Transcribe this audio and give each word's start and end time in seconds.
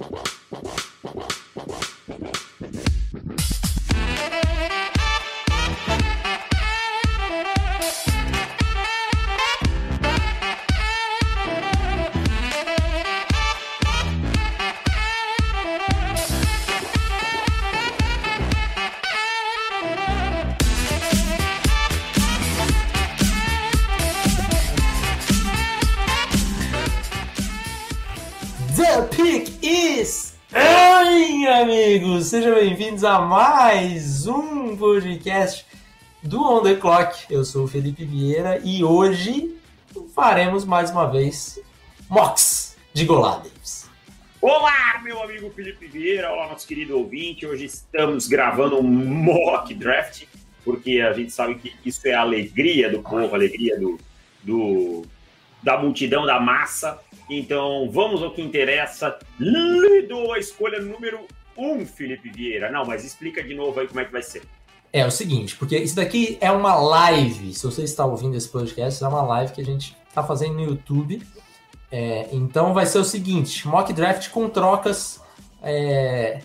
The 0.00 0.39
Sejam 32.40 32.54
bem-vindos 32.54 33.04
a 33.04 33.18
mais 33.18 34.26
um 34.26 34.74
podcast 34.74 35.66
do 36.22 36.42
On 36.42 36.62
The 36.62 36.76
Clock. 36.76 37.26
Eu 37.28 37.44
sou 37.44 37.64
o 37.64 37.68
Felipe 37.68 38.02
Vieira 38.02 38.58
e 38.64 38.82
hoje 38.82 39.54
faremos 40.14 40.64
mais 40.64 40.90
uma 40.90 41.04
vez 41.04 41.60
mocks 42.08 42.78
de 42.94 43.04
Golades. 43.04 43.90
Olá, 44.40 45.02
meu 45.04 45.22
amigo 45.22 45.50
Felipe 45.50 45.86
Vieira, 45.86 46.32
olá, 46.32 46.48
nosso 46.48 46.66
querido 46.66 46.96
ouvinte. 46.96 47.44
Hoje 47.44 47.66
estamos 47.66 48.26
gravando 48.26 48.78
um 48.78 48.84
mock 48.84 49.74
draft, 49.74 50.24
porque 50.64 51.02
a 51.02 51.12
gente 51.12 51.32
sabe 51.32 51.56
que 51.56 51.74
isso 51.84 52.08
é 52.08 52.14
a 52.14 52.22
alegria 52.22 52.88
do 52.88 53.02
povo, 53.02 53.34
a 53.34 53.36
alegria 53.36 53.78
do, 53.78 54.00
do 54.42 55.04
da 55.62 55.76
multidão, 55.76 56.24
da 56.24 56.40
massa. 56.40 56.98
Então, 57.28 57.90
vamos 57.92 58.22
ao 58.22 58.30
que 58.30 58.40
interessa. 58.40 59.18
Lidou 59.38 60.32
a 60.32 60.38
escolha 60.38 60.80
número 60.80 61.20
um, 61.56 61.84
Felipe 61.86 62.30
Vieira. 62.30 62.70
Não, 62.70 62.84
mas 62.84 63.04
explica 63.04 63.42
de 63.42 63.54
novo 63.54 63.78
aí 63.80 63.86
como 63.88 64.00
é 64.00 64.04
que 64.04 64.12
vai 64.12 64.22
ser. 64.22 64.42
É 64.92 65.06
o 65.06 65.10
seguinte, 65.10 65.54
porque 65.56 65.78
isso 65.78 65.94
daqui 65.94 66.36
é 66.40 66.50
uma 66.50 66.74
live. 66.74 67.54
Se 67.54 67.64
você 67.64 67.82
está 67.82 68.04
ouvindo 68.04 68.36
esse 68.36 68.48
podcast, 68.48 69.02
é 69.02 69.06
uma 69.06 69.22
live 69.22 69.52
que 69.52 69.60
a 69.60 69.64
gente 69.64 69.96
está 70.08 70.22
fazendo 70.22 70.54
no 70.54 70.62
YouTube. 70.62 71.22
É, 71.92 72.28
então 72.32 72.74
vai 72.74 72.86
ser 72.86 72.98
o 72.98 73.04
seguinte: 73.04 73.66
mock 73.68 73.92
draft 73.92 74.30
com 74.30 74.48
trocas 74.48 75.20
é, 75.62 76.40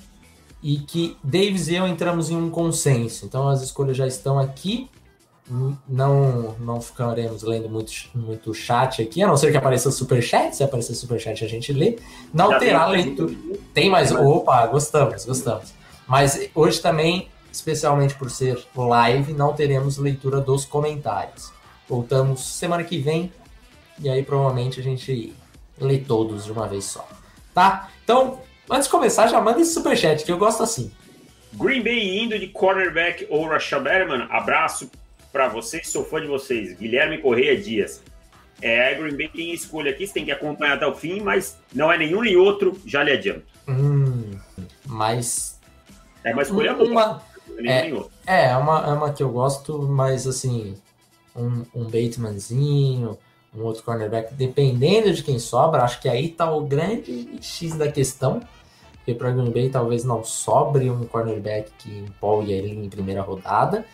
e 0.61 0.77
que 0.77 1.17
Davis 1.23 1.67
e 1.67 1.75
eu 1.75 1.87
entramos 1.87 2.29
em 2.29 2.35
um 2.35 2.49
consenso. 2.49 3.25
Então 3.25 3.47
as 3.47 3.61
escolhas 3.61 3.97
já 3.97 4.05
estão 4.05 4.37
aqui. 4.37 4.89
Não, 5.47 6.55
não 6.59 6.81
ficaremos 6.81 7.43
lendo 7.43 7.69
muito, 7.69 7.91
muito 8.15 8.51
chat 8.53 9.01
aqui, 9.01 9.21
a 9.21 9.27
não 9.27 9.37
ser 9.37 9.51
que 9.51 9.57
apareça 9.57 9.91
super 9.91 10.21
chat. 10.21 10.55
Se 10.55 10.63
aparecer 10.63 10.95
super 10.95 11.19
chat, 11.19 11.45
a 11.45 11.47
gente 11.47 11.71
lê. 11.71 11.99
Não 12.33 12.51
Já 12.51 12.59
terá 12.59 12.85
tem- 12.85 12.93
leitura. 12.93 13.35
Tem 13.73 13.89
mais. 13.89 14.11
Opa, 14.11 14.65
gostamos, 14.67 15.23
gostamos. 15.23 15.71
Mas 16.07 16.49
hoje 16.55 16.81
também, 16.81 17.29
especialmente 17.51 18.15
por 18.15 18.31
ser 18.31 18.57
live, 18.75 19.33
não 19.33 19.53
teremos 19.53 19.97
leitura 19.97 20.41
dos 20.41 20.65
comentários. 20.65 21.51
Voltamos 21.87 22.43
semana 22.57 22.83
que 22.83 22.97
vem 22.97 23.31
e 23.99 24.09
aí 24.09 24.23
provavelmente 24.23 24.79
a 24.79 24.83
gente 24.83 25.33
lê 25.79 25.99
todos 25.99 26.45
de 26.45 26.51
uma 26.51 26.67
vez 26.67 26.85
só. 26.85 27.07
Tá? 27.53 27.89
Então, 28.03 28.39
antes 28.69 28.85
de 28.85 28.91
começar, 28.91 29.27
já 29.27 29.39
manda 29.39 29.61
esse 29.61 29.73
superchat 29.73 30.23
que 30.25 30.31
eu 30.31 30.37
gosto 30.37 30.63
assim. 30.63 30.91
Green 31.53 31.83
Bay 31.83 32.19
indo 32.19 32.37
de 32.37 32.47
cornerback 32.47 33.27
ou 33.29 33.47
Rashad 33.47 33.83
Berman. 33.83 34.27
Abraço 34.31 34.89
para 35.35 35.49
vocês, 35.49 35.89
sou 35.89 36.05
fã 36.05 36.21
de 36.21 36.27
vocês. 36.27 36.77
Guilherme 36.77 37.17
Correia 37.17 37.59
Dias. 37.59 38.01
É, 38.61 38.95
Green 38.95 39.17
Bay 39.17 39.27
tem 39.27 39.53
escolha 39.53 39.91
aqui, 39.91 40.07
você 40.07 40.13
tem 40.13 40.23
que 40.23 40.31
acompanhar 40.31 40.75
até 40.75 40.87
o 40.87 40.95
fim, 40.95 41.19
mas 41.19 41.57
não 41.73 41.91
é 41.91 41.97
nenhum 41.97 42.21
nem 42.21 42.37
outro, 42.37 42.79
já 42.85 43.03
lhe 43.03 43.11
adianto. 43.11 43.43
Hum, 43.67 44.31
mas. 44.85 45.59
É 46.23 46.31
uma 46.31 46.41
escolha 46.41 46.73
boa, 46.73 46.89
uma, 46.89 47.23
não 47.49 47.69
é 47.69 47.93
outro. 47.93 48.11
é, 48.25 48.45
é 48.45 48.55
uma, 48.55 48.79
é 48.87 48.93
uma 48.93 49.11
que 49.11 49.21
eu 49.21 49.29
gosto, 49.29 49.77
mas 49.81 50.25
assim. 50.25 50.77
Um, 51.35 51.65
um 51.75 51.83
Batemanzinho, 51.83 53.17
um 53.53 53.63
outro 53.63 53.83
cornerback, 53.83 54.33
dependendo 54.35 55.11
de 55.11 55.21
quem 55.21 55.37
sobra, 55.37 55.83
acho 55.83 55.99
que 55.99 56.07
aí 56.07 56.29
tá 56.29 56.49
o 56.49 56.61
grande 56.61 57.37
X 57.41 57.75
da 57.75 57.91
questão. 57.91 58.39
Porque 58.93 59.13
para 59.13 59.31
Green 59.31 59.51
Bay 59.51 59.69
talvez 59.69 60.05
não 60.05 60.23
sobre 60.23 60.89
um 60.89 61.03
cornerback 61.03 61.69
que 61.77 61.89
empolgue 61.97 62.53
ele 62.53 62.69
em 62.69 62.87
primeira 62.87 63.21
rodada. 63.21 63.85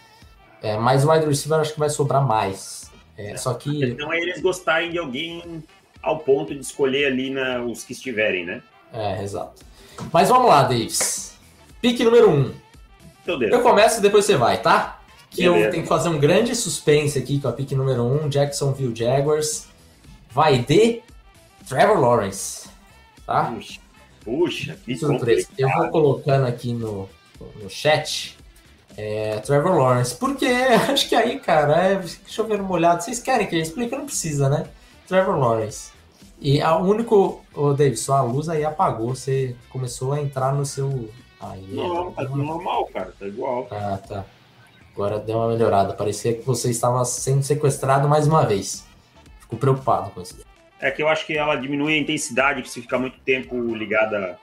É, 0.61 0.77
mas 0.77 1.03
o 1.03 1.11
wide 1.11 1.25
receiver 1.25 1.59
acho 1.59 1.73
que 1.73 1.79
vai 1.79 1.89
sobrar 1.89 2.25
mais. 2.25 2.91
É, 3.17 3.35
só 3.35 3.53
que 3.53 3.83
Então 3.83 4.11
é 4.13 4.19
eles 4.19 4.41
gostarem 4.41 4.91
de 4.91 4.97
alguém 4.97 5.63
ao 6.01 6.19
ponto 6.19 6.53
de 6.53 6.61
escolher 6.61 7.05
ali 7.05 7.29
na, 7.29 7.63
os 7.63 7.83
que 7.83 7.93
estiverem, 7.93 8.45
né? 8.45 8.61
É, 8.93 9.23
exato. 9.23 9.63
Mas 10.11 10.29
vamos 10.29 10.47
lá, 10.47 10.63
Davis. 10.63 11.37
Pique 11.81 12.03
número 12.03 12.29
1. 12.29 12.33
Um. 12.33 12.53
Então, 13.23 13.39
Deus. 13.39 13.51
Eu 13.51 13.61
começo 13.61 13.99
e 13.99 14.01
depois 14.01 14.25
você 14.25 14.35
vai, 14.35 14.61
tá? 14.61 14.99
Que 15.29 15.43
eu 15.43 15.53
tenho 15.71 15.83
que 15.83 15.89
fazer 15.89 16.09
um 16.09 16.19
grande 16.19 16.55
suspense 16.55 17.17
aqui 17.17 17.39
com 17.39 17.47
a 17.47 17.53
pique 17.53 17.73
número 17.73 18.03
1, 18.03 18.25
um, 18.25 18.29
Jacksonville 18.29 18.95
Jaguars. 18.95 19.67
Vai 20.29 20.59
de 20.59 21.01
Trevor 21.67 21.99
Lawrence. 21.99 22.69
Tá? 23.25 23.45
Puxa, 23.45 23.79
puxa, 24.25 24.77
que 24.83 24.97
Surpresa. 24.97 25.47
Eu 25.57 25.69
vou 25.69 25.87
colocando 25.89 26.47
aqui 26.47 26.73
no, 26.73 27.07
no 27.61 27.69
chat 27.69 28.37
é, 29.01 29.39
Trevor 29.39 29.75
Lawrence. 29.77 30.15
Porque 30.15 30.45
acho 30.91 31.09
que 31.09 31.15
aí, 31.15 31.39
cara, 31.39 31.75
é 31.93 32.01
chover 32.27 32.61
molhado. 32.61 33.01
Vocês 33.03 33.19
querem 33.19 33.47
que 33.47 33.55
eu 33.55 33.61
explique? 33.61 33.95
Não 33.95 34.05
precisa, 34.05 34.49
né? 34.49 34.65
Trevor 35.07 35.37
Lawrence. 35.37 35.91
E 36.39 36.61
a 36.61 36.75
único. 36.77 37.43
Ô, 37.53 37.73
David, 37.73 37.97
só 37.99 38.15
a 38.17 38.21
luz 38.21 38.49
aí 38.49 38.63
apagou. 38.63 39.09
Você 39.15 39.55
começou 39.69 40.13
a 40.13 40.21
entrar 40.21 40.53
no 40.53 40.65
seu. 40.65 41.09
Aí, 41.39 41.65
Não, 41.71 42.11
tá 42.11 42.23
tudo 42.25 42.43
normal, 42.43 42.85
cara, 42.93 43.13
tá 43.19 43.25
igual. 43.25 43.67
ah, 43.71 43.99
tá. 44.07 44.23
Agora 44.93 45.17
deu 45.19 45.37
uma 45.37 45.47
melhorada. 45.47 45.93
Parecia 45.93 46.33
que 46.35 46.45
você 46.45 46.69
estava 46.69 47.03
sendo 47.05 47.41
sequestrado 47.43 48.07
mais 48.07 48.27
uma 48.27 48.45
vez. 48.45 48.85
Fico 49.39 49.57
preocupado 49.57 50.11
com 50.11 50.21
isso. 50.21 50.35
É 50.79 50.91
que 50.91 51.01
eu 51.01 51.07
acho 51.07 51.25
que 51.25 51.37
ela 51.37 51.55
diminui 51.55 51.93
a 51.93 51.97
intensidade, 51.97 52.67
se 52.69 52.81
ficar 52.81 52.97
muito 52.99 53.17
tempo 53.21 53.55
ligada 53.75 54.37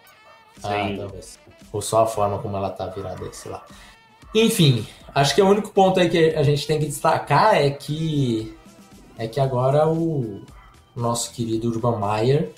Ah, 0.62 0.68
sem. 0.68 0.97
talvez. 0.97 1.38
Ou 1.72 1.82
só 1.82 2.02
a 2.02 2.06
forma 2.06 2.38
como 2.38 2.56
ela 2.56 2.70
tá 2.70 2.86
virada 2.86 3.32
sei 3.32 3.50
lá. 3.52 3.64
Enfim, 4.34 4.87
acho 5.15 5.34
que 5.34 5.43
o 5.43 5.49
único 5.49 5.71
ponto 5.71 5.99
aí 5.99 6.09
que 6.09 6.34
a 6.34 6.43
gente 6.43 6.66
tem 6.66 6.78
que 6.78 6.87
destacar 6.87 7.55
é 7.55 7.71
que 7.71 8.56
é 9.16 9.27
que 9.27 9.41
agora 9.41 9.89
o 9.89 10.43
nosso 10.94 11.33
querido 11.33 11.69
Urban 11.69 11.99
Meyer 11.99 12.53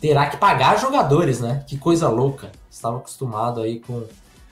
terá 0.00 0.28
que 0.28 0.36
pagar 0.36 0.80
jogadores, 0.80 1.40
né? 1.40 1.64
Que 1.66 1.78
coisa 1.78 2.08
louca. 2.08 2.50
Estava 2.68 2.96
acostumado 2.96 3.60
aí 3.60 3.78
com, 3.78 4.04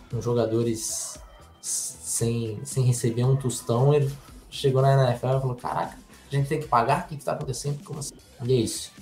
com 0.08 0.20
jogadores 0.20 1.18
sem, 1.60 2.60
sem 2.64 2.84
receber 2.84 3.24
um 3.24 3.34
tostão. 3.34 3.92
Ele 3.92 4.10
chegou 4.48 4.80
na 4.80 5.10
NFL 5.10 5.26
e 5.26 5.40
falou: 5.40 5.56
Caraca, 5.56 5.96
a 6.30 6.34
gente 6.34 6.48
tem 6.48 6.60
que 6.60 6.68
pagar? 6.68 7.04
O 7.04 7.08
que 7.08 7.16
está 7.16 7.32
acontecendo? 7.32 7.82
Como 7.82 7.98
assim? 7.98 8.14
E 8.44 8.52
é 8.52 8.56
isso. 8.56 8.92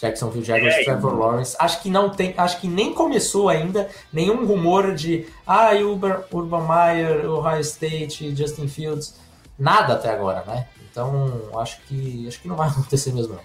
Jacksonville 0.00 0.44
Jaguars, 0.44 0.74
É, 0.74 0.84
Trevor 0.84 1.18
Lawrence. 1.18 1.56
Acho 1.58 1.82
que 1.82 1.90
não 1.90 2.10
tem, 2.10 2.34
acho 2.36 2.60
que 2.60 2.68
nem 2.68 2.92
começou 2.92 3.48
ainda 3.48 3.88
nenhum 4.12 4.44
rumor 4.44 4.94
de 4.94 5.26
ah, 5.46 5.70
Urban, 5.74 6.22
Urban 6.30 6.66
Meyer, 6.68 7.30
Ohio 7.30 7.60
State, 7.60 8.34
Justin 8.36 8.68
Fields, 8.68 9.18
nada 9.58 9.94
até 9.94 10.10
agora, 10.10 10.44
né? 10.46 10.66
Então 10.90 11.50
acho 11.58 11.80
que 11.82 12.26
acho 12.28 12.40
que 12.40 12.48
não 12.48 12.56
vai 12.56 12.68
acontecer 12.70 13.12
mesmo. 13.12 13.34
Não. 13.34 13.40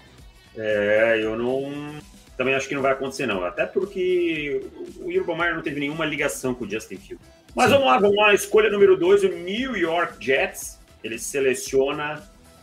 É, 0.62 1.18
eu 1.22 1.36
não. 1.36 2.00
Também 2.36 2.54
acho 2.54 2.68
que 2.68 2.74
não 2.74 2.82
vai 2.82 2.92
acontecer, 2.92 3.26
não. 3.26 3.44
Até 3.44 3.66
porque 3.66 4.66
o 5.00 5.06
Urban 5.08 5.36
Meyer 5.36 5.54
não 5.54 5.62
teve 5.62 5.80
nenhuma 5.80 6.04
ligação 6.04 6.54
com 6.54 6.64
o 6.64 6.70
Justin 6.70 6.96
Fields. 6.96 7.26
Mas 7.54 7.66
Sim. 7.66 7.72
vamos 7.72 7.86
lá, 7.86 7.98
vamos 7.98 8.16
lá. 8.16 8.34
Escolha 8.34 8.70
número 8.70 8.96
2, 8.96 9.24
o 9.24 9.28
New 9.28 9.76
York 9.76 10.22
Jets. 10.24 10.78
Ele 11.04 11.18
seleciona. 11.18 12.22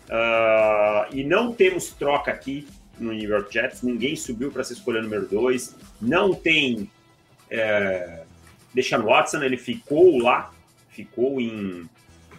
ah, 0.09 1.07
e 1.11 1.23
não 1.23 1.53
temos 1.53 1.89
troca 1.91 2.31
aqui 2.31 2.67
no 2.99 3.11
New 3.11 3.29
York 3.29 3.53
Jets. 3.53 3.81
Ninguém 3.81 4.15
subiu 4.15 4.51
para 4.51 4.61
essa 4.61 4.73
escolha 4.73 5.01
número 5.01 5.27
2. 5.27 5.75
Não 6.01 6.33
tem. 6.33 6.89
É, 7.49 8.23
Deshaun 8.73 9.03
Watson, 9.03 9.43
ele 9.43 9.57
ficou 9.57 10.19
lá. 10.19 10.53
Ficou 10.89 11.39
em, 11.39 11.89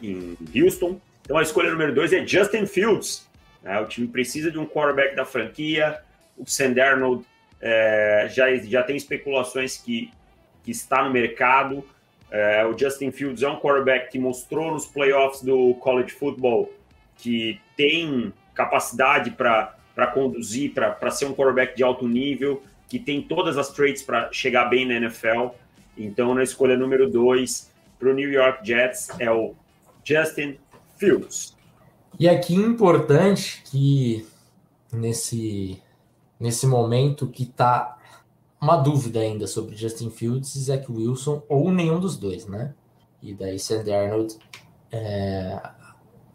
em 0.02 0.36
Houston. 0.54 1.00
Então 1.22 1.38
a 1.38 1.42
escolha 1.42 1.70
número 1.70 1.94
2 1.94 2.12
é 2.12 2.26
Justin 2.26 2.66
Fields. 2.66 3.28
né? 3.62 3.80
o 3.80 3.86
time 3.86 4.08
precisa 4.08 4.50
de 4.50 4.58
um 4.58 4.66
quarterback 4.66 5.14
da 5.14 5.24
franquia. 5.24 6.00
O 6.36 6.44
Sam 6.46 6.74
é, 7.60 8.28
já, 8.30 8.54
já 8.56 8.82
tem 8.82 8.96
especulações 8.96 9.76
que, 9.76 10.10
que 10.64 10.70
está 10.70 11.04
no 11.04 11.10
mercado. 11.10 11.84
É, 12.30 12.64
o 12.64 12.76
Justin 12.78 13.10
Fields 13.10 13.42
é 13.42 13.48
um 13.48 13.58
quarterback 13.58 14.10
que 14.10 14.18
mostrou 14.18 14.72
nos 14.72 14.86
playoffs 14.86 15.42
do 15.42 15.74
college 15.74 16.12
football 16.12 16.72
que 17.16 17.60
tem 17.76 18.32
capacidade 18.54 19.30
para 19.30 19.76
conduzir, 20.06 20.73
para 20.73 21.11
ser 21.11 21.26
um 21.26 21.35
quarterback 21.35 21.76
de 21.76 21.82
alto 21.82 22.06
nível, 22.06 22.62
que 22.88 22.99
tem 22.99 23.23
todas 23.23 23.56
as 23.56 23.70
traits 23.70 24.02
para 24.02 24.32
chegar 24.32 24.67
bem 24.67 24.87
na 24.87 24.94
NFL. 24.94 25.49
Então, 25.97 26.35
na 26.35 26.43
escolha 26.43 26.76
número 26.76 27.11
2 27.11 27.70
para 27.99 28.11
o 28.11 28.14
New 28.14 28.31
York 28.31 28.67
Jets 28.67 29.08
é 29.19 29.31
o 29.31 29.55
Justin 30.05 30.56
Fields. 30.97 31.56
E 32.19 32.29
aqui 32.29 32.55
importante 32.55 33.62
que 33.67 34.26
nesse 34.93 35.81
nesse 36.38 36.67
momento 36.67 37.29
que 37.29 37.44
tá 37.44 37.99
uma 38.61 38.76
dúvida 38.76 39.20
ainda 39.20 39.47
sobre 39.47 39.76
Justin 39.76 40.11
Fields 40.11 40.55
e 40.55 40.61
Zach 40.61 40.91
Wilson, 40.91 41.43
ou 41.49 41.70
nenhum 41.70 41.99
dos 41.99 42.17
dois, 42.17 42.47
né? 42.47 42.75
E 43.23 43.32
daí 43.32 43.58
Sandy 43.58 43.93
Arnold 43.93 44.37
é, 44.91 45.61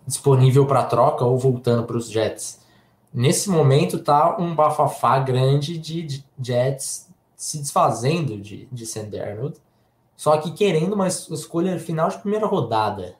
disponível 0.07 0.65
para 0.65 0.83
troca 0.83 1.23
ou 1.23 1.37
voltando 1.37 1.85
para 1.85 1.97
os 1.97 2.09
Jets. 2.09 2.64
Nesse 3.15 3.49
momento 3.49 4.03
tá 4.03 4.37
um 4.37 4.53
bafafá 4.53 5.19
grande 5.19 5.77
de, 5.77 6.03
Jets 6.37 7.09
se 7.33 7.59
desfazendo 7.59 8.37
de, 8.37 8.67
de 8.69 8.85
Sandy 8.85 9.17
só 10.17 10.37
que 10.37 10.51
querendo 10.51 10.93
uma 10.93 11.07
escolha 11.07 11.79
final 11.79 12.09
de 12.09 12.17
primeira 12.17 12.45
rodada. 12.45 13.15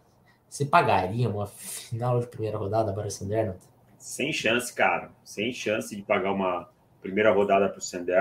Você 0.50 0.66
pagaria 0.66 1.30
uma 1.30 1.48
final 1.48 2.20
de 2.20 2.28
primeira 2.28 2.58
rodada 2.58 2.94
para 2.94 3.10
o? 3.10 3.56
Sem 3.98 4.32
chance, 4.32 4.74
cara. 4.74 5.12
Sem 5.24 5.52
chance 5.54 5.96
de 5.96 6.02
pagar 6.02 6.32
uma 6.32 6.70
primeira 7.02 7.34
rodada 7.34 7.68
para 7.70 7.80
o 7.80 7.82
Sandy. 7.82 8.12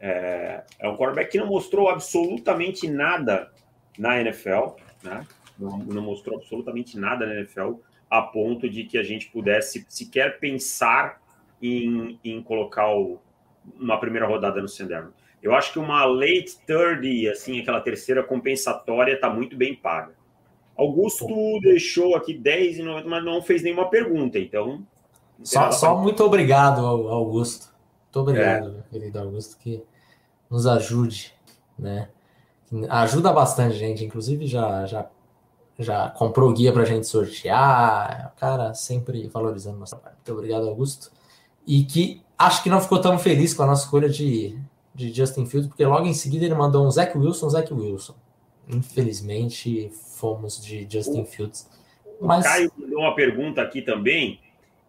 É, 0.00 0.64
é 0.80 0.88
um 0.88 0.96
quarterback 0.96 1.30
que 1.30 1.38
não 1.38 1.46
mostrou 1.46 1.88
absolutamente 1.88 2.88
nada 2.88 3.52
na 3.98 4.20
NFL, 4.20 4.76
né? 5.02 5.26
Não, 5.58 5.78
não, 5.78 6.02
mostrou 6.02 6.38
absolutamente 6.38 6.98
nada 6.98 7.26
na 7.26 7.34
NFL 7.34 7.74
a 8.12 8.20
ponto 8.20 8.68
de 8.68 8.84
que 8.84 8.98
a 8.98 9.02
gente 9.02 9.30
pudesse 9.30 9.86
sequer 9.88 10.38
pensar 10.38 11.18
em, 11.62 12.20
em 12.22 12.42
colocar 12.42 12.94
o, 12.94 13.18
uma 13.80 13.98
primeira 13.98 14.26
rodada 14.26 14.60
no 14.60 14.68
Senderno. 14.68 15.14
Eu 15.42 15.54
acho 15.54 15.72
que 15.72 15.78
uma 15.78 16.04
late 16.04 16.58
third, 16.66 17.30
assim, 17.30 17.58
aquela 17.58 17.80
terceira 17.80 18.22
compensatória, 18.22 19.14
está 19.14 19.30
muito 19.30 19.56
bem 19.56 19.74
paga. 19.74 20.12
Augusto 20.76 21.26
deixou 21.62 22.14
aqui 22.14 22.38
10,90, 22.38 23.04
mas 23.06 23.24
não 23.24 23.40
fez 23.40 23.62
nenhuma 23.62 23.88
pergunta, 23.88 24.38
então. 24.38 24.86
Só, 25.42 25.72
só 25.72 25.96
muito 25.96 26.22
obrigado, 26.22 26.84
Augusto. 26.84 27.72
Muito 28.04 28.20
obrigado, 28.20 28.84
é. 28.86 28.92
querido 28.92 29.18
Augusto, 29.20 29.56
que 29.56 29.82
nos 30.50 30.66
ajude, 30.66 31.32
né? 31.78 32.10
Ajuda 32.90 33.32
bastante 33.32 33.76
gente, 33.76 34.04
inclusive 34.04 34.46
já, 34.46 34.84
já, 34.84 35.08
já 35.78 36.10
comprou 36.10 36.52
guia 36.52 36.72
para 36.72 36.82
a 36.82 36.86
gente 36.86 37.06
sortear, 37.06 38.32
o 38.34 38.40
cara 38.40 38.74
sempre 38.74 39.28
valorizando 39.28 39.78
nossa 39.78 39.96
parte. 39.96 40.16
Muito 40.16 40.32
obrigado, 40.32 40.68
Augusto. 40.68 41.10
E 41.66 41.84
que 41.84 42.22
acho 42.38 42.62
que 42.62 42.70
não 42.70 42.80
ficou 42.80 43.00
tão 43.00 43.18
feliz 43.18 43.54
com 43.54 43.62
a 43.62 43.66
nossa 43.66 43.84
escolha 43.84 44.08
de, 44.08 44.58
de 44.94 45.12
Justin 45.12 45.46
Fields, 45.46 45.68
porque 45.68 45.84
logo 45.84 46.06
em 46.06 46.14
seguida 46.14 46.44
ele 46.44 46.54
mandou 46.54 46.86
um 46.86 46.90
Zach 46.90 47.16
Wilson, 47.16 47.48
Zach 47.48 47.72
Wilson. 47.72 48.14
Infelizmente, 48.68 49.90
fomos 50.16 50.62
de 50.62 50.86
Justin 50.88 51.24
Fields. 51.24 51.68
Mas... 52.20 52.44
O 52.44 52.48
Caio 52.48 52.72
mandou 52.76 53.00
uma 53.00 53.14
pergunta 53.14 53.62
aqui 53.62 53.82
também, 53.82 54.40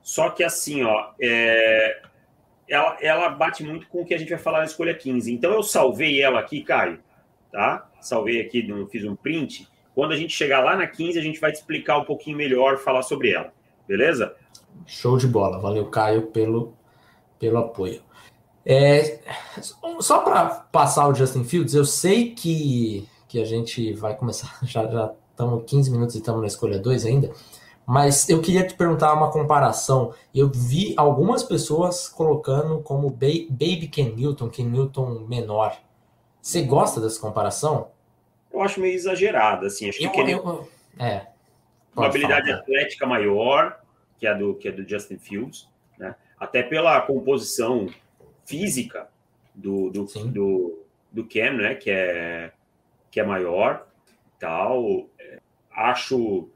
só 0.01 0.29
que 0.29 0.43
assim, 0.43 0.83
ó, 0.83 1.11
é, 1.19 2.01
ela, 2.67 2.97
ela 3.01 3.29
bate 3.29 3.63
muito 3.63 3.87
com 3.87 4.01
o 4.01 4.05
que 4.05 4.13
a 4.13 4.17
gente 4.17 4.29
vai 4.29 4.39
falar 4.39 4.59
na 4.59 4.65
escolha 4.65 4.93
15. 4.93 5.31
Então 5.31 5.51
eu 5.51 5.63
salvei 5.63 6.21
ela 6.21 6.39
aqui, 6.39 6.61
Caio, 6.61 6.99
tá? 7.51 7.89
Salvei 8.01 8.41
aqui, 8.41 8.67
fiz 8.89 9.03
um 9.05 9.15
print. 9.15 9.67
Quando 9.95 10.11
a 10.11 10.17
gente 10.17 10.33
chegar 10.33 10.61
lá 10.61 10.75
na 10.75 10.87
15, 10.87 11.19
a 11.19 11.21
gente 11.21 11.39
vai 11.39 11.51
te 11.51 11.55
explicar 11.55 11.97
um 11.97 12.05
pouquinho 12.05 12.37
melhor, 12.37 12.77
falar 12.77 13.03
sobre 13.03 13.31
ela. 13.31 13.53
Beleza? 13.87 14.35
Show 14.85 15.17
de 15.17 15.27
bola. 15.27 15.59
Valeu, 15.59 15.85
Caio, 15.87 16.23
pelo, 16.27 16.73
pelo 17.39 17.57
apoio. 17.57 18.01
É, 18.65 19.19
só 19.99 20.19
para 20.19 20.45
passar 20.71 21.07
o 21.07 21.13
Justin 21.13 21.43
Fields, 21.43 21.73
eu 21.73 21.85
sei 21.85 22.33
que, 22.33 23.07
que 23.27 23.41
a 23.41 23.45
gente 23.45 23.93
vai 23.93 24.15
começar, 24.15 24.57
já, 24.63 25.13
estamos 25.31 25.63
15 25.65 25.91
minutos 25.91 26.15
e 26.15 26.19
estamos 26.19 26.41
na 26.41 26.47
escolha 26.47 26.79
2 26.79 27.05
ainda, 27.05 27.31
mas 27.85 28.29
eu 28.29 28.41
queria 28.41 28.65
te 28.65 28.73
perguntar 28.75 29.13
uma 29.13 29.29
comparação. 29.29 30.13
Eu 30.33 30.49
vi 30.49 30.93
algumas 30.95 31.43
pessoas 31.43 32.07
colocando 32.07 32.79
como 32.79 33.09
Baby 33.09 33.89
Ken 33.91 34.13
Newton, 34.15 34.49
Ken 34.49 34.63
Newton 34.63 35.25
menor. 35.27 35.75
Você 36.41 36.61
gosta 36.61 37.01
dessa 37.01 37.19
comparação? 37.19 37.87
Eu 38.53 38.61
acho 38.61 38.79
meio 38.79 38.93
exagerada, 38.93 39.67
assim. 39.67 39.89
Acho 39.89 39.97
que 39.97 40.05
eu, 40.05 40.11
Ken 40.11 40.29
eu, 40.29 40.69
é, 40.99 41.25
uma 41.95 42.05
habilidade 42.05 42.47
falar. 42.47 42.59
atlética 42.59 43.05
maior 43.05 43.81
que 44.19 44.27
a 44.27 44.33
do 44.33 44.53
que 44.55 44.67
a 44.67 44.71
do 44.71 44.87
Justin 44.87 45.17
Fields, 45.17 45.67
né? 45.97 46.15
Até 46.39 46.61
pela 46.61 47.01
composição 47.01 47.87
física 48.45 49.09
do 49.55 49.89
do, 49.89 50.05
do, 50.05 50.85
do 51.11 51.25
Cam, 51.25 51.53
né? 51.53 51.75
Que 51.75 51.89
é 51.89 52.51
que 53.09 53.19
é 53.19 53.23
maior, 53.23 53.87
tal. 54.39 55.07
É, 55.19 55.39
acho 55.71 56.47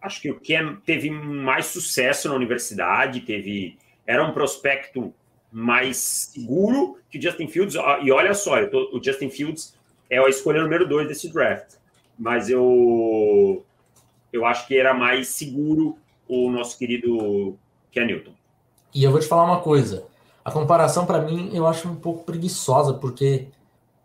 acho 0.00 0.20
que 0.20 0.30
o 0.30 0.40
Cam 0.40 0.80
teve 0.84 1.10
mais 1.10 1.66
sucesso 1.66 2.28
na 2.28 2.34
universidade, 2.34 3.20
teve 3.20 3.78
era 4.06 4.24
um 4.24 4.32
prospecto 4.32 5.12
mais 5.50 5.96
seguro 5.96 6.98
que 7.10 7.18
o 7.18 7.22
Justin 7.22 7.48
Fields. 7.48 7.74
E 8.02 8.10
olha 8.10 8.34
só, 8.34 8.64
tô, 8.66 8.96
o 8.96 9.02
Justin 9.02 9.30
Fields 9.30 9.75
é 10.10 10.18
a 10.18 10.28
escolha 10.28 10.62
número 10.62 10.88
dois 10.88 11.08
desse 11.08 11.32
draft, 11.32 11.74
mas 12.18 12.48
eu 12.48 13.64
eu 14.32 14.44
acho 14.44 14.66
que 14.66 14.78
era 14.78 14.92
mais 14.92 15.28
seguro 15.28 15.96
o 16.28 16.50
nosso 16.50 16.76
querido 16.78 17.56
Ken 17.90 18.06
Newton. 18.06 18.32
E 18.94 19.04
eu 19.04 19.10
vou 19.10 19.20
te 19.20 19.26
falar 19.26 19.44
uma 19.44 19.60
coisa. 19.60 20.06
A 20.44 20.50
comparação 20.50 21.06
para 21.06 21.20
mim 21.20 21.50
eu 21.52 21.66
acho 21.66 21.88
um 21.88 21.96
pouco 21.96 22.24
preguiçosa, 22.24 22.94
porque 22.94 23.48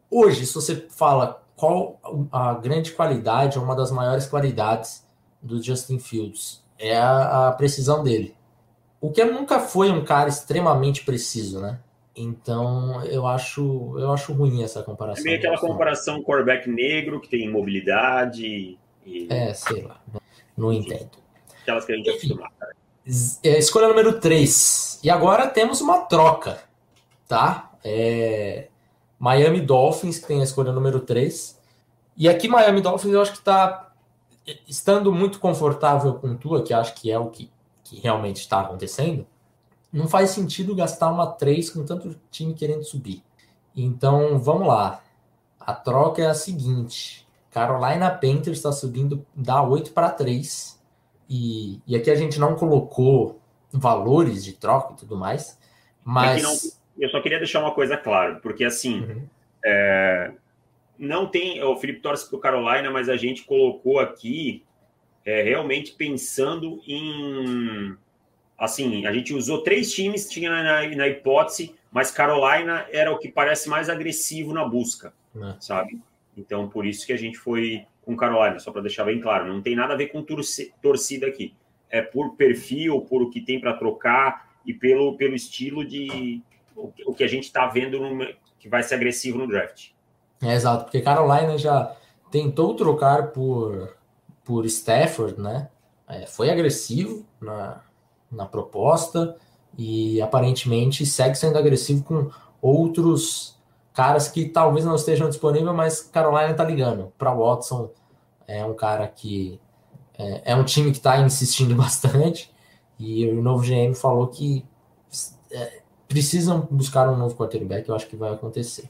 hoje, 0.09 0.45
se 0.45 0.53
você 0.53 0.87
fala 0.89 1.41
qual 1.55 1.99
a 2.31 2.55
grande 2.55 2.91
qualidade, 2.91 3.59
uma 3.59 3.75
das 3.75 3.91
maiores 3.91 4.25
qualidades 4.25 5.05
do 5.41 5.61
Justin 5.61 5.99
Fields. 5.99 6.63
É 6.77 6.97
a, 6.97 7.49
a 7.49 7.51
precisão 7.51 8.03
dele. 8.03 8.35
O 8.99 9.11
que 9.11 9.23
nunca 9.23 9.59
foi 9.59 9.91
um 9.91 10.03
cara 10.03 10.29
extremamente 10.29 11.03
preciso, 11.03 11.59
né? 11.59 11.79
Então 12.15 13.03
eu 13.05 13.25
acho 13.25 13.95
eu 13.97 14.11
acho 14.11 14.33
ruim 14.33 14.63
essa 14.63 14.83
comparação. 14.83 15.23
É 15.23 15.25
meio 15.25 15.37
aquela 15.37 15.57
comparação 15.57 16.21
quarterback 16.21 16.69
negro 16.69 17.21
que 17.21 17.29
tem 17.29 17.49
mobilidade. 17.49 18.77
E... 19.05 19.27
É, 19.29 19.53
sei 19.53 19.83
lá. 19.83 20.01
Não 20.57 20.71
Enfim, 20.73 20.93
entendo. 20.93 21.11
Aquelas 21.61 21.85
que 21.85 21.93
a 21.93 21.95
gente 21.95 22.09
é 22.09 22.13
acostumado. 22.13 22.53
É, 23.43 23.57
escolha 23.57 23.87
número 23.87 24.19
3. 24.19 24.99
E 25.03 25.09
agora 25.09 25.47
temos 25.47 25.81
uma 25.81 26.01
troca, 26.01 26.61
tá? 27.27 27.71
É... 27.83 28.67
Miami 29.17 29.61
Dolphins, 29.61 30.19
que 30.19 30.27
tem 30.27 30.41
a 30.41 30.43
escolha 30.43 30.71
número 30.71 30.99
3. 30.99 31.59
E 32.17 32.27
aqui 32.27 32.47
Miami 32.47 32.81
Dolphins 32.81 33.13
eu 33.13 33.21
acho 33.21 33.31
que 33.31 33.39
está 33.39 33.91
estando 34.67 35.11
muito 35.11 35.39
confortável 35.39 36.15
com 36.15 36.35
Tua, 36.35 36.63
que 36.63 36.73
acho 36.73 36.93
que 36.95 37.11
é 37.11 37.17
o 37.17 37.29
que, 37.29 37.49
que 37.83 37.99
realmente 37.99 38.37
está 38.37 38.61
acontecendo, 38.61 39.25
não 39.91 40.07
faz 40.07 40.29
sentido 40.31 40.75
gastar 40.75 41.11
uma 41.11 41.27
3 41.27 41.69
com 41.69 41.85
tanto 41.85 42.15
time 42.29 42.53
querendo 42.53 42.83
subir. 42.83 43.21
Então, 43.75 44.39
vamos 44.39 44.67
lá. 44.67 45.03
A 45.59 45.73
troca 45.73 46.21
é 46.21 46.27
a 46.27 46.33
seguinte: 46.33 47.25
Carolina 47.51 48.09
Panthers 48.09 48.57
está 48.57 48.71
subindo 48.71 49.25
da 49.35 49.61
8 49.61 49.91
para 49.91 50.09
3. 50.09 50.79
E, 51.29 51.79
e 51.87 51.95
aqui 51.95 52.09
a 52.09 52.15
gente 52.15 52.39
não 52.39 52.55
colocou 52.55 53.39
valores 53.71 54.43
de 54.43 54.53
troca 54.53 54.93
e 54.93 54.97
tudo 54.97 55.15
mais. 55.17 55.57
Mas. 56.03 56.43
Não, 56.43 56.71
eu 56.99 57.09
só 57.09 57.21
queria 57.21 57.37
deixar 57.37 57.61
uma 57.61 57.73
coisa 57.73 57.97
clara, 57.97 58.35
porque 58.35 58.63
assim. 58.63 59.01
Uhum. 59.01 59.27
É, 59.63 60.31
não 60.97 61.27
tem. 61.27 61.61
O 61.63 61.75
Felipe 61.75 61.99
torce 61.99 62.27
para 62.27 62.37
o 62.37 62.39
Carolina, 62.39 62.89
mas 62.89 63.09
a 63.09 63.17
gente 63.17 63.43
colocou 63.43 63.99
aqui 63.99 64.63
é, 65.25 65.41
realmente 65.43 65.93
pensando 65.93 66.81
em. 66.85 67.95
Assim, 68.61 69.07
a 69.07 69.11
gente 69.11 69.33
usou 69.33 69.63
três 69.63 69.91
times, 69.91 70.29
tinha 70.29 70.51
na, 70.51 70.87
na 70.95 71.07
hipótese, 71.07 71.73
mas 71.91 72.11
Carolina 72.11 72.85
era 72.91 73.11
o 73.11 73.17
que 73.17 73.27
parece 73.27 73.67
mais 73.67 73.89
agressivo 73.89 74.53
na 74.53 74.63
busca, 74.63 75.11
é. 75.35 75.55
sabe? 75.59 75.99
Então, 76.37 76.69
por 76.69 76.85
isso 76.85 77.03
que 77.03 77.11
a 77.11 77.17
gente 77.17 77.39
foi 77.39 77.87
com 78.05 78.15
Carolina, 78.15 78.59
só 78.59 78.71
para 78.71 78.83
deixar 78.83 79.05
bem 79.05 79.19
claro, 79.19 79.51
não 79.51 79.63
tem 79.63 79.75
nada 79.75 79.95
a 79.95 79.97
ver 79.97 80.09
com 80.09 80.23
torcida 80.79 81.25
aqui. 81.25 81.55
É 81.89 82.03
por 82.03 82.35
perfil, 82.35 83.01
por 83.01 83.23
o 83.23 83.31
que 83.31 83.41
tem 83.41 83.59
para 83.59 83.73
trocar 83.73 84.47
e 84.63 84.75
pelo, 84.75 85.17
pelo 85.17 85.33
estilo 85.33 85.83
de 85.83 86.43
o 86.75 87.15
que 87.15 87.23
a 87.23 87.27
gente 87.27 87.45
está 87.45 87.65
vendo 87.65 87.99
no, 87.99 88.27
que 88.59 88.69
vai 88.69 88.83
ser 88.83 88.93
agressivo 88.93 89.39
no 89.39 89.47
draft. 89.47 89.89
É, 90.39 90.53
exato, 90.53 90.83
porque 90.83 91.01
Carolina 91.01 91.57
já 91.57 91.95
tentou 92.29 92.75
trocar 92.75 93.31
por, 93.31 93.97
por 94.45 94.67
Stafford, 94.67 95.41
né? 95.41 95.67
É, 96.07 96.27
foi 96.27 96.51
agressivo 96.51 97.25
na, 97.41 97.81
na 98.31 98.45
proposta 98.45 99.35
e 99.77 100.21
aparentemente 100.21 101.05
segue 101.05 101.35
sendo 101.35 101.57
agressivo 101.57 102.03
com 102.03 102.29
outros 102.61 103.57
caras 103.93 104.27
que 104.27 104.45
talvez 104.45 104.85
não 104.85 104.95
estejam 104.95 105.29
disponíveis, 105.29 105.75
mas 105.75 106.01
Carolina 106.01 106.53
tá 106.53 106.63
ligando. 106.63 107.11
Para 107.17 107.33
Watson 107.33 107.89
é 108.47 108.65
um 108.65 108.73
cara 108.73 109.07
que 109.07 109.59
é, 110.17 110.53
é 110.53 110.55
um 110.55 110.63
time 110.63 110.91
que 110.91 110.97
está 110.97 111.19
insistindo 111.19 111.73
bastante 111.75 112.51
e 112.99 113.27
o 113.27 113.41
novo 113.41 113.63
GM 113.63 113.93
falou 113.95 114.27
que 114.27 114.65
é, 115.51 115.81
precisam 116.07 116.67
buscar 116.69 117.09
um 117.09 117.17
novo 117.17 117.35
quarterback. 117.35 117.87
Eu 117.87 117.95
acho 117.95 118.07
que 118.07 118.15
vai 118.15 118.31
acontecer. 118.31 118.87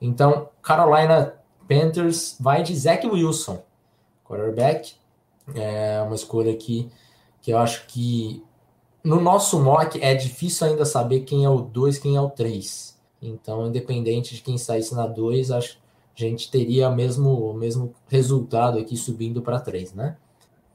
Então, 0.00 0.48
Carolina 0.60 1.34
Panthers 1.68 2.36
vai 2.40 2.62
de 2.62 2.74
Zach 2.74 3.06
Wilson, 3.06 3.62
quarterback. 4.24 4.94
É 5.54 6.02
uma 6.02 6.14
escolha 6.14 6.56
que, 6.56 6.90
que 7.40 7.52
eu 7.52 7.58
acho 7.58 7.86
que 7.86 8.42
no 9.04 9.20
nosso 9.20 9.60
mock 9.60 10.00
é 10.00 10.14
difícil 10.14 10.66
ainda 10.66 10.84
saber 10.84 11.20
quem 11.20 11.44
é 11.44 11.50
o 11.50 11.60
2, 11.60 11.98
quem 11.98 12.16
é 12.16 12.20
o 12.20 12.30
3. 12.30 12.98
Então, 13.20 13.66
independente 13.66 14.34
de 14.34 14.42
quem 14.42 14.58
saísse 14.58 14.94
na 14.94 15.06
2, 15.06 15.50
acho 15.50 15.82
a 16.16 16.20
gente 16.20 16.50
teria 16.50 16.88
o 16.88 16.94
mesmo, 16.94 17.50
o 17.50 17.54
mesmo 17.54 17.94
resultado 18.08 18.78
aqui 18.78 18.96
subindo 18.96 19.40
para 19.40 19.58
3, 19.58 19.94
né? 19.94 20.16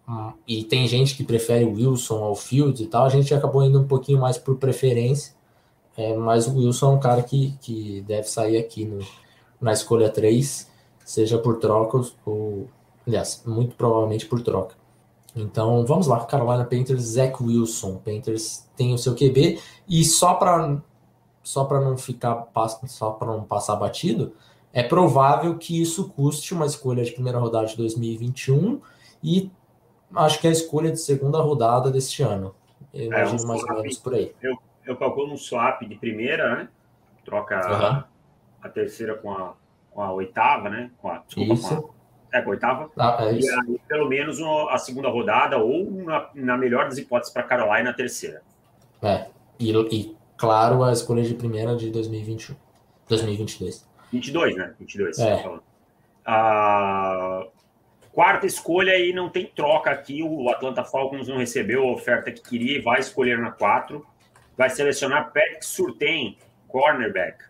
Hum, 0.07 0.31
e 0.47 0.63
tem 0.63 0.87
gente 0.87 1.15
que 1.15 1.23
prefere 1.23 1.65
o 1.65 1.73
Wilson 1.73 2.23
ao 2.23 2.35
Fields 2.35 2.81
e 2.81 2.87
tal, 2.87 3.05
a 3.05 3.09
gente 3.09 3.33
acabou 3.33 3.63
indo 3.63 3.79
um 3.79 3.87
pouquinho 3.87 4.19
mais 4.19 4.37
por 4.37 4.57
preferência, 4.57 5.35
é, 5.95 6.15
mas 6.15 6.47
o 6.47 6.57
Wilson 6.57 6.93
é 6.93 6.95
um 6.95 6.99
cara 6.99 7.21
que, 7.21 7.55
que 7.61 8.01
deve 8.01 8.27
sair 8.29 8.57
aqui 8.57 8.85
no, 8.85 8.99
na 9.59 9.73
escolha 9.73 10.09
3, 10.09 10.69
seja 11.05 11.37
por 11.37 11.57
troca 11.59 12.01
ou, 12.25 12.67
aliás, 13.05 13.43
muito 13.45 13.75
provavelmente 13.75 14.25
por 14.25 14.41
troca. 14.41 14.75
Então 15.37 15.85
vamos 15.85 16.07
lá, 16.07 16.25
Carolina 16.25 16.65
Panthers, 16.65 17.01
Zach 17.01 17.41
Wilson. 17.41 17.97
Panthers 17.97 18.67
tem 18.75 18.93
o 18.93 18.97
seu 18.97 19.15
QB 19.15 19.59
e 19.87 20.03
só 20.03 20.33
para 20.33 20.81
só 21.43 21.63
para 21.63 21.79
não 21.79 21.97
ficar 21.97 22.45
só 22.87 23.11
para 23.11 23.27
não 23.27 23.43
passar 23.43 23.77
batido, 23.77 24.35
é 24.73 24.83
provável 24.83 25.57
que 25.57 25.81
isso 25.81 26.09
custe 26.09 26.53
uma 26.53 26.65
escolha 26.65 27.03
de 27.03 27.11
primeira 27.11 27.39
rodada 27.39 27.67
de 27.67 27.77
2021 27.77 28.81
e 29.23 29.49
acho 30.13 30.41
que 30.41 30.47
é 30.47 30.49
a 30.49 30.53
escolha 30.53 30.91
de 30.91 30.99
segunda 30.99 31.39
rodada 31.39 31.89
deste 31.89 32.21
ano. 32.21 32.53
Eu 32.93 33.03
é, 33.03 33.05
imagino 33.05 33.43
um 33.43 33.47
mais 33.47 33.63
ou 33.63 33.75
menos 33.75 33.97
por 33.97 34.13
aí. 34.13 34.35
Eu, 34.41 34.57
eu 34.85 34.97
calculo 34.97 35.31
um 35.31 35.37
swap 35.37 35.81
de 35.83 35.95
primeira, 35.95 36.55
né? 36.55 36.69
Troca 37.23 37.55
uhum. 37.55 38.03
a 38.61 38.69
terceira 38.69 39.15
com 39.15 39.31
a, 39.31 39.53
com 39.91 40.01
a 40.01 40.11
oitava, 40.11 40.69
né? 40.69 40.91
Com 40.97 41.09
a, 41.09 41.19
desculpa, 41.19 41.53
Isso. 41.53 41.81
Com 41.81 41.89
a, 41.89 41.96
é, 42.31 42.41
com 42.41 42.49
a 42.49 42.53
oitava. 42.53 42.91
Ah, 42.97 43.17
é 43.21 43.33
e 43.33 43.49
aí, 43.49 43.79
pelo 43.87 44.07
menos 44.07 44.39
a 44.69 44.77
segunda 44.77 45.09
rodada, 45.09 45.57
ou 45.57 45.89
na, 45.91 46.29
na 46.35 46.57
melhor 46.57 46.85
das 46.85 46.97
hipóteses 46.97 47.33
para 47.33 47.43
Carolina 47.43 47.83
na 47.83 47.93
terceira. 47.93 48.41
É, 49.01 49.27
e, 49.59 49.71
e 49.71 50.15
claro, 50.35 50.83
a 50.83 50.91
escolha 50.91 51.23
de 51.23 51.33
primeira 51.33 51.75
de 51.75 51.89
2021. 51.89 52.55
2022. 53.07 53.87
22, 54.11 54.55
né? 54.55 54.73
22, 54.79 55.19
é. 55.19 55.37
Tá 55.37 55.59
a 56.29 57.47
quarta 58.11 58.45
escolha 58.45 58.91
aí 58.91 59.13
não 59.13 59.29
tem 59.29 59.45
troca 59.45 59.89
aqui. 59.89 60.21
O 60.21 60.49
Atlanta 60.49 60.83
Falcons 60.83 61.27
não 61.29 61.37
recebeu 61.37 61.87
a 61.87 61.91
oferta 61.93 62.31
que 62.31 62.41
queria 62.41 62.77
e 62.77 62.81
vai 62.81 62.99
escolher 62.99 63.39
na 63.39 63.51
4. 63.51 64.05
Vai 64.57 64.69
selecionar 64.69 65.31
Patrick 65.31 65.65
Surtain, 65.65 66.37
cornerback. 66.67 67.45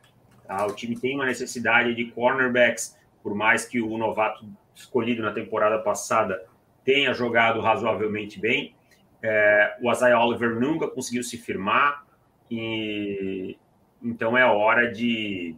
Tá? 0.45 0.67
O 0.67 0.73
time 0.73 0.95
tem 0.95 1.15
uma 1.15 1.25
necessidade 1.25 1.95
de 1.95 2.05
cornerbacks, 2.11 2.95
por 3.23 3.33
mais 3.33 3.65
que 3.65 3.81
o 3.81 3.97
novato 3.97 4.45
escolhido 4.77 5.21
na 5.21 5.31
temporada 5.31 5.79
passada 5.79 6.45
tenha 6.83 7.13
jogado 7.13 7.59
razoavelmente 7.59 8.39
bem. 8.39 8.75
É, 9.21 9.75
o 9.81 9.91
Isaiah 9.91 10.23
Oliver 10.23 10.59
nunca 10.59 10.87
conseguiu 10.87 11.23
se 11.23 11.37
firmar, 11.37 12.05
e 12.49 13.57
então 14.01 14.37
é 14.37 14.45
hora 14.45 14.91
de 14.91 15.55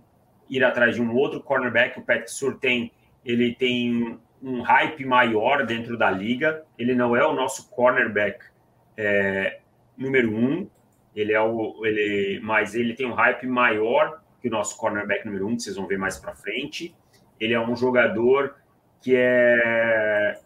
ir 0.49 0.63
atrás 0.63 0.95
de 0.95 1.01
um 1.01 1.13
outro 1.13 1.41
cornerback. 1.41 1.99
O 1.99 2.01
Patrick 2.01 2.31
Surtain, 2.31 2.91
ele 3.23 3.53
tem 3.53 4.17
um 4.41 4.61
hype 4.61 5.05
maior 5.05 5.65
dentro 5.65 5.97
da 5.97 6.09
liga. 6.09 6.63
Ele 6.77 6.95
não 6.95 7.15
é 7.15 7.25
o 7.25 7.33
nosso 7.33 7.69
cornerback 7.69 8.43
é, 8.97 9.59
número 9.97 10.33
um, 10.33 10.67
ele 11.15 11.33
é 11.33 11.41
o, 11.41 11.85
ele, 11.85 12.39
mas 12.41 12.73
ele 12.73 12.93
tem 12.93 13.05
um 13.05 13.13
hype 13.13 13.45
maior 13.45 14.21
que 14.41 14.47
o 14.47 14.51
nosso 14.51 14.77
cornerback 14.77 15.25
número 15.25 15.47
um, 15.47 15.55
que 15.55 15.63
vocês 15.63 15.75
vão 15.75 15.85
ver 15.85 15.97
mais 15.97 16.17
para 16.17 16.33
frente. 16.33 16.95
Ele 17.39 17.53
é 17.53 17.59
um 17.59 17.75
jogador 17.75 18.55
que 19.01 19.15
é 19.15 20.39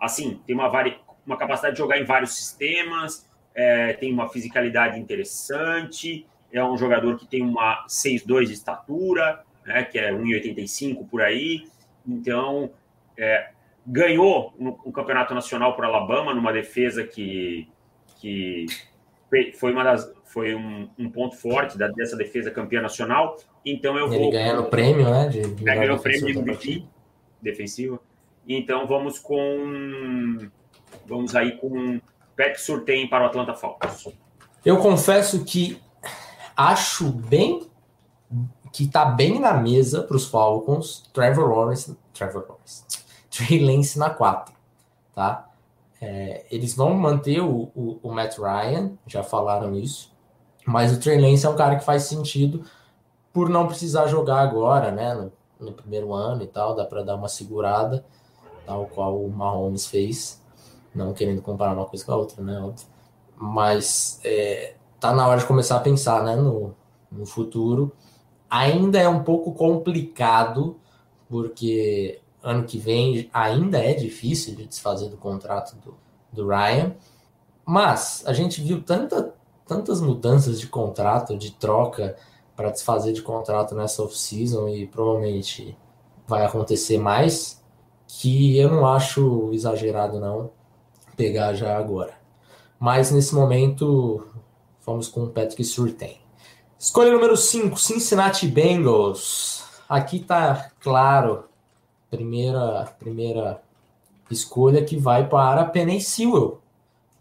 assim, 0.00 0.40
tem 0.46 0.54
uma, 0.54 0.68
vari, 0.68 0.96
uma 1.26 1.36
capacidade 1.36 1.74
de 1.74 1.78
jogar 1.78 1.98
em 1.98 2.04
vários 2.04 2.34
sistemas, 2.34 3.28
é, 3.54 3.92
tem 3.94 4.12
uma 4.12 4.28
fisicalidade 4.28 4.98
interessante, 4.98 6.26
é 6.52 6.62
um 6.62 6.76
jogador 6.76 7.16
que 7.16 7.26
tem 7.26 7.42
uma 7.42 7.84
6'2 7.88 8.46
de 8.46 8.52
estatura, 8.52 9.40
né, 9.66 9.82
que 9.84 9.98
é 9.98 10.12
1,85 10.12 11.06
por 11.08 11.20
aí. 11.20 11.66
Então, 12.06 12.70
é, 13.16 13.50
ganhou 13.86 14.54
o 14.58 14.92
campeonato 14.92 15.34
nacional 15.34 15.74
por 15.74 15.84
Alabama 15.84 16.32
numa 16.32 16.52
defesa 16.52 17.04
que, 17.04 17.68
que 18.20 18.66
foi 19.58 19.72
uma 19.72 19.82
das 19.84 20.16
foi 20.24 20.54
um, 20.54 20.88
um 20.98 21.10
ponto 21.10 21.36
forte 21.36 21.78
da, 21.78 21.88
dessa 21.88 22.14
defesa 22.14 22.50
campeã 22.50 22.82
nacional. 22.82 23.38
Então 23.64 23.96
eu 23.96 24.06
Ele 24.12 24.18
vou 24.18 24.30
ganhar 24.30 24.60
o 24.60 24.64
prêmio, 24.64 25.08
né? 25.08 25.26
De 25.26 25.40
ganhou 25.64 25.96
o 25.96 26.00
prêmio 26.00 26.26
de 26.26 26.38
MVP 26.38 26.86
defensivo. 27.40 28.00
Então 28.46 28.86
vamos 28.86 29.18
com 29.18 30.48
vamos 31.06 31.34
aí 31.34 31.56
com 31.58 32.00
Pat 32.36 32.56
Surtain 32.56 33.08
para 33.08 33.24
o 33.24 33.26
Atlanta 33.26 33.54
Falcons. 33.54 34.08
Eu 34.64 34.78
confesso 34.78 35.44
que 35.44 35.80
acho 36.56 37.10
bem 37.10 37.68
que 38.72 38.84
está 38.84 39.04
bem 39.04 39.38
na 39.38 39.54
mesa 39.54 40.02
para 40.02 40.16
os 40.16 40.28
Falcons, 40.28 41.08
Trevor 41.12 41.48
Lawrence, 41.48 41.96
Trevor 42.12 42.44
Lawrence, 42.48 42.84
Trey 43.30 43.64
Lance 43.64 43.98
na 43.98 44.10
4, 44.10 44.54
tá? 45.14 45.48
É, 46.00 46.44
eles 46.50 46.74
vão 46.76 46.94
manter 46.94 47.40
o, 47.40 47.70
o, 47.74 47.98
o, 48.02 48.12
Matt 48.12 48.38
Ryan, 48.38 48.92
já 49.06 49.22
falaram 49.22 49.74
isso, 49.74 50.12
mas 50.64 50.92
o 50.92 51.00
Trey 51.00 51.20
Lance 51.20 51.44
é 51.44 51.48
um 51.48 51.56
cara 51.56 51.76
que 51.76 51.84
faz 51.84 52.04
sentido 52.04 52.62
por 53.32 53.48
não 53.48 53.66
precisar 53.66 54.06
jogar 54.06 54.40
agora, 54.40 54.90
né? 54.90 55.28
No, 55.60 55.72
primeiro 55.72 56.12
ano 56.12 56.42
e 56.42 56.46
tal, 56.46 56.74
dá 56.74 56.84
para 56.84 57.02
dar 57.02 57.16
uma 57.16 57.28
segurada, 57.28 58.04
tal 58.64 58.86
qual 58.86 59.20
o 59.22 59.30
Mahomes 59.30 59.86
fez, 59.86 60.42
não 60.94 61.12
querendo 61.12 61.42
comparar 61.42 61.74
uma 61.74 61.86
coisa 61.86 62.04
com 62.04 62.12
a 62.12 62.16
outra, 62.16 62.42
né? 62.42 62.74
Mas 63.36 64.20
é, 64.24 64.74
tá 65.00 65.12
na 65.14 65.26
hora 65.26 65.40
de 65.40 65.46
começar 65.46 65.76
a 65.76 65.80
pensar, 65.80 66.22
né? 66.22 66.36
No, 66.36 66.74
no 67.10 67.26
futuro 67.26 67.92
ainda 68.50 68.98
é 68.98 69.08
um 69.08 69.22
pouco 69.22 69.52
complicado, 69.52 70.76
porque 71.28 72.20
ano 72.42 72.64
que 72.64 72.78
vem 72.78 73.28
ainda 73.32 73.78
é 73.78 73.92
difícil 73.92 74.54
de 74.54 74.66
desfazer 74.66 75.08
do 75.10 75.16
contrato 75.16 75.76
do, 75.76 75.94
do 76.32 76.48
Ryan, 76.48 76.94
mas 77.64 78.22
a 78.26 78.32
gente 78.32 78.62
viu 78.62 78.82
tanta, 78.82 79.34
tantas 79.66 80.00
mudanças 80.00 80.58
de 80.58 80.66
contrato, 80.66 81.36
de 81.36 81.50
troca 81.52 82.16
para 82.58 82.72
desfazer 82.72 83.12
de 83.12 83.22
contrato 83.22 83.72
nessa 83.72 84.02
off-season 84.02 84.68
e 84.68 84.84
provavelmente 84.84 85.78
vai 86.26 86.44
acontecer 86.44 86.98
mais, 86.98 87.62
que 88.08 88.58
eu 88.58 88.68
não 88.68 88.84
acho 88.84 89.52
exagerado 89.52 90.18
não 90.18 90.50
pegar 91.16 91.54
já 91.54 91.78
agora. 91.78 92.14
Mas 92.76 93.12
nesse 93.12 93.32
momento, 93.32 94.26
vamos 94.84 95.06
com 95.06 95.22
o 95.22 95.30
Patrick 95.30 95.62
Surtain. 95.62 96.16
Escolha 96.76 97.12
número 97.12 97.36
5, 97.36 97.78
Cincinnati 97.78 98.48
Bengals. 98.48 99.64
Aqui 99.88 100.18
tá 100.18 100.72
claro, 100.80 101.44
primeira 102.10 102.92
primeira 102.98 103.62
escolha 104.28 104.84
que 104.84 104.96
vai 104.96 105.28
para 105.28 105.64
Penny 105.64 106.00
Sewell, 106.00 106.58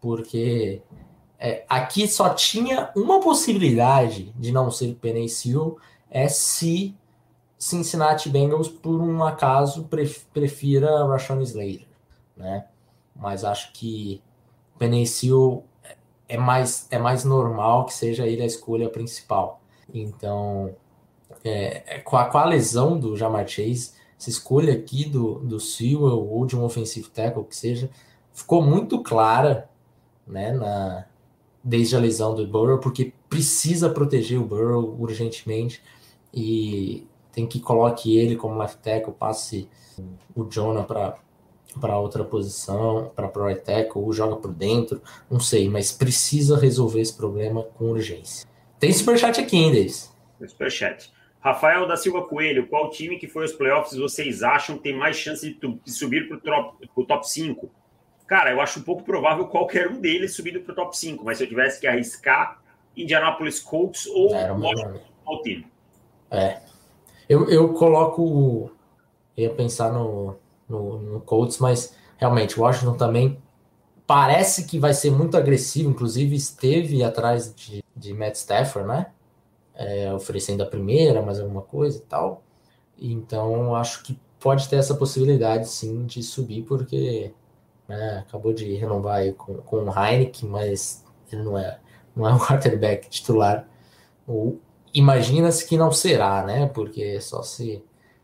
porque 0.02 0.82
é, 1.40 1.64
aqui 1.70 2.08
só 2.08 2.30
tinha 2.30 2.92
uma 2.96 3.20
possibilidade 3.20 4.34
de 4.36 4.52
não 4.52 4.72
ser 4.72 4.96
Penny 4.96 5.30
Sewell, 5.30 5.78
é 6.10 6.28
se 6.28 6.96
Cincinnati 7.60 8.30
Bengals, 8.30 8.68
por 8.68 9.02
um 9.02 9.24
acaso, 9.24 9.90
prefira 10.34 11.06
Rashawn 11.06 11.42
Slater, 11.42 11.88
né? 12.36 12.66
Mas 13.16 13.44
acho 13.44 13.72
que 13.74 14.22
Penny 14.78 15.06
Sewell 15.08 15.64
é 16.28 16.38
mais, 16.38 16.88
é 16.92 17.00
mais 17.00 17.24
normal 17.24 17.86
que 17.86 17.94
seja 17.94 18.28
ele 18.28 18.42
a 18.42 18.46
escolha 18.46 18.90
principal. 18.90 19.62
Então, 19.94 20.76
é, 21.44 21.96
é, 21.96 22.00
com, 22.00 22.18
a, 22.18 22.26
com 22.26 22.38
a 22.38 22.46
lesão 22.46 23.00
do 23.00 23.16
Jamar 23.16 23.48
Chase, 23.48 23.94
essa 24.20 24.30
escolha 24.30 24.74
aqui 24.74 25.06
do, 25.06 25.40
do 25.40 25.60
Sewell 25.60 26.28
ou 26.28 26.46
de 26.46 26.56
um 26.56 26.64
offensive 26.64 27.10
tackle 27.10 27.44
que 27.44 27.56
seja, 27.56 27.90
ficou 28.34 28.62
muito 28.62 29.02
clara 29.02 29.70
né, 30.28 30.52
na, 30.52 31.06
desde 31.64 31.96
a 31.96 32.00
lesão 32.00 32.34
do 32.34 32.48
Burrow, 32.48 32.80
porque 32.80 33.14
precisa 33.30 33.90
proteger 33.90 34.40
o 34.40 34.46
Burrow 34.46 34.96
urgentemente 35.00 35.82
e 36.34 37.06
tem 37.32 37.46
que 37.46 37.60
coloque 37.60 38.18
ele 38.18 38.36
como 38.36 38.58
left 38.58 38.82
tackle, 38.82 39.14
passe 39.14 39.70
o 40.36 40.44
Jonah 40.46 40.84
para 40.84 41.18
para 41.80 42.00
outra 42.00 42.24
posição, 42.24 43.12
para 43.16 43.28
pro 43.28 43.46
right 43.46 43.64
tackle, 43.64 44.02
ou 44.02 44.12
joga 44.12 44.36
por 44.36 44.52
dentro, 44.52 45.00
não 45.30 45.40
sei, 45.40 45.70
mas 45.70 45.92
precisa 45.92 46.58
resolver 46.58 47.02
esse 47.02 47.16
problema 47.16 47.62
com 47.62 47.92
urgência. 47.92 48.48
Tem 48.80 48.92
superchat 48.92 49.40
aqui, 49.40 49.58
hein, 49.58 49.72
Davis? 49.72 50.12
Superchat. 50.44 51.12
Rafael 51.40 51.88
da 51.88 51.96
Silva 51.96 52.24
Coelho, 52.24 52.68
qual 52.68 52.90
time 52.90 53.18
que 53.18 53.28
foi 53.28 53.44
aos 53.44 53.54
playoffs 53.54 53.98
vocês 53.98 54.44
acham 54.44 54.78
tem 54.78 54.96
mais 54.96 55.16
chance 55.16 55.48
de, 55.48 55.80
de 55.86 55.92
subir 55.92 56.28
para 56.28 56.74
o 56.96 57.06
top 57.06 57.30
5? 57.30 57.70
Cara, 58.28 58.52
eu 58.52 58.62
acho 58.62 58.80
um 58.80 58.84
pouco 58.84 59.04
provável 59.04 59.48
qualquer 59.48 59.90
um 59.90 60.00
deles 60.00 60.36
subindo 60.36 60.60
para 60.60 60.74
o 60.74 60.76
top 60.76 60.98
5, 60.98 61.24
mas 61.24 61.38
se 61.38 61.46
eu 61.46 61.48
tivesse 61.48 61.80
que 61.80 61.88
arriscar, 61.88 62.62
Indianapolis 62.96 63.60
Colts 63.60 64.06
ou 64.08 64.32
Washington 64.34 65.42
Team. 65.44 65.64
É. 66.30 66.60
Eu, 67.30 67.50
eu 67.50 67.74
coloco. 67.74 68.72
Eu 69.36 69.44
ia 69.44 69.50
pensar 69.50 69.92
no, 69.92 70.36
no, 70.68 71.00
no 71.00 71.22
Colts, 71.22 71.60
mas 71.60 71.96
realmente 72.18 72.60
Washington 72.60 72.98
também 72.98 73.42
parece 74.06 74.66
que 74.66 74.80
vai 74.80 74.94
ser 74.94 75.12
muito 75.12 75.38
agressivo, 75.38 75.90
inclusive 75.90 76.36
esteve 76.36 77.04
atrás 77.04 77.54
de, 77.54 77.84
de 77.96 78.14
Matt 78.14 78.36
Stafford, 78.36 78.88
né? 78.88 79.08
é, 79.78 80.12
oferecendo 80.12 80.64
a 80.64 80.66
primeira, 80.66 81.22
mais 81.22 81.40
alguma 81.40 81.62
coisa 81.62 82.00
e 82.00 82.02
tal. 82.02 82.44
Então, 82.98 83.76
acho 83.76 84.04
que 84.04 84.20
pode 84.40 84.68
ter 84.68 84.78
essa 84.78 84.96
possibilidade, 84.96 85.70
sim, 85.70 86.06
de 86.06 86.24
subir, 86.24 86.64
porque 86.64 87.32
né, 87.88 88.24
acabou 88.28 88.54
de 88.54 88.76
renovar 88.76 89.18
aí 89.18 89.34
com, 89.34 89.56
com 89.56 89.78
o 89.78 89.90
Heineken, 89.90 90.50
mas 90.50 91.06
ele 91.32 91.44
não 91.44 91.58
é, 91.58 91.80
não 92.16 92.28
é 92.28 92.34
um 92.34 92.40
quarterback 92.40 93.10
titular. 93.10 93.68
Ou 94.28 94.60
imagina-se 94.94 95.68
que 95.68 95.78
não 95.78 95.92
será, 95.92 96.44
né? 96.44 96.68
Porque 96.68 97.20
só 97.22 97.42
se 97.42 97.84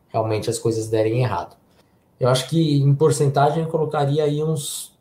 realmente 0.09 0.49
as 0.49 0.59
coisas 0.59 0.89
derem 0.89 1.21
errado. 1.21 1.55
Eu 2.19 2.29
acho 2.29 2.49
que 2.49 2.77
em 2.79 2.93
porcentagem 2.93 3.63
eu 3.63 3.69
colocaria 3.69 4.23
aí 4.23 4.43
uns 4.43 4.97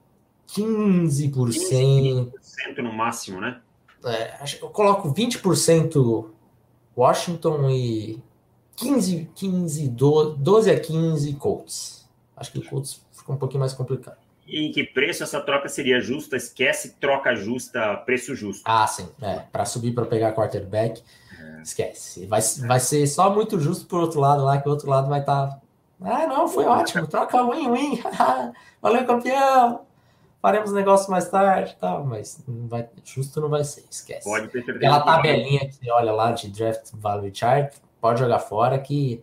15%. 0.49 1.33
15% 1.33 2.79
no 2.79 2.93
máximo, 2.93 3.41
né? 3.41 3.61
É, 4.05 4.45
eu 4.61 4.69
coloco 4.71 5.13
20% 5.13 6.31
Washington 6.97 7.71
e 7.71 8.23
15, 8.77 9.31
15 9.35 9.89
12, 9.89 10.37
12 10.39 10.71
a 10.71 10.81
15 10.81 11.35
Colts. 11.35 12.09
Acho 12.37 12.53
que 12.53 12.59
o 12.59 12.69
Colts 12.69 13.05
fica 13.13 13.33
um 13.33 13.37
pouquinho 13.37 13.61
mais 13.61 13.73
complicado. 13.73 14.19
E 14.53 14.67
em 14.67 14.73
que 14.73 14.85
preço 14.85 15.23
essa 15.23 15.41
troca 15.41 15.69
seria 15.69 16.01
justa? 16.01 16.37
Esquece 16.37 16.97
troca 17.01 17.35
justa, 17.35 17.97
preço 18.05 18.35
justo. 18.37 18.63
Ah, 18.65 18.87
sim. 18.87 19.09
É, 19.23 19.41
para 19.51 19.65
subir 19.65 19.93
para 19.95 20.05
pegar 20.05 20.33
quarterback, 20.33 21.03
é. 21.41 21.63
esquece. 21.63 22.27
Vai, 22.27 22.41
vai 22.67 22.79
ser 22.79 23.07
só 23.07 23.33
muito 23.33 23.59
justo 23.59 23.87
por 23.87 24.01
outro 24.01 24.21
lado 24.21 24.45
lá, 24.45 24.61
que 24.61 24.69
o 24.69 24.71
outro 24.71 24.91
lado 24.91 25.09
vai 25.09 25.21
estar. 25.21 25.49
Tá... 25.49 25.61
Ah, 26.03 26.27
não, 26.27 26.47
foi 26.47 26.67
ótimo. 26.67 27.07
Troca 27.07 27.43
win-win. 27.43 28.03
Valeu, 28.83 29.07
campeão 29.07 29.87
faremos 30.43 30.73
negócio 30.73 31.09
mais 31.09 31.29
tarde 31.29 31.77
tal, 31.81 32.05
mas 32.05 32.43
não 32.49 32.67
vai, 32.67 32.89
justo 33.05 33.41
não 33.41 33.49
vai 33.49 33.63
ser, 33.63 33.85
esquece. 33.89 34.29
Pode 34.29 34.49
ter 34.49 34.65
certeza. 34.65 34.79
Aquela 34.79 35.01
tabelinha 35.01 35.61
que 35.61 35.77
você 35.77 35.91
olha 35.91 36.11
lá 36.11 36.33
de 36.33 36.51
draft 36.51 36.91
value 36.95 37.31
chart, 37.33 37.73
pode 38.01 38.19
jogar 38.19 38.41
fora 38.41 38.77
que 38.81 39.23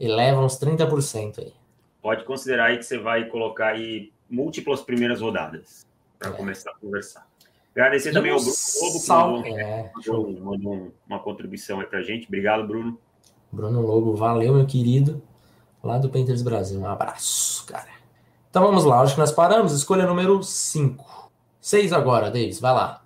eleva 0.00 0.40
uns 0.40 0.58
30% 0.58 1.38
aí. 1.38 1.52
Pode 2.00 2.24
considerar 2.24 2.66
aí 2.66 2.78
que 2.78 2.84
você 2.84 2.98
vai 2.98 3.26
colocar 3.26 3.68
aí 3.68 4.10
múltiplas 4.34 4.80
primeiras 4.82 5.20
rodadas 5.20 5.86
para 6.18 6.30
é. 6.30 6.32
começar 6.32 6.70
a 6.70 6.74
conversar. 6.74 7.26
Agradecer 7.74 8.10
e 8.10 8.12
também 8.12 8.30
ao 8.30 8.38
Bruno 8.38 8.54
Lobo, 8.80 9.42
que 9.42 9.50
mandou, 9.50 10.28
é, 10.28 10.40
mandou, 10.40 10.92
uma 11.08 11.18
contribuição 11.18 11.80
aí 11.80 11.86
para 11.86 12.02
gente. 12.02 12.26
Obrigado, 12.26 12.66
Bruno. 12.66 12.98
Bruno 13.50 13.80
Lobo, 13.80 14.14
valeu, 14.14 14.54
meu 14.54 14.66
querido. 14.66 15.20
Lá 15.82 15.98
do 15.98 16.08
Painters 16.08 16.42
Brasil. 16.42 16.80
Um 16.80 16.86
abraço, 16.86 17.66
cara. 17.66 17.88
Então 18.48 18.62
vamos 18.62 18.84
lá, 18.84 19.00
acho 19.00 19.14
que 19.14 19.20
nós 19.20 19.32
paramos. 19.32 19.72
Escolha 19.72 20.06
número 20.06 20.42
5. 20.42 21.30
6 21.60 21.92
agora, 21.92 22.30
Davis, 22.30 22.60
vai 22.60 22.72
lá. 22.72 23.02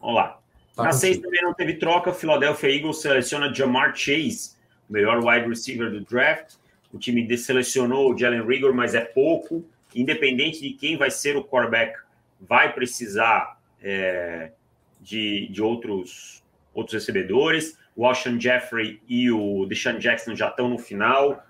Vamos 0.00 0.16
lá. 0.16 0.38
Tá 0.76 0.84
Na 0.84 0.92
6 0.92 1.18
também 1.18 1.42
não 1.42 1.52
teve 1.52 1.74
troca. 1.74 2.12
Philadelphia 2.12 2.70
Eagles 2.70 3.00
seleciona 3.00 3.52
Jamar 3.52 3.94
Chase, 3.96 4.52
o 4.88 4.92
melhor 4.92 5.18
wide 5.18 5.48
receiver 5.48 5.90
do 5.90 6.00
draft. 6.00 6.54
O 6.92 6.98
time 6.98 7.26
desselecionou 7.26 8.12
o 8.12 8.18
Jalen 8.18 8.46
Rigor, 8.46 8.72
mas 8.72 8.94
é 8.94 9.00
pouco. 9.00 9.64
Independente 9.94 10.60
de 10.60 10.72
quem 10.74 10.96
vai 10.96 11.10
ser 11.10 11.36
o 11.36 11.44
quarterback, 11.44 11.96
vai 12.40 12.72
precisar 12.72 13.60
é, 13.80 14.52
de, 15.00 15.48
de 15.48 15.62
outros, 15.62 16.42
outros 16.74 16.94
recebedores. 16.94 17.78
O 17.94 18.06
Alshon 18.06 18.40
Jeffrey 18.40 19.00
e 19.08 19.30
o 19.30 19.66
Deshaun 19.66 19.98
Jackson 19.98 20.34
já 20.34 20.48
estão 20.48 20.68
no 20.68 20.78
final, 20.78 21.44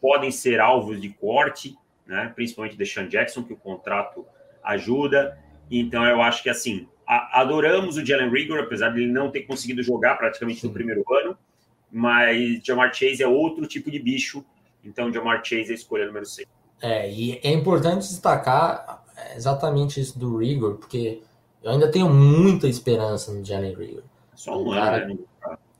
podem 0.00 0.30
ser 0.30 0.60
alvos 0.60 1.00
de 1.00 1.10
corte 1.10 1.76
né? 2.06 2.32
principalmente 2.34 2.76
Deshaun 2.76 3.08
Jackson, 3.08 3.42
que 3.42 3.52
o 3.52 3.56
contrato 3.56 4.24
ajuda. 4.62 5.38
Então, 5.70 6.04
eu 6.04 6.22
acho 6.22 6.42
que, 6.42 6.48
assim, 6.48 6.88
a, 7.06 7.40
adoramos 7.40 7.96
o 7.96 8.06
Jalen 8.06 8.30
Rigor, 8.30 8.60
apesar 8.60 8.90
de 8.90 9.02
ele 9.02 9.12
não 9.12 9.30
ter 9.30 9.42
conseguido 9.42 9.82
jogar 9.82 10.16
praticamente 10.16 10.64
no 10.64 10.72
primeiro 10.72 11.04
ano, 11.12 11.36
mas 11.90 12.64
Jamar 12.64 12.94
Chase 12.94 13.22
é 13.22 13.26
outro 13.26 13.66
tipo 13.66 13.90
de 13.90 13.98
bicho, 13.98 14.44
então 14.84 15.12
Jamar 15.12 15.44
Chase 15.44 15.68
é 15.68 15.72
a 15.72 15.74
escolha 15.74 16.06
número 16.06 16.24
6. 16.24 16.46
É, 16.80 17.10
e 17.10 17.40
é 17.42 17.52
importante 17.52 18.08
destacar 18.08 19.04
exatamente 19.34 20.00
isso 20.00 20.18
do 20.18 20.36
Rigor, 20.36 20.74
porque 20.74 21.22
eu 21.62 21.70
ainda 21.70 21.90
tenho 21.90 22.08
muita 22.08 22.68
esperança 22.68 23.32
no 23.32 23.44
Jalen 23.44 23.74
Rigor. 23.74 24.02
Só 24.34 24.60
um 24.60 24.72
ano, 24.72 25.14
né? 25.14 25.18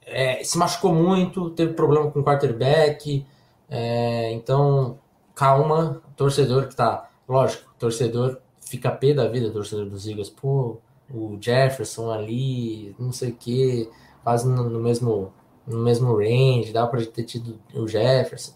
É, 0.05 0.43
se 0.45 0.57
machucou 0.57 0.95
muito, 0.95 1.51
teve 1.51 1.75
problema 1.75 2.11
com 2.11 2.21
o 2.21 2.25
quarterback, 2.25 3.27
é, 3.69 4.33
então 4.33 4.99
calma, 5.35 6.01
torcedor 6.17 6.69
que 6.69 6.77
tá, 6.77 7.11
lógico, 7.29 7.75
torcedor 7.79 8.39
fica 8.61 8.91
pé 8.91 9.13
da 9.13 9.29
vida, 9.29 9.51
torcedor 9.51 9.87
dos 9.87 10.07
Eagles, 10.07 10.31
pô, 10.31 10.79
o 11.11 11.37
Jefferson 11.41 12.11
ali, 12.11 12.95
não 12.99 13.13
sei 13.13 13.31
o 13.31 13.35
que, 13.35 13.91
quase 14.23 14.49
no, 14.49 14.71
no, 14.71 14.81
mesmo 14.81 15.33
no 15.67 15.79
mesmo 15.79 16.17
range, 16.17 16.73
dá 16.73 16.87
para 16.87 17.05
ter 17.07 17.25
tido 17.25 17.59
o 17.75 17.87
Jefferson. 17.89 18.55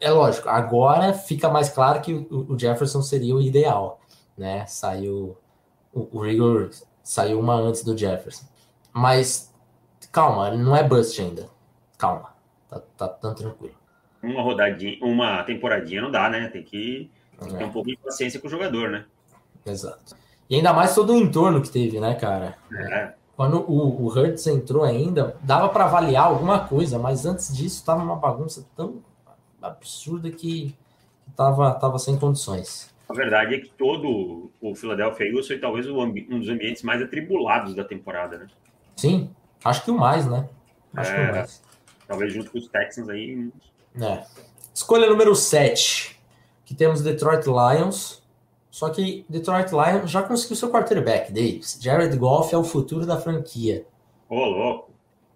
É 0.00 0.10
lógico, 0.10 0.48
agora 0.48 1.12
fica 1.12 1.48
mais 1.48 1.68
claro 1.68 2.00
que 2.00 2.14
o, 2.14 2.52
o 2.52 2.58
Jefferson 2.58 3.02
seria 3.02 3.34
o 3.34 3.40
ideal, 3.40 4.00
né? 4.36 4.64
Saiu 4.66 5.36
o, 5.92 6.08
o 6.12 6.20
Rigor 6.20 6.70
saiu 7.02 7.40
uma 7.40 7.54
antes 7.54 7.82
do 7.82 7.96
Jefferson. 7.96 8.46
Mas 8.92 9.52
calma, 10.12 10.50
não 10.50 10.76
é 10.76 10.82
bust 10.82 11.20
ainda. 11.20 11.48
Calma. 11.96 12.34
Tá, 12.68 12.80
tá, 12.96 13.08
tá 13.08 13.34
tranquilo 13.34 13.78
uma 14.22 14.42
rodadinha, 14.42 14.98
uma 15.00 15.42
temporadinha 15.44 16.02
não 16.02 16.10
dá, 16.10 16.28
né? 16.28 16.48
Tem 16.48 16.62
que, 16.62 17.10
tem 17.38 17.48
que 17.48 17.54
é. 17.54 17.58
ter 17.58 17.64
um 17.64 17.70
pouco 17.70 17.88
de 17.88 17.96
paciência 17.96 18.40
com 18.40 18.46
o 18.46 18.50
jogador, 18.50 18.90
né? 18.90 19.04
Exato. 19.64 20.16
E 20.48 20.56
ainda 20.56 20.72
mais 20.72 20.94
todo 20.94 21.12
o 21.12 21.16
entorno 21.16 21.60
que 21.60 21.70
teve, 21.70 22.00
né, 22.00 22.14
cara? 22.14 22.56
É. 22.72 23.12
Quando 23.36 23.60
o, 23.70 24.02
o 24.02 24.08
Hurts 24.08 24.46
entrou 24.46 24.82
ainda, 24.82 25.36
dava 25.42 25.68
para 25.68 25.84
avaliar 25.84 26.24
alguma 26.24 26.60
coisa, 26.60 26.98
mas 26.98 27.24
antes 27.24 27.56
disso 27.56 27.84
tava 27.84 28.02
uma 28.02 28.16
bagunça 28.16 28.66
tão 28.74 29.02
absurda 29.60 30.30
que, 30.30 30.74
que 31.24 31.30
tava, 31.36 31.72
tava 31.74 31.98
sem 31.98 32.18
condições. 32.18 32.92
A 33.08 33.14
verdade 33.14 33.54
é 33.54 33.58
que 33.58 33.70
todo 33.70 34.50
o 34.60 34.74
Philadelphia 34.74 35.26
Eagles 35.26 35.46
foi 35.46 35.58
talvez 35.58 35.88
um 35.88 36.12
dos 36.12 36.48
ambientes 36.48 36.82
mais 36.82 37.00
atribulados 37.00 37.74
da 37.74 37.84
temporada, 37.84 38.38
né? 38.38 38.46
Sim, 38.96 39.30
acho 39.64 39.84
que 39.84 39.90
o 39.90 39.96
mais, 39.96 40.26
né? 40.26 40.48
Acho 40.94 41.10
é, 41.12 41.14
que 41.14 41.20
o 41.20 41.24
é. 41.24 41.32
mais. 41.32 41.62
Talvez 42.06 42.32
junto 42.32 42.50
com 42.50 42.58
os 42.58 42.68
Texans 42.68 43.08
aí, 43.08 43.50
é. 44.00 44.24
Escolha 44.72 45.08
número 45.08 45.34
7, 45.34 46.18
que 46.64 46.74
temos 46.74 47.02
Detroit 47.02 47.46
Lions. 47.46 48.22
Só 48.70 48.90
que 48.90 49.24
Detroit 49.28 49.70
Lions 49.72 50.10
já 50.10 50.22
conseguiu 50.22 50.54
seu 50.54 50.70
quarterback, 50.70 51.32
Davis. 51.32 51.78
Jared 51.80 52.16
Goff 52.16 52.54
é 52.54 52.58
o 52.58 52.62
futuro 52.62 53.04
da 53.04 53.18
franquia. 53.18 53.84
Ô, 54.28 54.36
oh, 54.36 54.44
louco. 54.44 54.90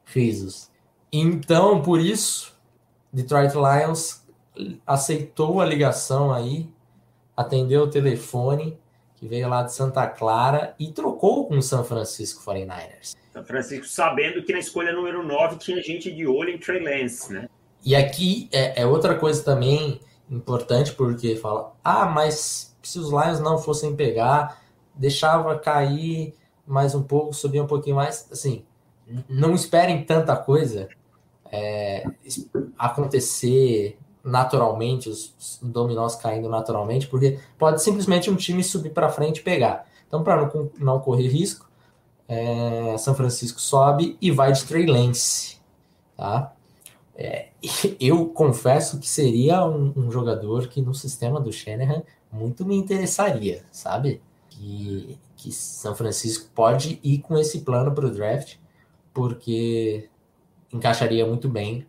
Jesus. 0.06 0.70
Então, 1.12 1.82
por 1.82 1.98
isso, 1.98 2.56
Detroit 3.12 3.52
Lions 3.54 4.22
aceitou 4.86 5.60
a 5.60 5.64
ligação 5.64 6.32
aí, 6.32 6.68
atendeu 7.36 7.82
o 7.82 7.90
telefone, 7.90 8.78
que 9.16 9.26
veio 9.26 9.48
lá 9.48 9.62
de 9.62 9.72
Santa 9.72 10.06
Clara, 10.06 10.74
e 10.78 10.90
trocou 10.90 11.46
com 11.46 11.58
o 11.58 11.62
San 11.62 11.84
Francisco 11.84 12.42
49ers. 12.44 13.16
São 13.32 13.44
Francisco, 13.44 13.86
sabendo 13.86 14.42
que 14.42 14.52
na 14.52 14.58
escolha 14.58 14.92
número 14.92 15.26
9 15.26 15.56
tinha 15.56 15.82
gente 15.82 16.10
de 16.10 16.26
olho 16.26 16.50
em 16.50 16.58
Trey 16.58 16.82
Lance, 16.82 17.32
né? 17.32 17.48
E 17.84 17.96
aqui 17.96 18.48
é, 18.52 18.82
é, 18.82 18.86
outra 18.86 19.14
coisa 19.14 19.42
também 19.42 20.00
importante, 20.30 20.92
porque 20.92 21.36
fala, 21.36 21.74
ah, 21.82 22.06
mas 22.06 22.76
se 22.82 22.98
os 22.98 23.10
Lions 23.10 23.40
não 23.40 23.58
fossem 23.58 23.96
pegar, 23.96 24.62
deixava 24.94 25.58
cair 25.58 26.34
mais 26.66 26.94
um 26.94 27.02
pouco, 27.02 27.32
subia 27.32 27.62
um 27.62 27.66
pouquinho 27.66 27.96
mais, 27.96 28.28
assim, 28.30 28.64
não 29.28 29.54
esperem 29.54 30.04
tanta 30.04 30.36
coisa 30.36 30.88
é, 31.52 32.04
acontecer 32.78 33.98
naturalmente, 34.24 35.08
os, 35.08 35.58
dominós 35.60 36.14
caindo 36.16 36.48
naturalmente, 36.48 37.06
porque 37.06 37.38
pode 37.58 37.82
simplesmente 37.82 38.30
um 38.30 38.36
time 38.36 38.64
subir 38.64 38.90
para 38.90 39.08
frente 39.08 39.38
e 39.38 39.42
pegar. 39.42 39.86
Então, 40.06 40.22
para 40.22 40.36
não, 40.42 40.70
não 40.78 41.00
correr 41.00 41.28
risco, 41.28 41.68
é, 42.28 42.96
São 42.98 43.14
Francisco 43.14 43.60
sobe 43.60 44.16
e 44.20 44.30
vai 44.30 44.52
de 44.52 44.64
Trey 44.64 44.86
Lance, 44.86 45.58
tá? 46.16 46.54
É, 47.14 47.48
eu 48.00 48.26
confesso 48.26 48.98
que 48.98 49.08
seria 49.08 49.64
um, 49.64 49.92
um, 49.96 50.10
jogador 50.10 50.68
que 50.68 50.80
no 50.80 50.94
sistema 50.94 51.40
do 51.40 51.52
Shanahan 51.52 52.02
muito 52.30 52.64
me 52.64 52.76
interessaria, 52.76 53.64
sabe? 53.70 54.22
Que, 54.48 55.18
que 55.36 55.52
São 55.52 55.94
Francisco 55.94 56.48
pode 56.54 57.00
ir 57.02 57.18
com 57.18 57.36
esse 57.36 57.60
plano 57.60 57.92
para 57.92 58.06
o 58.06 58.10
draft, 58.10 58.56
porque 59.12 60.08
encaixaria 60.72 61.26
muito 61.26 61.48
bem. 61.48 61.86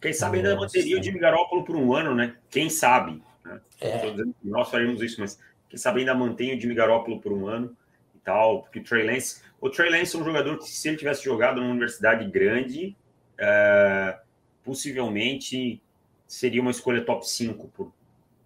Quem 0.00 0.12
sabe 0.12 0.38
ainda 0.38 0.56
manteria 0.56 0.98
o 0.98 1.02
Jimmy 1.02 1.18
Garoppolo 1.18 1.64
por 1.64 1.76
um 1.76 1.94
ano, 1.94 2.14
né? 2.14 2.36
Quem 2.50 2.68
sabe? 2.68 3.22
Né? 3.44 3.60
É. 3.80 4.14
nós 4.42 4.70
faremos 4.70 5.00
isso, 5.02 5.20
mas 5.20 5.38
quem 5.68 5.78
sabe 5.78 6.00
ainda 6.00 6.14
mantém 6.14 6.56
o 6.56 6.60
Jimmy 6.60 6.74
Garoppolo 6.74 7.20
por 7.20 7.32
um 7.32 7.46
ano 7.46 7.76
e 8.14 8.18
tal, 8.18 8.62
porque 8.62 8.80
o 8.80 8.84
Trey 8.84 9.06
Lance, 9.06 9.42
o 9.60 9.70
Trey 9.70 9.90
Lance 9.90 10.16
é 10.16 10.18
um 10.18 10.24
jogador 10.24 10.58
que 10.58 10.70
se 10.70 10.88
ele 10.88 10.96
tivesse 10.96 11.24
jogado 11.24 11.60
numa 11.60 11.70
universidade 11.70 12.30
grande, 12.30 12.96
é, 13.38 14.18
possivelmente 14.62 15.82
seria 16.26 16.60
uma 16.60 16.70
escolha 16.70 17.04
top 17.04 17.28
5 17.28 17.68
por 17.68 17.92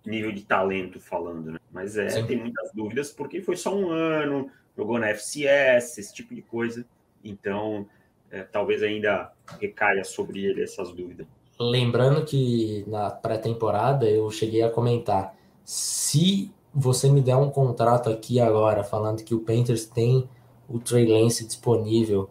nível 0.05 0.33
de 0.33 0.45
talento 0.45 1.01
falando, 1.01 1.53
né? 1.53 1.59
Mas 1.71 1.97
é, 1.97 2.09
Sim. 2.09 2.27
tem 2.27 2.37
muitas 2.37 2.73
dúvidas 2.73 3.11
porque 3.11 3.43
foi 3.43 3.57
só 3.57 3.77
um 3.77 3.91
ano, 3.91 4.51
jogou 4.77 4.99
na 4.99 5.09
FCS, 5.09 5.99
esse 5.99 6.15
tipo 6.15 6.35
de 6.35 6.43
coisa. 6.43 6.87
Então, 7.23 7.89
é, 8.31 8.43
talvez 8.43 8.83
ainda 8.83 9.33
recaia 9.61 10.05
sobre 10.05 10.45
ele 10.45 10.63
essas 10.63 10.93
dúvidas. 10.93 11.27
Lembrando 11.59 12.25
que 12.25 12.85
na 12.87 13.11
pré-temporada 13.11 14.09
eu 14.09 14.31
cheguei 14.31 14.63
a 14.63 14.71
comentar: 14.71 15.35
se 15.65 16.53
você 16.73 17.11
me 17.11 17.21
der 17.21 17.37
um 17.37 17.51
contrato 17.51 18.09
aqui 18.09 18.39
agora, 18.39 18.85
falando 18.85 19.25
que 19.25 19.35
o 19.35 19.41
Panthers 19.41 19.87
tem 19.87 20.29
o 20.69 20.79
Trey 20.79 21.07
Lance 21.07 21.47
disponível 21.47 22.31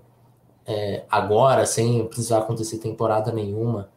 é, 0.65 1.05
agora, 1.09 1.65
sem 1.65 2.05
precisar 2.07 2.39
acontecer 2.39 2.77
temporada 2.77 3.31
nenhuma, 3.31 3.89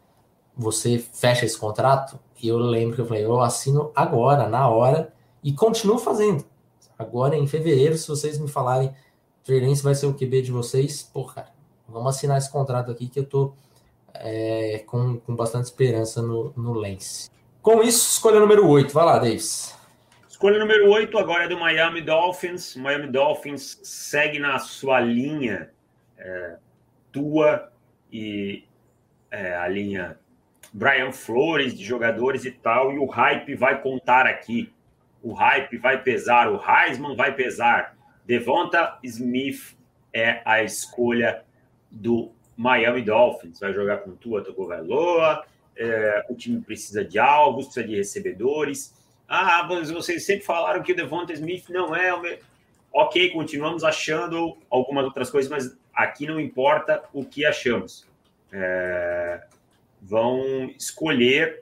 você 0.56 0.98
fecha 0.98 1.44
esse 1.44 1.58
contrato? 1.58 2.18
E 2.42 2.48
eu 2.48 2.58
lembro 2.58 2.96
que 2.96 3.02
eu 3.02 3.06
falei: 3.06 3.24
eu 3.24 3.40
assino 3.40 3.92
agora, 3.94 4.48
na 4.48 4.68
hora, 4.68 5.12
e 5.44 5.52
continuo 5.52 5.98
fazendo. 5.98 6.44
Agora, 6.98 7.36
em 7.36 7.46
fevereiro, 7.46 7.96
se 7.96 8.08
vocês 8.08 8.38
me 8.38 8.48
falarem 8.48 8.92
Trey 9.42 9.60
Lance 9.66 9.82
vai 9.82 9.94
ser 9.94 10.06
o 10.06 10.14
QB 10.14 10.42
de 10.42 10.52
vocês, 10.52 11.02
pô, 11.02 11.24
cara, 11.24 11.48
vamos 11.90 12.16
assinar 12.16 12.38
esse 12.38 12.50
contrato 12.50 12.90
aqui 12.90 13.08
que 13.08 13.20
eu 13.20 13.24
tô 13.24 13.54
é, 14.14 14.82
com, 14.86 15.18
com 15.18 15.34
bastante 15.34 15.64
esperança 15.64 16.22
no, 16.22 16.52
no 16.56 16.72
Lance. 16.72 17.30
Com 17.62 17.82
isso, 17.82 18.12
escolha 18.12 18.40
número 18.40 18.66
8. 18.66 18.92
Vai 18.92 19.04
lá, 19.04 19.18
Davis. 19.18 19.76
Escolha 20.28 20.58
número 20.58 20.90
8 20.90 21.18
agora 21.18 21.44
é 21.44 21.48
do 21.48 21.58
Miami 21.58 22.00
Dolphins. 22.00 22.74
O 22.74 22.80
Miami 22.80 23.08
Dolphins 23.08 23.78
segue 23.82 24.38
na 24.38 24.58
sua 24.58 25.00
linha 25.00 25.70
é, 26.16 26.56
tua 27.12 27.70
e 28.10 28.64
é, 29.30 29.54
a 29.54 29.68
linha 29.68 30.18
Brian 30.72 31.12
Flores 31.12 31.76
de 31.76 31.84
jogadores 31.84 32.46
e 32.46 32.50
tal. 32.50 32.92
E 32.92 32.98
o 32.98 33.04
hype 33.04 33.54
vai 33.54 33.82
contar 33.82 34.26
aqui. 34.26 34.72
O 35.22 35.34
hype 35.34 35.76
vai 35.76 36.02
pesar. 36.02 36.50
O 36.50 36.58
Heisman 36.58 37.14
vai 37.14 37.34
pesar. 37.34 37.94
Devonta 38.24 38.98
Smith 39.02 39.76
é 40.12 40.40
a 40.44 40.62
escolha 40.62 41.44
do 41.90 42.30
Miami 42.56 43.02
Dolphins. 43.02 43.58
Vai 43.58 43.72
jogar 43.72 43.98
com 43.98 44.12
Tua 44.12 44.44
Tagovailoa, 44.44 45.44
é, 45.76 46.26
o 46.28 46.34
time 46.34 46.60
precisa 46.60 47.04
de 47.04 47.18
alvos, 47.18 47.66
precisa 47.66 47.86
de 47.86 47.96
recebedores. 47.96 48.94
Ah, 49.28 49.64
mas 49.68 49.90
vocês 49.90 50.24
sempre 50.24 50.44
falaram 50.44 50.82
que 50.82 50.92
o 50.92 50.96
Devonta 50.96 51.32
Smith 51.32 51.68
não 51.68 51.94
é 51.94 52.14
o. 52.14 52.50
Ok, 52.92 53.30
continuamos 53.30 53.84
achando 53.84 54.56
algumas 54.68 55.04
outras 55.04 55.30
coisas, 55.30 55.50
mas 55.50 55.78
aqui 55.94 56.26
não 56.26 56.40
importa 56.40 57.02
o 57.12 57.24
que 57.24 57.46
achamos. 57.46 58.06
É, 58.52 59.40
vão 60.02 60.70
escolher 60.76 61.60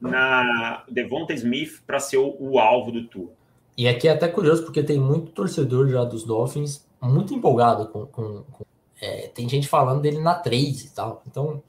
na 0.00 0.82
Devonta 0.88 1.32
Smith 1.32 1.80
para 1.86 2.00
ser 2.00 2.16
o, 2.16 2.36
o, 2.40 2.58
alvo 2.58 2.90
do 2.90 3.04
Tua. 3.04 3.30
E 3.78 3.86
aqui 3.86 4.08
é 4.08 4.10
até 4.10 4.26
curioso, 4.26 4.64
porque 4.64 4.82
tem 4.82 4.98
muito 4.98 5.30
torcedor 5.30 5.88
já 5.88 6.04
dos 6.04 6.24
Dolphins 6.24 6.84
muito 7.06 7.34
empolgado 7.34 7.88
com, 7.88 8.06
com, 8.06 8.42
com 8.44 8.64
é, 9.00 9.28
tem 9.28 9.48
gente 9.48 9.68
falando 9.68 10.00
dele 10.00 10.18
na 10.18 10.34
3 10.34 10.84
e 10.84 10.90
tal. 10.90 11.22
Então, 11.26 11.62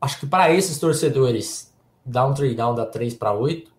acho 0.00 0.20
que 0.20 0.26
para 0.26 0.52
esses 0.52 0.78
torcedores, 0.78 1.72
dar 2.04 2.26
um 2.26 2.34
trade 2.34 2.54
down 2.54 2.74
da 2.74 2.86
3 2.86 3.14
para 3.14 3.32
8, 3.32 3.70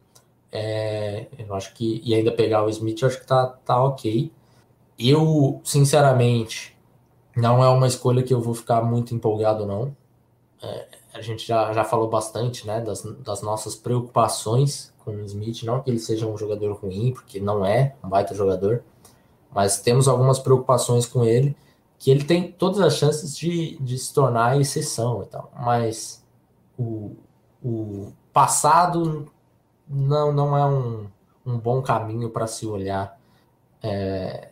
é, 0.51 1.27
eu 1.37 1.53
acho 1.53 1.73
que, 1.73 2.01
e 2.03 2.13
ainda 2.13 2.31
pegar 2.31 2.63
o 2.63 2.69
Smith, 2.69 3.01
eu 3.01 3.07
acho 3.07 3.19
que 3.19 3.27
tá, 3.27 3.47
tá 3.65 3.83
ok. 3.83 4.31
Eu, 4.97 5.61
sinceramente, 5.63 6.75
não 7.35 7.63
é 7.63 7.69
uma 7.69 7.87
escolha 7.87 8.23
que 8.23 8.33
eu 8.33 8.41
vou 8.41 8.55
ficar 8.55 8.81
muito 8.81 9.13
empolgado, 9.13 9.65
não. 9.65 9.95
É, 10.61 10.87
a 11.13 11.21
gente 11.21 11.45
já, 11.45 11.71
já 11.73 11.83
falou 11.83 12.09
bastante 12.09 12.65
né, 12.65 12.81
das, 12.81 13.03
das 13.03 13.41
nossas 13.41 13.75
preocupações 13.75 14.93
com 15.03 15.11
o 15.11 15.23
Smith. 15.25 15.63
Não 15.63 15.81
que 15.81 15.89
ele 15.89 15.99
seja 15.99 16.25
um 16.25 16.37
jogador 16.37 16.73
ruim, 16.73 17.13
porque 17.13 17.39
não 17.39 17.65
é 17.65 17.95
um 18.03 18.09
baita 18.09 18.33
jogador, 18.33 18.83
mas 19.53 19.81
temos 19.81 20.07
algumas 20.07 20.39
preocupações 20.39 21.05
com 21.05 21.23
ele 21.23 21.55
que 21.99 22.11
ele 22.11 22.23
tem 22.23 22.51
todas 22.51 22.79
as 22.79 22.97
chances 22.97 23.35
de, 23.35 23.77
de 23.79 23.97
se 23.97 24.13
tornar 24.13 24.59
exceção 24.59 25.23
e 25.23 25.25
tal, 25.25 25.51
mas 25.59 26.23
o, 26.77 27.15
o 27.63 28.13
passado 28.31 29.31
não, 29.87 30.31
não 30.31 30.57
é 30.57 30.65
um, 30.65 31.07
um 31.45 31.57
bom 31.57 31.81
caminho 31.81 32.29
para 32.29 32.45
se 32.45 32.65
olhar 32.65 33.17
é, 33.81 34.49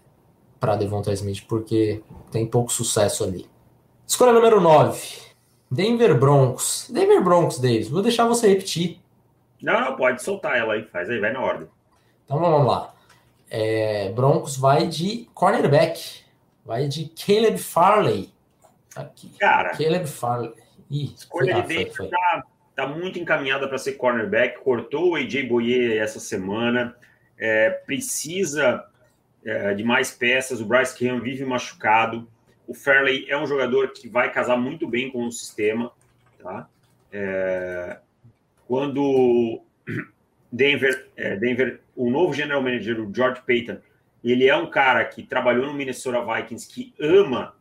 para 0.59 0.75
Devonta 0.75 1.11
Smith, 1.13 1.45
porque 1.47 2.01
tem 2.31 2.47
pouco 2.47 2.71
sucesso 2.71 3.23
ali. 3.23 3.47
Escolha 4.07 4.33
número 4.33 4.61
9. 4.61 5.25
Denver 5.69 6.17
Broncos. 6.17 6.89
Denver 6.91 7.23
Broncos, 7.23 7.59
Davis. 7.59 7.89
Vou 7.89 8.01
deixar 8.01 8.25
você 8.25 8.47
repetir. 8.47 8.99
Não, 9.61 9.79
não, 9.81 9.95
pode 9.95 10.21
soltar 10.23 10.57
ela 10.57 10.73
aí. 10.73 10.83
Faz 10.85 11.09
aí, 11.09 11.19
vai 11.19 11.33
na 11.33 11.41
ordem. 11.41 11.67
Então 12.23 12.39
vamos 12.39 12.65
lá. 12.65 12.93
É, 13.49 14.09
Broncos 14.09 14.57
vai 14.57 14.87
de 14.87 15.27
cornerback. 15.33 16.24
Vai 16.65 16.87
de 16.87 17.09
Caleb 17.09 17.59
Farley. 17.59 18.33
Aqui. 18.95 19.29
Cara, 19.39 19.69
Caleb 19.77 20.07
Farley. 20.07 20.53
Ih, 20.89 21.13
escolha 21.15 21.61
de 21.61 21.67
dentro 21.67 22.09
tá, 22.09 22.43
tá, 22.75 22.87
muito 22.87 23.19
encaminhada 23.19 23.67
para 23.67 23.77
ser 23.77 23.93
cornerback. 23.93 24.59
Cortou 24.61 25.11
o 25.11 25.15
AJ 25.15 25.47
Boyer 25.47 26.01
essa 26.01 26.19
semana. 26.19 26.95
É, 27.37 27.69
precisa 27.69 28.83
é, 29.45 29.73
de 29.75 29.83
mais 29.83 30.11
peças. 30.11 30.59
O 30.59 30.65
Bryce 30.65 30.97
Cameron 30.97 31.21
vive 31.21 31.45
machucado. 31.45 32.27
O 32.67 32.73
Fairley 32.73 33.27
é 33.29 33.37
um 33.37 33.45
jogador 33.45 33.89
que 33.89 34.09
vai 34.09 34.31
casar 34.31 34.57
muito 34.57 34.87
bem 34.87 35.11
com 35.11 35.25
o 35.27 35.31
sistema. 35.31 35.91
Tá? 36.41 36.67
É, 37.11 37.99
quando 38.67 39.61
Denver, 40.51 41.09
é, 41.15 41.35
Denver, 41.35 41.81
o 41.95 42.09
novo 42.09 42.33
general 42.33 42.61
manager, 42.61 43.01
o 43.01 43.13
George 43.13 43.41
Payton, 43.45 43.77
ele 44.31 44.47
é 44.47 44.55
um 44.55 44.69
cara 44.69 45.05
que 45.05 45.23
trabalhou 45.23 45.67
no 45.67 45.73
Minnesota 45.73 46.19
Vikings, 46.21 46.67
que 46.67 46.93
ama 46.99 47.55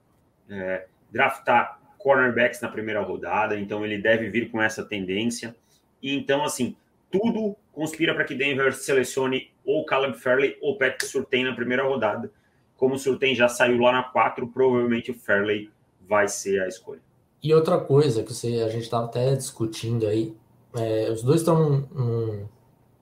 é, 0.49 0.87
draftar 1.11 1.79
cornerbacks 1.99 2.61
na 2.61 2.69
primeira 2.69 3.03
rodada, 3.03 3.59
então 3.59 3.85
ele 3.85 3.99
deve 3.99 4.29
vir 4.29 4.51
com 4.51 4.61
essa 4.61 4.85
tendência. 4.85 5.55
E 6.03 6.15
então, 6.15 6.45
assim, 6.45 6.77
tudo 7.11 7.57
conspira 7.73 8.15
para 8.15 8.25
que 8.25 8.35
Denver 8.35 8.75
selecione 8.75 9.51
ou 9.65 9.85
Caleb 9.85 10.19
Fairley 10.19 10.57
ou 10.61 10.77
Patrick 10.77 11.07
Surtain 11.07 11.45
na 11.45 11.55
primeira 11.55 11.83
rodada. 11.85 12.31
Como 12.77 12.95
o 12.95 12.99
Surtain 12.99 13.35
já 13.35 13.49
saiu 13.49 13.79
lá 13.79 13.93
na 13.93 14.03
4, 14.03 14.49
provavelmente 14.49 15.11
o 15.11 15.15
Fairley 15.15 15.71
vai 16.07 16.29
ser 16.29 16.61
a 16.63 16.69
escolha. 16.69 17.01
E 17.43 17.55
outra 17.55 17.79
coisa 17.79 18.23
que 18.23 18.33
você, 18.33 18.63
a 18.63 18.69
gente 18.69 18.83
estava 18.83 19.05
até 19.05 19.35
discutindo 19.35 20.07
aí, 20.07 20.35
é, 20.75 21.11
os 21.11 21.23
dois 21.23 21.41
estão 21.41 21.87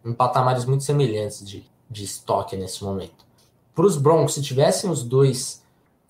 em, 0.05 0.11
em 0.11 0.13
patamares 0.13 0.65
muito 0.65 0.85
semelhantes 0.85 1.47
de, 1.47 1.65
de 1.89 2.05
estoque 2.05 2.57
nesse 2.57 2.85
momento. 2.85 3.25
Para 3.75 3.87
os 3.87 3.97
Broncos, 3.97 4.35
se 4.35 4.43
tivessem 4.43 4.91
os 4.91 5.03
dois, 5.03 5.65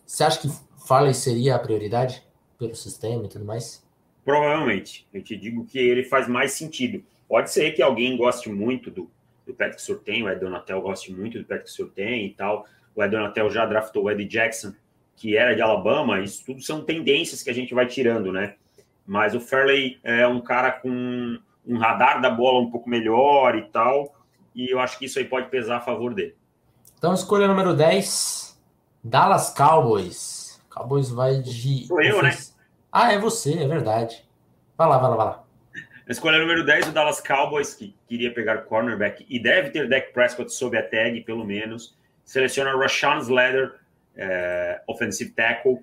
você 0.05 0.25
acha 0.25 0.41
que 0.41 0.49
Farley 0.85 1.15
seria 1.15 1.55
a 1.55 1.59
prioridade 1.59 2.23
pelo 2.59 2.75
sistema 2.75 3.25
e 3.25 3.29
tudo 3.29 3.45
mais? 3.45 3.87
Provavelmente. 4.25 5.07
Eu 5.15 5.23
te 5.23 5.37
digo 5.37 5.65
que 5.65 5.79
ele 5.79 6.03
faz 6.03 6.27
mais 6.27 6.53
sentido. 6.53 7.05
Pode 7.29 7.53
ser 7.53 7.73
que 7.73 7.81
alguém 7.81 8.17
goste 8.17 8.49
muito 8.49 8.91
do, 8.91 9.09
do 9.47 9.55
Patrick 9.55 9.81
Surtain, 9.81 10.25
o 10.25 10.29
Ed 10.29 10.41
Donatel 10.41 10.81
goste 10.83 11.13
muito 11.13 11.39
do 11.39 11.45
Patrick 11.45 11.71
Surtain 11.71 12.27
e 12.27 12.31
tal. 12.31 12.67
O 12.95 13.03
Ed 13.03 13.11
Donatel 13.11 13.49
já 13.49 13.65
draftou 13.65 14.05
o 14.05 14.11
Ed 14.11 14.25
Jackson, 14.25 14.75
que 15.17 15.37
era 15.37 15.55
de 15.55 15.63
Alabama. 15.63 16.21
Isso 16.21 16.45
tudo 16.45 16.61
são 16.63 16.85
tendências 16.85 17.43
que 17.43 17.51
a 17.51 17.55
gente 17.55 17.73
vai 17.75 17.87
tirando, 17.87 18.33
né? 18.33 18.57
Mas 19.07 19.35
o 19.35 19.41
Fairley 19.41 19.99
é 20.03 20.27
um 20.27 20.41
cara 20.41 20.73
com 20.73 21.39
um 21.65 21.79
radar 21.79 22.21
da 22.21 22.29
bola 22.29 22.61
um 22.61 22.71
pouco 22.71 22.91
melhor 22.91 23.57
e 23.57 23.63
tal. 23.63 24.15
E 24.55 24.69
eu 24.69 24.81
acho 24.81 24.99
que 24.99 25.07
isso 25.07 25.19
aí 25.19 25.25
pode 25.25 25.49
pesar 25.49 25.77
a 25.77 25.81
favor 25.81 26.13
dele. 26.13 26.35
Então, 27.03 27.15
escolha 27.15 27.49
número 27.49 27.75
10, 27.75 28.57
Dallas 29.03 29.51
Cowboys. 29.51 30.63
Cowboys 30.71 31.11
vai 31.11 31.41
de. 31.41 31.85
Sou 31.89 32.01
eu, 32.01 32.23
né? 32.23 32.31
Ah, 32.93 33.13
é 33.13 33.19
você, 33.19 33.55
é 33.55 33.67
verdade. 33.67 34.25
Vai 34.79 34.89
lá, 34.89 34.99
vai 34.99 35.11
lá, 35.11 35.17
vai 35.17 35.27
lá. 35.27 35.45
Escolha 36.09 36.39
número 36.39 36.65
10, 36.65 36.91
o 36.91 36.93
Dallas 36.93 37.21
Cowboys, 37.21 37.75
que 37.75 37.93
queria 38.07 38.33
pegar 38.33 38.59
cornerback 38.59 39.27
e 39.29 39.43
deve 39.43 39.71
ter 39.71 39.89
Dak 39.89 40.13
Prescott 40.13 40.55
sob 40.55 40.79
a 40.79 40.83
tag, 40.89 41.21
pelo 41.23 41.45
menos. 41.45 41.99
Seleciona 42.25 42.79
Rashawn 42.79 43.19
Slater, 43.19 43.81
é, 44.15 44.81
offensive 44.87 45.33
tackle. 45.33 45.81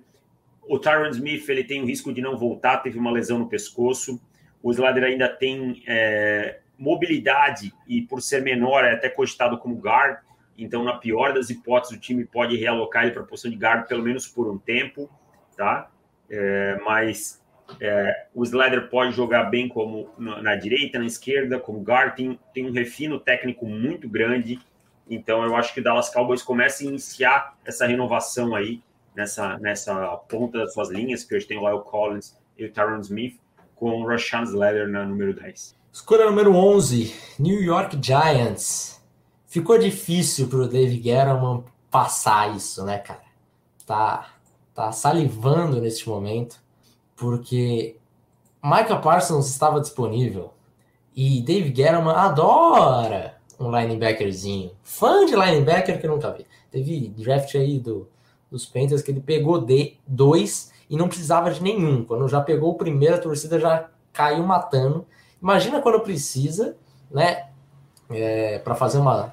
O 0.62 0.78
Tyron 0.78 1.10
Smith, 1.10 1.46
ele 1.50 1.64
tem 1.64 1.82
o 1.82 1.86
risco 1.86 2.14
de 2.14 2.22
não 2.22 2.38
voltar, 2.38 2.78
teve 2.78 2.98
uma 2.98 3.10
lesão 3.10 3.38
no 3.38 3.46
pescoço. 3.46 4.18
O 4.62 4.70
Slater 4.70 5.04
ainda 5.04 5.28
tem 5.28 5.82
é, 5.86 6.60
mobilidade 6.78 7.74
e, 7.86 8.00
por 8.00 8.22
ser 8.22 8.40
menor, 8.40 8.86
é 8.86 8.94
até 8.94 9.10
cogitado 9.10 9.58
como 9.58 9.76
guard. 9.76 10.16
Então, 10.60 10.84
na 10.84 10.92
pior 10.92 11.32
das 11.32 11.48
hipóteses, 11.48 11.96
o 11.96 12.00
time 12.00 12.22
pode 12.26 12.54
realocar 12.54 13.04
ele 13.04 13.12
para 13.12 13.22
a 13.22 13.26
posição 13.26 13.50
de 13.50 13.56
guard 13.56 13.88
pelo 13.88 14.02
menos 14.02 14.26
por 14.26 14.46
um 14.46 14.58
tempo, 14.58 15.10
tá? 15.56 15.90
É, 16.28 16.78
mas 16.84 17.42
é, 17.80 18.26
o 18.34 18.44
Slater 18.44 18.90
pode 18.90 19.12
jogar 19.12 19.44
bem 19.44 19.68
como 19.68 20.10
na, 20.18 20.42
na, 20.42 20.56
direita, 20.56 20.98
na 20.98 21.06
esquerda, 21.06 21.58
como 21.58 21.80
guard, 21.80 22.14
tem, 22.14 22.38
tem 22.52 22.68
um 22.68 22.72
refino 22.72 23.18
técnico 23.18 23.64
muito 23.64 24.06
grande. 24.06 24.60
Então, 25.08 25.42
eu 25.42 25.56
acho 25.56 25.72
que 25.72 25.80
o 25.80 25.82
Dallas 25.82 26.12
Cowboys 26.12 26.42
começa 26.42 26.84
a 26.84 26.86
iniciar 26.86 27.56
essa 27.64 27.86
renovação 27.86 28.54
aí 28.54 28.82
nessa, 29.16 29.58
nessa 29.58 30.14
ponta 30.28 30.58
das 30.58 30.74
suas 30.74 30.90
linhas, 30.90 31.24
que 31.24 31.34
hoje 31.34 31.46
tem 31.46 31.56
o 31.56 31.66
Lyle 31.66 31.82
Collins 31.84 32.38
e 32.58 32.66
o 32.66 32.70
Tyron 32.70 33.00
Smith, 33.00 33.40
com 33.74 34.02
o 34.02 34.06
Rashawn 34.06 34.44
Slater 34.44 34.86
na 34.88 35.06
número 35.06 35.32
10. 35.32 35.74
Escolha 35.90 36.26
número 36.26 36.54
11, 36.54 37.14
New 37.38 37.62
York 37.62 37.98
Giants 38.00 38.99
ficou 39.50 39.76
difícil 39.76 40.46
para 40.46 40.60
o 40.60 40.68
Dave 40.68 41.02
Gettleman 41.02 41.64
passar 41.90 42.56
isso, 42.56 42.84
né, 42.84 42.98
cara? 42.98 43.24
Tá, 43.84 44.28
tá 44.72 44.92
salivando 44.92 45.80
neste 45.80 46.08
momento, 46.08 46.56
porque 47.16 47.96
Micah 48.62 48.96
Parsons 48.96 49.48
estava 49.48 49.80
disponível 49.80 50.54
e 51.14 51.42
Dave 51.42 51.74
Gettleman 51.74 52.14
adora 52.14 53.34
um 53.58 53.76
linebackerzinho. 53.76 54.70
Fã 54.84 55.26
de 55.26 55.34
linebacker 55.34 56.00
que 56.00 56.06
nunca 56.06 56.30
vi. 56.32 56.46
Teve 56.70 57.08
draft 57.08 57.54
aí 57.56 57.80
do, 57.80 58.08
dos 58.50 58.64
Panthers 58.64 59.02
que 59.02 59.10
ele 59.10 59.20
pegou 59.20 59.60
de 59.60 59.98
dois 60.06 60.72
e 60.88 60.96
não 60.96 61.08
precisava 61.08 61.50
de 61.50 61.60
nenhum. 61.60 62.04
Quando 62.04 62.28
já 62.28 62.40
pegou 62.40 62.70
o 62.70 62.78
primeiro, 62.78 63.16
a 63.16 63.18
torcida 63.18 63.58
já 63.58 63.90
caiu 64.12 64.44
matando. 64.44 65.04
Imagina 65.42 65.82
quando 65.82 66.00
precisa, 66.00 66.76
né? 67.10 67.48
É, 68.08 68.58
para 68.60 68.74
fazer 68.74 68.98
uma, 68.98 69.32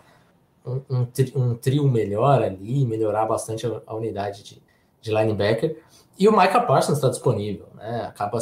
um, 0.67 0.82
um, 0.89 1.06
tri, 1.06 1.34
trio 1.62 1.88
melhor 1.88 2.41
ali, 2.43 2.86
melhorar 2.86 3.25
bastante 3.25 3.65
a, 3.65 3.95
unidade 3.95 4.43
de, 4.43 4.62
de, 5.01 5.12
linebacker. 5.12 5.82
E 6.19 6.27
o 6.27 6.32
Micah 6.32 6.62
Parsons 6.62 6.97
está 6.97 7.10
disponível, 7.10 7.67
né? 7.75 8.01
Acaba. 8.08 8.39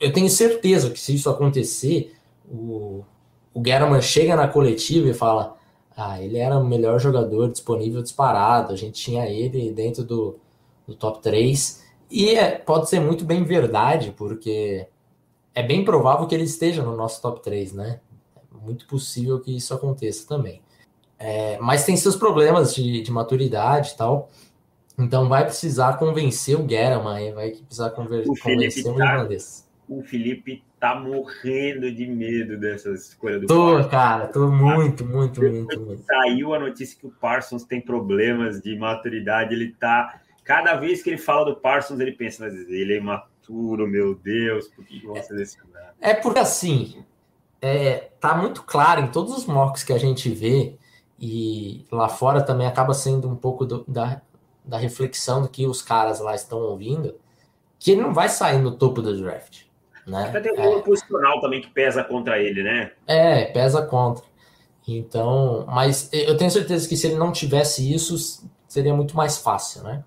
Eu 0.00 0.12
tenho 0.12 0.28
certeza 0.28 0.90
que 0.90 0.98
se 0.98 1.14
isso 1.14 1.30
acontecer, 1.30 2.14
o, 2.50 3.04
o 3.52 3.62
chega 4.02 4.34
na 4.34 4.48
coletiva 4.48 5.08
e 5.08 5.14
fala: 5.14 5.56
Ah, 5.96 6.20
ele 6.20 6.38
era 6.38 6.58
o 6.58 6.66
melhor 6.66 6.98
jogador 6.98 7.50
disponível 7.50 8.02
disparado, 8.02 8.72
a 8.72 8.76
gente 8.76 9.00
tinha 9.00 9.28
ele 9.28 9.70
dentro 9.72 10.02
do, 10.02 10.38
do 10.86 10.94
top 10.94 11.22
3. 11.22 11.84
E 12.10 12.30
é, 12.30 12.58
pode 12.58 12.88
ser 12.88 13.00
muito 13.00 13.24
bem 13.24 13.44
verdade, 13.44 14.12
porque 14.16 14.86
é 15.54 15.62
bem 15.62 15.84
provável 15.84 16.26
que 16.26 16.34
ele 16.34 16.44
esteja 16.44 16.82
no 16.82 16.96
nosso 16.96 17.22
top 17.22 17.40
3, 17.42 17.72
né? 17.72 18.00
É 18.36 18.66
muito 18.66 18.86
possível 18.86 19.40
que 19.40 19.56
isso 19.56 19.72
aconteça 19.72 20.26
também. 20.26 20.63
É, 21.18 21.58
mas 21.60 21.84
tem 21.84 21.96
seus 21.96 22.16
problemas 22.16 22.74
de, 22.74 23.02
de 23.02 23.10
maturidade 23.10 23.92
e 23.92 23.96
tal. 23.96 24.30
Então 24.98 25.28
vai 25.28 25.44
precisar 25.44 25.96
convencer 25.96 26.56
o 26.56 26.62
Guerra, 26.62 26.98
vai 27.00 27.50
precisar 27.50 27.90
conver 27.90 28.24
o 28.28 28.34
convencer 28.36 28.86
o 28.86 28.96
tá, 28.96 29.14
irlandês. 29.14 29.68
O 29.88 30.02
Felipe 30.02 30.62
tá 30.78 30.94
morrendo 30.94 31.90
de 31.92 32.06
medo 32.06 32.58
dessa 32.58 32.90
escolha 32.90 33.38
do 33.38 33.46
Tô, 33.46 33.72
Parsons. 33.72 33.90
cara, 33.90 34.26
tô 34.28 34.48
muito, 34.48 35.04
muito, 35.04 35.40
muito, 35.42 35.80
muito. 35.80 36.04
Saiu 36.04 36.54
a 36.54 36.58
notícia 36.58 36.98
que 36.98 37.06
o 37.06 37.10
Parsons 37.10 37.64
tem 37.64 37.80
problemas 37.80 38.60
de 38.60 38.76
maturidade, 38.76 39.54
ele 39.54 39.72
tá. 39.72 40.20
Cada 40.44 40.76
vez 40.76 41.02
que 41.02 41.10
ele 41.10 41.18
fala 41.18 41.46
do 41.46 41.56
Parsons, 41.56 41.98
ele 42.00 42.12
pensa, 42.12 42.44
mas 42.44 42.54
ele 42.68 42.94
é 42.94 42.98
imaturo, 42.98 43.86
meu 43.86 44.14
Deus, 44.14 44.68
por 44.68 44.84
que 44.84 45.04
vão 45.04 45.20
selecionar? 45.22 45.94
É 46.00 46.14
porque 46.14 46.38
assim, 46.38 47.02
é, 47.60 48.10
tá 48.20 48.36
muito 48.36 48.62
claro 48.62 49.00
em 49.00 49.06
todos 49.06 49.36
os 49.36 49.46
mocks 49.46 49.82
que 49.82 49.92
a 49.92 49.98
gente 49.98 50.28
vê, 50.28 50.76
e 51.26 51.86
lá 51.90 52.06
fora 52.06 52.42
também 52.42 52.66
acaba 52.66 52.92
sendo 52.92 53.26
um 53.26 53.34
pouco 53.34 53.64
do, 53.64 53.82
da, 53.88 54.20
da 54.62 54.76
reflexão 54.76 55.40
do 55.40 55.48
que 55.48 55.66
os 55.66 55.80
caras 55.80 56.20
lá 56.20 56.34
estão 56.34 56.58
ouvindo, 56.58 57.14
que 57.78 57.92
ele 57.92 58.02
não 58.02 58.12
vai 58.12 58.28
sair 58.28 58.58
no 58.58 58.72
topo 58.76 59.00
do 59.00 59.16
draft. 59.16 59.62
Né? 60.06 60.26
Até 60.28 60.40
tem 60.40 60.52
um 60.52 60.78
é, 60.78 60.82
posicional 60.82 61.40
também 61.40 61.62
que 61.62 61.70
pesa 61.70 62.04
contra 62.04 62.38
ele, 62.38 62.62
né? 62.62 62.92
É, 63.06 63.46
pesa 63.46 63.80
contra. 63.86 64.22
Então, 64.86 65.64
mas 65.66 66.10
eu 66.12 66.36
tenho 66.36 66.50
certeza 66.50 66.86
que 66.86 66.94
se 66.94 67.06
ele 67.06 67.16
não 67.16 67.32
tivesse 67.32 67.90
isso, 67.90 68.46
seria 68.68 68.92
muito 68.92 69.16
mais 69.16 69.38
fácil, 69.38 69.82
né? 69.82 70.04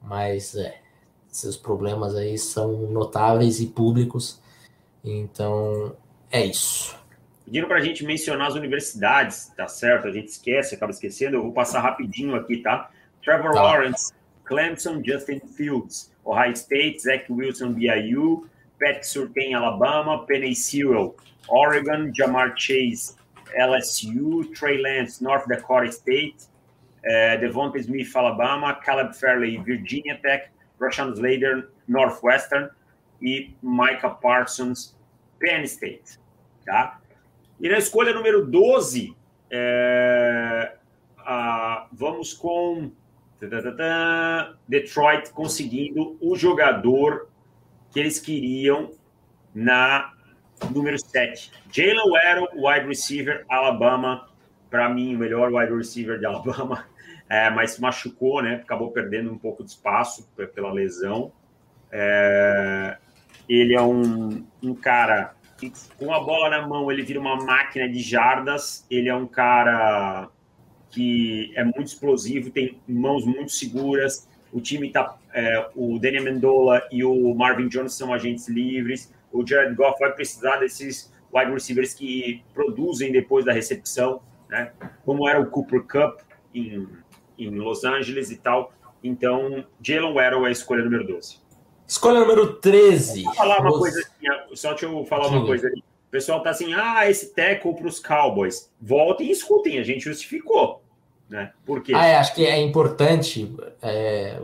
Mas 0.00 0.54
é, 0.54 0.80
seus 1.28 1.58
problemas 1.58 2.14
aí 2.14 2.38
são 2.38 2.72
notáveis 2.90 3.60
e 3.60 3.66
públicos. 3.66 4.40
Então, 5.04 5.94
é 6.30 6.42
isso. 6.42 6.96
Pediram 7.44 7.68
para 7.68 7.78
a 7.78 7.80
gente 7.80 8.04
mencionar 8.04 8.48
as 8.48 8.54
universidades, 8.54 9.52
tá 9.56 9.68
certo? 9.68 10.08
A 10.08 10.12
gente 10.12 10.28
esquece, 10.28 10.74
acaba 10.74 10.92
esquecendo. 10.92 11.36
Eu 11.36 11.42
vou 11.42 11.52
passar 11.52 11.80
rapidinho 11.80 12.34
aqui, 12.34 12.58
tá? 12.58 12.90
Trevor 13.22 13.52
tá. 13.52 13.62
Lawrence, 13.62 14.12
Clemson, 14.44 15.02
Justin 15.04 15.40
Fields, 15.40 16.12
Ohio 16.24 16.52
State, 16.52 17.00
Zach 17.00 17.30
Wilson, 17.30 17.72
BYU, 17.72 18.48
Pat 18.80 19.04
Surtain, 19.04 19.54
Alabama, 19.54 20.24
Penny 20.26 20.54
Sewell, 20.54 21.14
Oregon, 21.48 22.10
Jamar 22.12 22.56
Chase, 22.56 23.16
LSU, 23.58 24.52
Trey 24.54 24.80
Lance, 24.80 25.22
North 25.22 25.46
Dakota 25.46 25.90
State, 25.92 26.46
uh, 27.04 27.40
Devonta 27.40 27.78
Smith, 27.78 28.14
Alabama, 28.16 28.78
Caleb 28.84 29.14
Fairley, 29.14 29.58
Virginia 29.58 30.18
Tech, 30.22 30.50
Rashawn 30.78 31.12
Slater, 31.14 31.70
Northwestern 31.86 32.70
e 33.22 33.54
Micah 33.62 34.10
Parsons, 34.10 34.94
Penn 35.38 35.66
State. 35.66 36.18
Tá? 36.66 36.98
E 37.64 37.68
na 37.70 37.78
escolha 37.78 38.12
número 38.12 38.46
12, 38.46 39.16
é, 39.50 40.74
a, 41.16 41.86
vamos 41.90 42.34
com 42.34 42.92
Detroit 44.68 45.30
conseguindo 45.30 46.18
o 46.20 46.36
jogador 46.36 47.30
que 47.90 47.98
eles 47.98 48.20
queriam 48.20 48.90
na 49.54 50.12
número 50.74 50.98
7. 50.98 51.52
Jalen 51.72 52.10
Waddle, 52.10 52.48
wide 52.54 52.86
receiver, 52.86 53.46
Alabama. 53.48 54.28
Para 54.68 54.90
mim, 54.90 55.16
o 55.16 55.18
melhor 55.18 55.50
wide 55.50 55.74
receiver 55.74 56.18
de 56.18 56.26
Alabama. 56.26 56.86
É, 57.26 57.48
mas 57.48 57.70
se 57.70 57.80
machucou, 57.80 58.42
né? 58.42 58.56
Acabou 58.56 58.90
perdendo 58.90 59.32
um 59.32 59.38
pouco 59.38 59.64
de 59.64 59.70
espaço 59.70 60.28
pela 60.54 60.70
lesão. 60.70 61.32
É, 61.90 62.98
ele 63.48 63.74
é 63.74 63.80
um, 63.80 64.46
um 64.62 64.74
cara 64.74 65.34
com 65.98 66.12
a 66.12 66.20
bola 66.20 66.50
na 66.50 66.66
mão, 66.66 66.90
ele 66.90 67.02
vira 67.02 67.20
uma 67.20 67.36
máquina 67.36 67.88
de 67.88 68.00
jardas. 68.00 68.86
Ele 68.90 69.08
é 69.08 69.14
um 69.14 69.26
cara 69.26 70.28
que 70.90 71.52
é 71.56 71.64
muito 71.64 71.84
explosivo, 71.84 72.50
tem 72.50 72.78
mãos 72.86 73.24
muito 73.24 73.52
seguras. 73.52 74.28
O 74.52 74.60
time 74.60 74.90
tá. 74.90 75.16
É, 75.32 75.68
o 75.74 75.98
Daniel 75.98 76.22
Mendola 76.24 76.82
e 76.92 77.04
o 77.04 77.34
Marvin 77.34 77.68
Jones 77.68 77.94
são 77.94 78.12
agentes 78.12 78.48
livres. 78.48 79.12
O 79.32 79.44
Jared 79.46 79.74
Goff 79.74 79.98
vai 79.98 80.12
precisar 80.12 80.58
desses 80.58 81.12
wide 81.32 81.50
receivers 81.50 81.92
que 81.92 82.42
produzem 82.54 83.10
depois 83.10 83.44
da 83.44 83.52
recepção, 83.52 84.22
né? 84.48 84.70
Como 85.04 85.28
era 85.28 85.40
o 85.40 85.46
Cooper 85.46 85.82
Cup 85.82 86.20
em, 86.54 86.86
em 87.36 87.50
Los 87.50 87.84
Angeles 87.84 88.30
e 88.30 88.36
tal. 88.36 88.72
Então, 89.02 89.64
Jalen 89.82 90.14
Waddle 90.14 90.46
é 90.46 90.48
a 90.48 90.52
escolha 90.52 90.84
número 90.84 91.06
12. 91.06 91.43
Escolha 91.86 92.20
número 92.20 92.54
13. 92.54 93.22
Só 93.22 93.34
falar 93.34 93.60
uma 93.60 93.72
Os... 93.72 93.78
coisa 93.78 94.00
assim, 94.00 94.56
só 94.56 94.70
deixa 94.70 94.86
eu 94.86 95.04
falar 95.04 95.28
Sim. 95.28 95.36
uma 95.36 95.46
coisa 95.46 95.66
ali. 95.66 95.80
O 95.80 96.10
pessoal 96.10 96.42
tá 96.42 96.50
assim, 96.50 96.72
ah, 96.74 97.08
esse 97.10 97.34
tackle 97.34 97.74
para 97.74 97.88
os 97.88 97.98
Cowboys. 97.98 98.70
Voltem 98.80 99.28
e 99.28 99.32
escutem, 99.32 99.78
a 99.78 99.82
gente 99.82 100.04
justificou. 100.04 100.82
Né? 101.28 101.52
Por 101.64 101.82
quê? 101.82 101.92
Ah, 101.94 102.06
é, 102.06 102.16
acho 102.16 102.34
que 102.34 102.46
é 102.46 102.60
importante 102.60 103.52
é, 103.82 104.40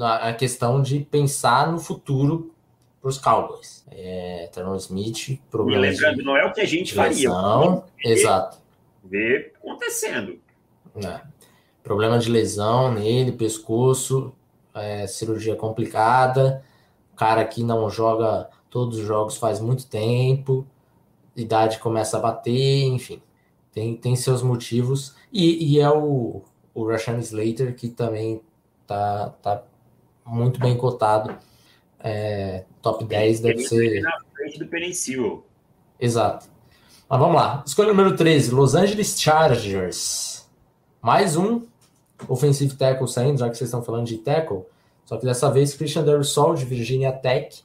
a 0.00 0.32
questão 0.34 0.82
de 0.82 1.00
pensar 1.00 1.70
no 1.70 1.78
futuro 1.78 2.54
para 3.00 3.08
os 3.08 3.18
Cowboys. 3.18 3.84
É, 3.90 4.50
Smith, 4.78 5.40
problema. 5.50 5.86
E 5.86 5.90
lembrando, 5.90 6.22
não 6.22 6.36
é 6.36 6.44
o 6.44 6.52
que 6.52 6.60
a 6.60 6.66
gente 6.66 6.98
lesão, 6.98 7.84
faria. 7.96 8.12
Exato. 8.12 8.58
Ver 9.02 9.54
acontecendo. 9.56 10.38
É. 10.96 11.20
Problema 11.82 12.18
de 12.18 12.30
lesão 12.30 12.92
nele, 12.92 13.32
pescoço, 13.32 14.34
é, 14.74 15.06
cirurgia 15.06 15.56
complicada, 15.56 16.62
cara 17.18 17.44
que 17.44 17.62
não 17.62 17.90
joga 17.90 18.48
todos 18.70 18.98
os 18.98 19.06
jogos 19.06 19.36
faz 19.36 19.60
muito 19.60 19.86
tempo, 19.86 20.66
idade 21.36 21.78
começa 21.78 22.16
a 22.16 22.20
bater, 22.20 22.84
enfim 22.84 23.20
tem, 23.78 23.96
tem 23.96 24.16
seus 24.16 24.42
motivos. 24.42 25.14
E, 25.32 25.74
e 25.74 25.80
é 25.80 25.88
o, 25.88 26.42
o 26.74 26.86
Rashan 26.86 27.18
Slater 27.18 27.74
que 27.76 27.88
também 27.88 28.40
tá, 28.86 29.34
tá 29.42 29.62
muito 30.26 30.58
bem 30.58 30.76
cotado. 30.76 31.36
É, 32.00 32.64
top 32.82 33.04
10 33.04 33.40
deve 33.40 33.60
ser. 33.60 34.00
Na 34.02 34.18
frente 34.34 34.58
do 34.58 34.66
Penicil. 34.66 35.44
Exato. 36.00 36.48
Mas 37.08 37.18
vamos 37.20 37.36
lá. 37.36 37.62
Escolha 37.66 37.88
número 37.88 38.16
13, 38.16 38.50
Los 38.50 38.74
Angeles 38.74 39.18
Chargers. 39.20 40.48
Mais 41.00 41.36
um 41.36 41.62
offensive 42.28 42.74
tackle 42.74 43.06
saindo, 43.06 43.38
já 43.38 43.48
que 43.48 43.56
vocês 43.56 43.68
estão 43.68 43.82
falando 43.82 44.06
de 44.06 44.18
tackle. 44.18 44.62
Só 45.08 45.16
que 45.16 45.24
dessa 45.24 45.50
vez 45.50 45.72
Christian 45.72 46.04
Dersol, 46.04 46.54
de 46.54 46.66
Virginia 46.66 47.10
Tech. 47.10 47.64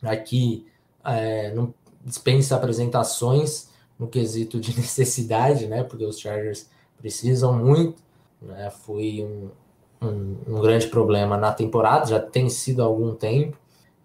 Aqui 0.00 0.64
é, 1.04 1.52
não 1.52 1.74
dispensa 2.04 2.54
apresentações 2.54 3.68
no 3.98 4.06
quesito 4.06 4.60
de 4.60 4.70
necessidade, 4.78 5.66
né? 5.66 5.82
Porque 5.82 6.04
os 6.04 6.20
Chargers 6.20 6.70
precisam 6.96 7.52
muito. 7.52 8.00
Né? 8.40 8.70
Foi 8.70 9.24
um, 9.24 10.06
um, 10.06 10.36
um, 10.46 10.60
grande 10.60 10.86
problema 10.86 11.36
na 11.36 11.52
temporada, 11.52 12.06
já 12.06 12.20
tem 12.20 12.48
sido 12.48 12.80
há 12.80 12.84
algum 12.84 13.12
tempo. 13.12 13.58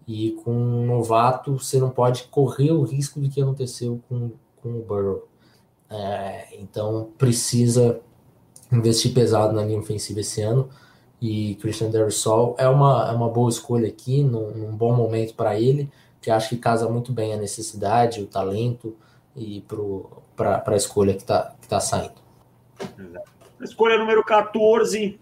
E 0.04 0.32
com 0.42 0.50
um 0.50 0.84
novato, 0.84 1.60
você 1.60 1.78
não 1.78 1.90
pode 1.90 2.24
correr 2.24 2.72
o 2.72 2.82
risco 2.82 3.20
do 3.20 3.30
que 3.30 3.40
aconteceu 3.40 4.00
com, 4.08 4.32
com 4.60 4.68
o 4.68 4.82
Burrow. 4.82 5.28
É, 5.88 6.58
então, 6.58 7.12
precisa 7.16 8.00
investir 8.72 9.14
pesado 9.14 9.52
na 9.54 9.62
linha 9.62 9.78
ofensiva 9.78 10.18
esse 10.18 10.42
ano. 10.42 10.68
E 11.20 11.56
Christian 11.56 11.90
Derisol 11.90 12.56
é 12.58 12.68
uma, 12.68 13.08
é 13.10 13.12
uma 13.12 13.28
boa 13.28 13.50
escolha 13.50 13.88
aqui, 13.88 14.22
num, 14.22 14.50
num 14.52 14.76
bom 14.76 14.94
momento 14.94 15.34
para 15.34 15.58
ele, 15.58 15.90
que 16.20 16.30
acho 16.30 16.48
que 16.48 16.56
casa 16.56 16.88
muito 16.88 17.12
bem 17.12 17.34
a 17.34 17.36
necessidade, 17.36 18.22
o 18.22 18.26
talento, 18.26 18.96
e 19.36 19.64
para 20.36 20.62
a 20.66 20.76
escolha 20.76 21.12
que 21.14 21.20
está 21.20 21.54
que 21.60 21.68
tá 21.68 21.78
saindo. 21.78 22.14
Escolha 23.60 23.98
número 23.98 24.24
14, 24.24 25.18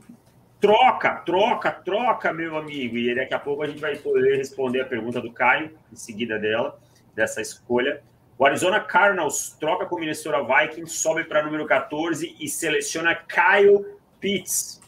Troca, 0.61 1.23
troca, 1.25 1.71
troca, 1.71 2.33
meu 2.33 2.57
amigo. 2.57 2.97
E 2.97 3.15
daqui 3.15 3.33
a 3.33 3.39
pouco 3.39 3.63
a 3.63 3.69
gente 3.69 3.81
vai 3.81 3.97
poder 3.97 4.37
responder 4.37 4.81
a 4.81 4.85
pergunta 4.85 5.21
do 5.21 5.33
Caio, 5.33 5.71
em 5.93 5.97
seguida 5.97 6.37
dela, 6.37 6.77
dessa 7.15 7.41
escolha. 7.41 8.03
O 8.37 8.45
Arizona 8.45 8.81
Cardinals 8.81 9.57
troca 9.59 9.87
com 9.87 9.97
o 9.97 10.01
Minnesota 10.01 10.43
Vikings, 10.43 10.97
sobe 10.97 11.25
para 11.25 11.45
número 11.45 11.65
14 11.65 12.37
e 12.41 12.49
seleciona 12.49 13.15
Kyle 13.15 13.85
Pitts. 14.21 14.81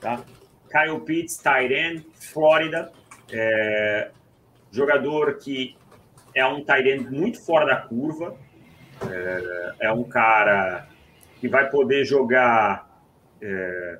Tá? 0.00 0.22
Kyle 0.68 1.00
Pitts, 1.00 1.36
Tyren, 1.38 2.04
Flórida. 2.14 2.92
É, 3.30 4.10
jogador 4.70 5.38
que 5.38 5.76
é 6.34 6.46
um 6.46 6.64
Tyren 6.64 7.00
muito 7.00 7.44
fora 7.44 7.66
da 7.66 7.76
curva. 7.76 8.36
É, 9.10 9.86
é, 9.86 9.92
um 9.92 10.04
cara 10.04 10.88
que 11.40 11.48
vai 11.48 11.68
poder 11.70 12.04
jogar 12.04 13.02
é, 13.40 13.98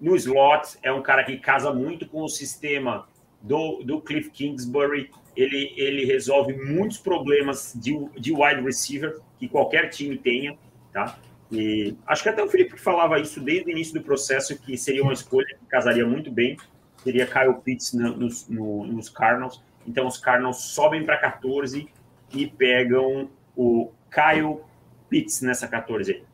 no 0.00 0.16
slot. 0.16 0.78
É 0.82 0.92
um 0.92 1.02
cara 1.02 1.24
que 1.24 1.36
casa 1.38 1.72
muito 1.72 2.06
com 2.06 2.22
o 2.22 2.28
sistema 2.28 3.06
do, 3.42 3.82
do 3.82 4.00
Cliff 4.00 4.30
Kingsbury 4.30 5.10
ele, 5.36 5.74
ele 5.76 6.04
resolve 6.04 6.54
muitos 6.54 6.98
problemas 6.98 7.72
de, 7.74 7.92
de 8.18 8.32
wide 8.32 8.62
receiver 8.62 9.18
que 9.38 9.48
qualquer 9.48 9.88
time 9.88 10.16
tenha, 10.16 10.56
tá? 10.92 11.18
E 11.50 11.96
acho 12.06 12.22
que 12.22 12.28
até 12.28 12.42
o 12.42 12.48
Felipe 12.48 12.78
falava 12.78 13.18
isso 13.20 13.40
desde 13.40 13.68
o 13.68 13.70
início 13.70 13.94
do 13.94 14.02
processo, 14.02 14.58
que 14.58 14.76
seria 14.76 15.02
uma 15.02 15.12
escolha 15.12 15.46
que 15.46 15.66
casaria 15.66 16.06
muito 16.06 16.30
bem, 16.30 16.56
seria 17.02 17.26
Kyle 17.26 17.54
Pitts 17.62 17.92
no, 17.92 18.16
nos, 18.16 18.48
no, 18.48 18.84
nos 18.86 19.08
Cardinals. 19.08 19.62
Então 19.86 20.06
os 20.06 20.16
Cardinals 20.16 20.56
sobem 20.62 21.04
para 21.04 21.18
14 21.18 21.88
e 22.32 22.46
pegam 22.46 23.28
o 23.56 23.90
Kyle 24.10 24.60
Pitts 25.08 25.42
nessa 25.42 25.68
14 25.68 26.12
aí. 26.12 26.24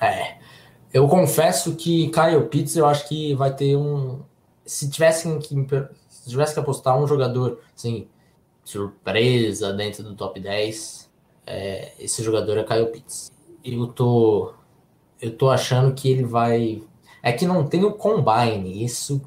É, 0.00 0.36
eu 0.92 1.08
confesso 1.08 1.74
que 1.76 2.10
Kyle 2.10 2.48
Pitts 2.48 2.76
eu 2.76 2.86
acho 2.86 3.08
que 3.08 3.34
vai 3.34 3.54
ter 3.54 3.76
um... 3.76 4.22
Se 4.64 4.88
tivessem 4.88 5.38
que, 5.38 5.54
se 6.08 6.30
tivesse 6.30 6.54
que 6.54 6.60
apostar 6.60 6.98
um 6.98 7.06
jogador, 7.06 7.60
assim, 7.76 8.08
surpresa 8.62 9.72
dentro 9.72 10.02
do 10.02 10.14
top 10.14 10.40
10, 10.40 11.10
é, 11.46 11.92
esse 11.98 12.22
jogador 12.22 12.58
é 12.58 12.64
Kyle 12.64 12.86
Pitts. 12.86 13.33
Eu 13.64 13.86
tô, 13.86 14.52
eu 15.20 15.36
tô 15.36 15.50
achando 15.50 15.94
que 15.94 16.10
ele 16.10 16.24
vai. 16.24 16.82
É 17.22 17.32
que 17.32 17.46
não 17.46 17.66
tem 17.66 17.84
o 17.84 17.92
combine, 17.92 18.84
isso 18.84 19.22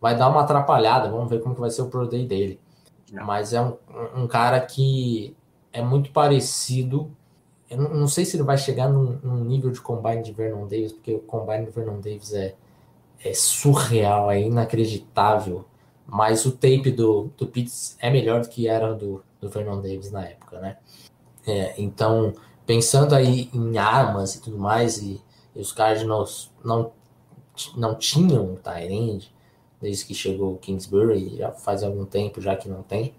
vai 0.00 0.16
dar 0.16 0.28
uma 0.28 0.40
atrapalhada. 0.40 1.10
Vamos 1.10 1.30
ver 1.30 1.40
como 1.40 1.54
que 1.54 1.60
vai 1.60 1.70
ser 1.70 1.82
o 1.82 1.88
Pro 1.88 2.08
Day 2.08 2.26
dele. 2.26 2.60
Não. 3.12 3.24
Mas 3.24 3.52
é 3.52 3.60
um, 3.60 3.76
um 4.16 4.26
cara 4.26 4.60
que 4.60 5.36
é 5.72 5.82
muito 5.82 6.10
parecido. 6.10 7.10
Eu 7.68 7.78
não, 7.78 7.94
não 7.94 8.08
sei 8.08 8.24
se 8.24 8.36
ele 8.36 8.42
vai 8.42 8.58
chegar 8.58 8.88
num, 8.88 9.18
num, 9.22 9.44
nível 9.44 9.70
de 9.70 9.80
combine 9.80 10.22
de 10.22 10.32
Vernon 10.32 10.66
Davis, 10.66 10.92
porque 10.92 11.14
o 11.14 11.20
combine 11.20 11.66
de 11.66 11.70
Vernon 11.70 12.00
Davis 12.00 12.32
é, 12.32 12.56
é 13.24 13.32
surreal, 13.32 14.30
é 14.30 14.40
inacreditável 14.42 15.64
mas 16.10 16.44
o 16.44 16.50
tape 16.50 16.90
do, 16.90 17.30
do 17.36 17.46
Pitts 17.46 17.96
é 18.00 18.10
melhor 18.10 18.40
do 18.40 18.48
que 18.48 18.66
era 18.66 18.92
do, 18.92 19.22
do 19.40 19.48
Vernon 19.48 19.80
Davis 19.80 20.10
na 20.10 20.26
época, 20.26 20.58
né? 20.58 20.76
É, 21.46 21.80
então, 21.80 22.34
pensando 22.70 23.16
aí 23.16 23.50
em 23.52 23.78
armas 23.78 24.36
e 24.36 24.42
tudo 24.42 24.56
mais, 24.56 24.98
e, 24.98 25.20
e 25.56 25.60
os 25.60 25.72
Cardinals 25.72 26.52
não, 26.64 26.92
não 27.76 27.96
tinham 27.96 28.54
Tyrande 28.62 29.34
desde 29.82 30.04
que 30.04 30.14
chegou 30.14 30.54
o 30.54 30.58
Kingsbury, 30.58 31.36
já 31.36 31.50
faz 31.50 31.82
algum 31.82 32.04
tempo 32.04 32.40
já 32.40 32.54
que 32.54 32.68
não 32.68 32.84
tem. 32.84 33.12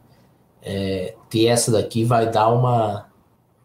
É, 0.61 1.15
ter 1.29 1.47
essa 1.47 1.69
daqui 1.69 2.05
vai 2.05 2.31
dar 2.31 2.47
uma 2.47 3.09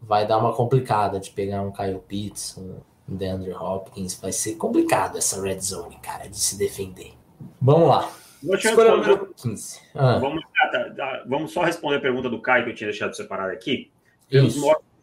vai 0.02 0.26
dar 0.26 0.38
uma 0.38 0.52
complicada 0.52 1.20
de 1.20 1.30
pegar 1.30 1.62
um 1.62 1.70
Kyle 1.70 2.00
Pitts, 2.00 2.58
um 2.58 2.80
DeAndre 3.06 3.52
Hopkins, 3.52 4.18
vai 4.20 4.32
ser 4.32 4.56
complicado 4.56 5.16
essa 5.16 5.40
red 5.40 5.60
zone, 5.60 5.98
cara, 6.02 6.28
de 6.28 6.36
se 6.36 6.58
defender. 6.58 7.14
Vamos 7.62 7.88
lá. 7.88 8.10
Escolha 8.42 8.96
número 8.96 9.32
15. 9.36 9.80
Ah. 9.94 10.18
Vamos, 10.18 10.42
tá, 10.52 10.90
tá, 10.96 11.24
vamos 11.28 11.52
só 11.52 11.62
responder 11.62 11.98
a 11.98 12.00
pergunta 12.00 12.28
do 12.28 12.40
Caio 12.40 12.64
que 12.64 12.70
eu 12.70 12.74
tinha 12.74 12.90
deixado 12.90 13.14
separado 13.14 13.52
aqui. 13.52 13.92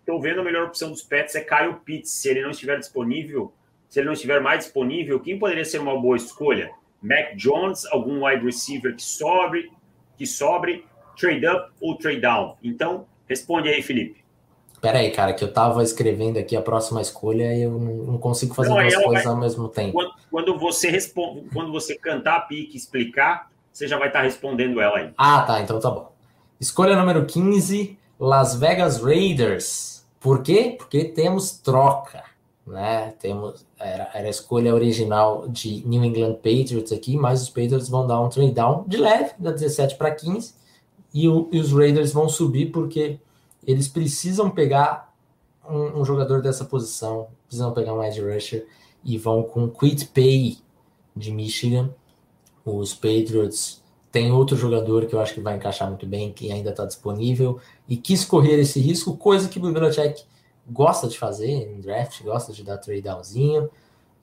Estou 0.03 0.19
vendo 0.19 0.41
a 0.41 0.43
melhor 0.43 0.67
opção 0.67 0.91
dos 0.91 1.01
Pets 1.01 1.33
é 1.33 1.39
Caio 1.39 1.79
Pitts. 1.85 2.11
Se 2.11 2.27
ele 2.27 2.41
não 2.41 2.49
estiver 2.51 2.77
disponível, 2.77 3.53
se 3.87 3.99
ele 3.99 4.07
não 4.07 4.13
estiver 4.13 4.41
mais 4.41 4.65
disponível, 4.65 5.17
quem 5.21 5.39
poderia 5.39 5.63
ser 5.63 5.79
uma 5.79 5.97
boa 5.97 6.17
escolha? 6.17 6.71
Mac 7.01 7.37
Jones, 7.37 7.85
algum 7.85 8.25
wide 8.25 8.43
receiver 8.45 8.93
que 8.93 9.01
sobre, 9.01 9.71
que 10.17 10.27
sobre, 10.27 10.85
trade 11.17 11.47
up 11.47 11.71
ou 11.79 11.97
trade 11.97 12.19
down? 12.19 12.57
Então, 12.61 13.05
responde 13.29 13.69
aí, 13.69 13.81
Felipe. 13.81 14.21
Pera 14.81 14.99
aí, 14.99 15.09
cara, 15.11 15.31
que 15.31 15.41
eu 15.41 15.53
tava 15.53 15.81
escrevendo 15.81 16.37
aqui 16.37 16.57
a 16.57 16.61
próxima 16.61 17.01
escolha 17.01 17.55
e 17.55 17.61
eu 17.61 17.71
não 17.71 18.17
consigo 18.17 18.53
fazer 18.53 18.71
não, 18.71 18.79
duas 18.79 18.95
coisas 18.95 19.23
vai, 19.23 19.33
ao 19.33 19.39
mesmo 19.39 19.69
tempo. 19.69 19.93
Quando, 19.93 20.13
quando, 20.29 20.59
você 20.59 20.89
responde, 20.89 21.47
quando 21.53 21.71
você 21.71 21.95
cantar 21.97 22.35
a 22.35 22.41
pique 22.41 22.73
e 22.73 22.77
explicar, 22.77 23.49
você 23.71 23.87
já 23.87 23.97
vai 23.97 24.07
estar 24.09 24.19
tá 24.19 24.25
respondendo 24.25 24.81
ela 24.81 24.97
aí. 24.97 25.13
Ah, 25.17 25.43
tá, 25.43 25.61
então 25.61 25.79
tá 25.79 25.89
bom. 25.89 26.11
Escolha 26.59 26.97
número 26.97 27.25
15, 27.25 27.97
Las 28.19 28.55
Vegas 28.55 29.01
Raiders. 29.01 29.92
Por 30.23 30.41
quê? 30.41 30.75
Porque 30.77 31.03
temos 31.03 31.51
troca, 31.51 32.23
né? 32.65 33.13
Temos 33.19 33.65
era, 33.77 34.09
era 34.13 34.27
a 34.27 34.29
escolha 34.29 34.73
original 34.73 35.49
de 35.49 35.85
New 35.85 36.01
England 36.01 36.35
Patriots 36.35 36.93
aqui, 36.93 37.17
mas 37.17 37.41
os 37.41 37.49
Patriots 37.49 37.89
vão 37.89 38.07
dar 38.07 38.21
um 38.21 38.29
trade 38.29 38.53
down 38.53 38.85
de 38.87 38.95
leve, 38.95 39.33
da 39.37 39.51
17 39.51 39.97
para 39.97 40.15
15, 40.15 40.53
e, 41.13 41.27
o, 41.27 41.49
e 41.51 41.59
os 41.59 41.73
Raiders 41.73 42.13
vão 42.13 42.29
subir 42.29 42.71
porque 42.71 43.19
eles 43.67 43.89
precisam 43.89 44.49
pegar 44.49 45.13
um, 45.69 45.99
um, 45.99 46.05
jogador 46.05 46.41
dessa 46.41 46.63
posição, 46.63 47.27
precisam 47.45 47.73
pegar 47.73 47.93
um 47.93 48.01
edge 48.01 48.21
rusher 48.21 48.65
e 49.03 49.17
vão 49.17 49.43
com 49.43 49.69
Quit 49.69 50.05
Pay 50.05 50.57
de 51.13 51.31
Michigan. 51.33 51.93
Os 52.65 52.93
Patriots 52.93 53.82
têm 54.13 54.31
outro 54.31 54.55
jogador 54.55 55.07
que 55.07 55.15
eu 55.15 55.19
acho 55.19 55.33
que 55.33 55.41
vai 55.41 55.55
encaixar 55.55 55.89
muito 55.89 56.05
bem, 56.05 56.31
que 56.31 56.51
ainda 56.51 56.69
está 56.69 56.85
disponível 56.85 57.59
e 57.89 57.97
quis 57.97 58.23
correr 58.23 58.59
esse 58.59 58.79
risco, 58.79 59.17
coisa 59.17 59.49
que 59.49 59.57
o 59.57 59.73
Belichick 59.73 60.23
gosta 60.69 61.07
de 61.07 61.17
fazer 61.17 61.49
em 61.49 61.81
draft, 61.81 62.21
gosta 62.21 62.53
de 62.53 62.63
dar 62.63 62.77
trade 62.77 63.01
downzinho, 63.01 63.71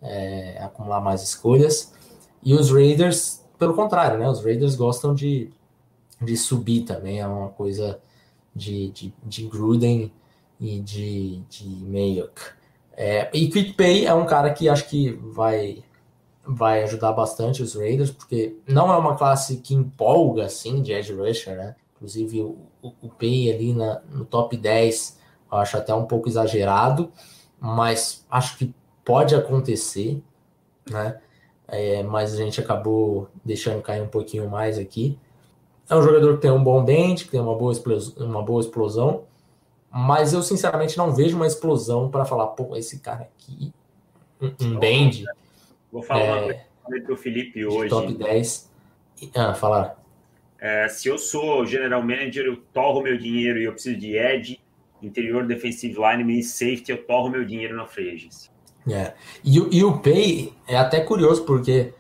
é, 0.01 0.63
acumular 0.63 1.01
mais 1.01 1.25
escolhas. 1.25 1.93
E 2.41 2.55
os 2.55 2.71
Raiders, 2.71 3.45
pelo 3.59 3.75
contrário, 3.75 4.17
né? 4.17 4.29
Os 4.29 4.45
Raiders 4.45 4.77
gostam 4.77 5.13
de, 5.13 5.51
de 6.23 6.37
subir 6.37 6.83
também, 6.83 7.19
é 7.19 7.27
uma 7.27 7.49
coisa 7.49 8.01
de, 8.55 8.91
de, 8.91 9.13
de 9.25 9.47
Gruden 9.49 10.13
e 10.61 10.79
de, 10.79 11.43
de 11.51 11.67
Mayock. 11.67 12.41
É, 12.93 13.29
e 13.35 13.49
Quick 13.49 13.73
Pay 13.73 14.07
é 14.07 14.15
um 14.15 14.25
cara 14.25 14.55
que 14.55 14.69
acho 14.69 14.89
que 14.89 15.11
vai, 15.11 15.83
vai 16.47 16.83
ajudar 16.83 17.13
bastante 17.13 17.63
os 17.63 17.75
Raiders, 17.75 18.11
porque 18.11 18.57
não 18.67 18.93
é 18.93 18.97
uma 18.97 19.17
classe 19.17 19.59
que 19.59 19.75
empolga 19.75 20.47
assim 20.47 20.83
de 20.83 20.93
edge 20.93 21.13
rusher, 21.13 21.57
né? 21.57 21.77
Inclusive 21.97 22.43
o, 22.43 22.59
o, 22.83 22.93
o 23.03 23.09
Pay 23.09 23.53
ali 23.53 23.73
na, 23.75 24.01
no 24.11 24.25
top 24.25 24.57
10 24.57 25.19
eu 25.53 25.59
acho 25.59 25.77
até 25.77 25.93
um 25.95 26.07
pouco 26.07 26.29
exagerado, 26.29 27.13
mas 27.61 28.25
acho 28.31 28.57
que 28.57 28.75
pode 29.05 29.35
acontecer, 29.35 30.23
né? 30.89 31.21
É, 31.69 32.03
mas 32.03 32.35
a 32.35 32.37
gente 32.37 32.61
acabou 32.61 33.29
deixando 33.45 33.83
cair 33.83 34.03
um 34.03 34.09
pouquinho 34.09 34.49
mais 34.49 34.79
aqui. 34.79 35.19
É 35.89 35.95
um 35.95 36.03
jogador 36.03 36.37
que 36.37 36.43
tem 36.43 36.51
um 36.51 36.63
bom 36.63 36.85
dente, 36.85 37.25
que 37.25 37.31
tem 37.31 37.41
uma 37.41 37.55
boa 37.55 37.73
explosão, 37.73 38.27
uma 38.27 38.43
boa 38.43 38.61
explosão 38.61 39.25
mas 39.91 40.33
eu 40.33 40.43
sinceramente 40.43 40.97
não 40.97 41.13
vejo 41.13 41.35
uma 41.35 41.47
explosão 41.47 42.09
para 42.09 42.25
falar, 42.25 42.49
pô, 42.49 42.77
esse 42.77 43.01
cara 43.01 43.23
aqui, 43.23 43.73
um, 44.41 44.67
um 44.67 44.79
bend. 44.79 45.25
Vou 45.93 46.03
falar 46.03 46.21
é, 46.21 46.33
uma 46.33 46.55
coisa 46.85 47.05
para 47.05 47.15
o 47.15 47.17
Felipe 47.17 47.65
hoje. 47.65 47.89
Top 47.89 48.13
10. 48.13 48.71
Ah, 49.35 49.55
falar. 49.55 50.01
É, 50.61 50.89
se 50.89 51.09
eu 51.09 51.19
sou 51.19 51.65
general 51.65 52.03
manager, 52.03 52.45
eu 52.45 52.57
torro 52.73 53.03
meu 53.03 53.17
dinheiro 53.17 53.59
e 53.59 53.65
eu 53.65 53.73
preciso 53.73 53.99
de 53.99 54.17
edge, 54.17 54.61
interior 55.03 55.47
defensive 55.47 55.97
line 55.99 56.39
e 56.39 56.43
safety, 56.43 56.93
eu 56.93 57.07
torro 57.07 57.31
meu 57.31 57.45
dinheiro 57.45 57.77
na 57.77 57.87
free 57.87 58.11
agency. 58.11 58.51
É. 58.89 59.15
E, 59.45 59.57
e 59.57 59.85
o 59.85 59.99
Pay 59.99 60.53
é 60.67 60.77
até 60.77 61.01
curioso, 61.01 61.45
porque 61.45 61.95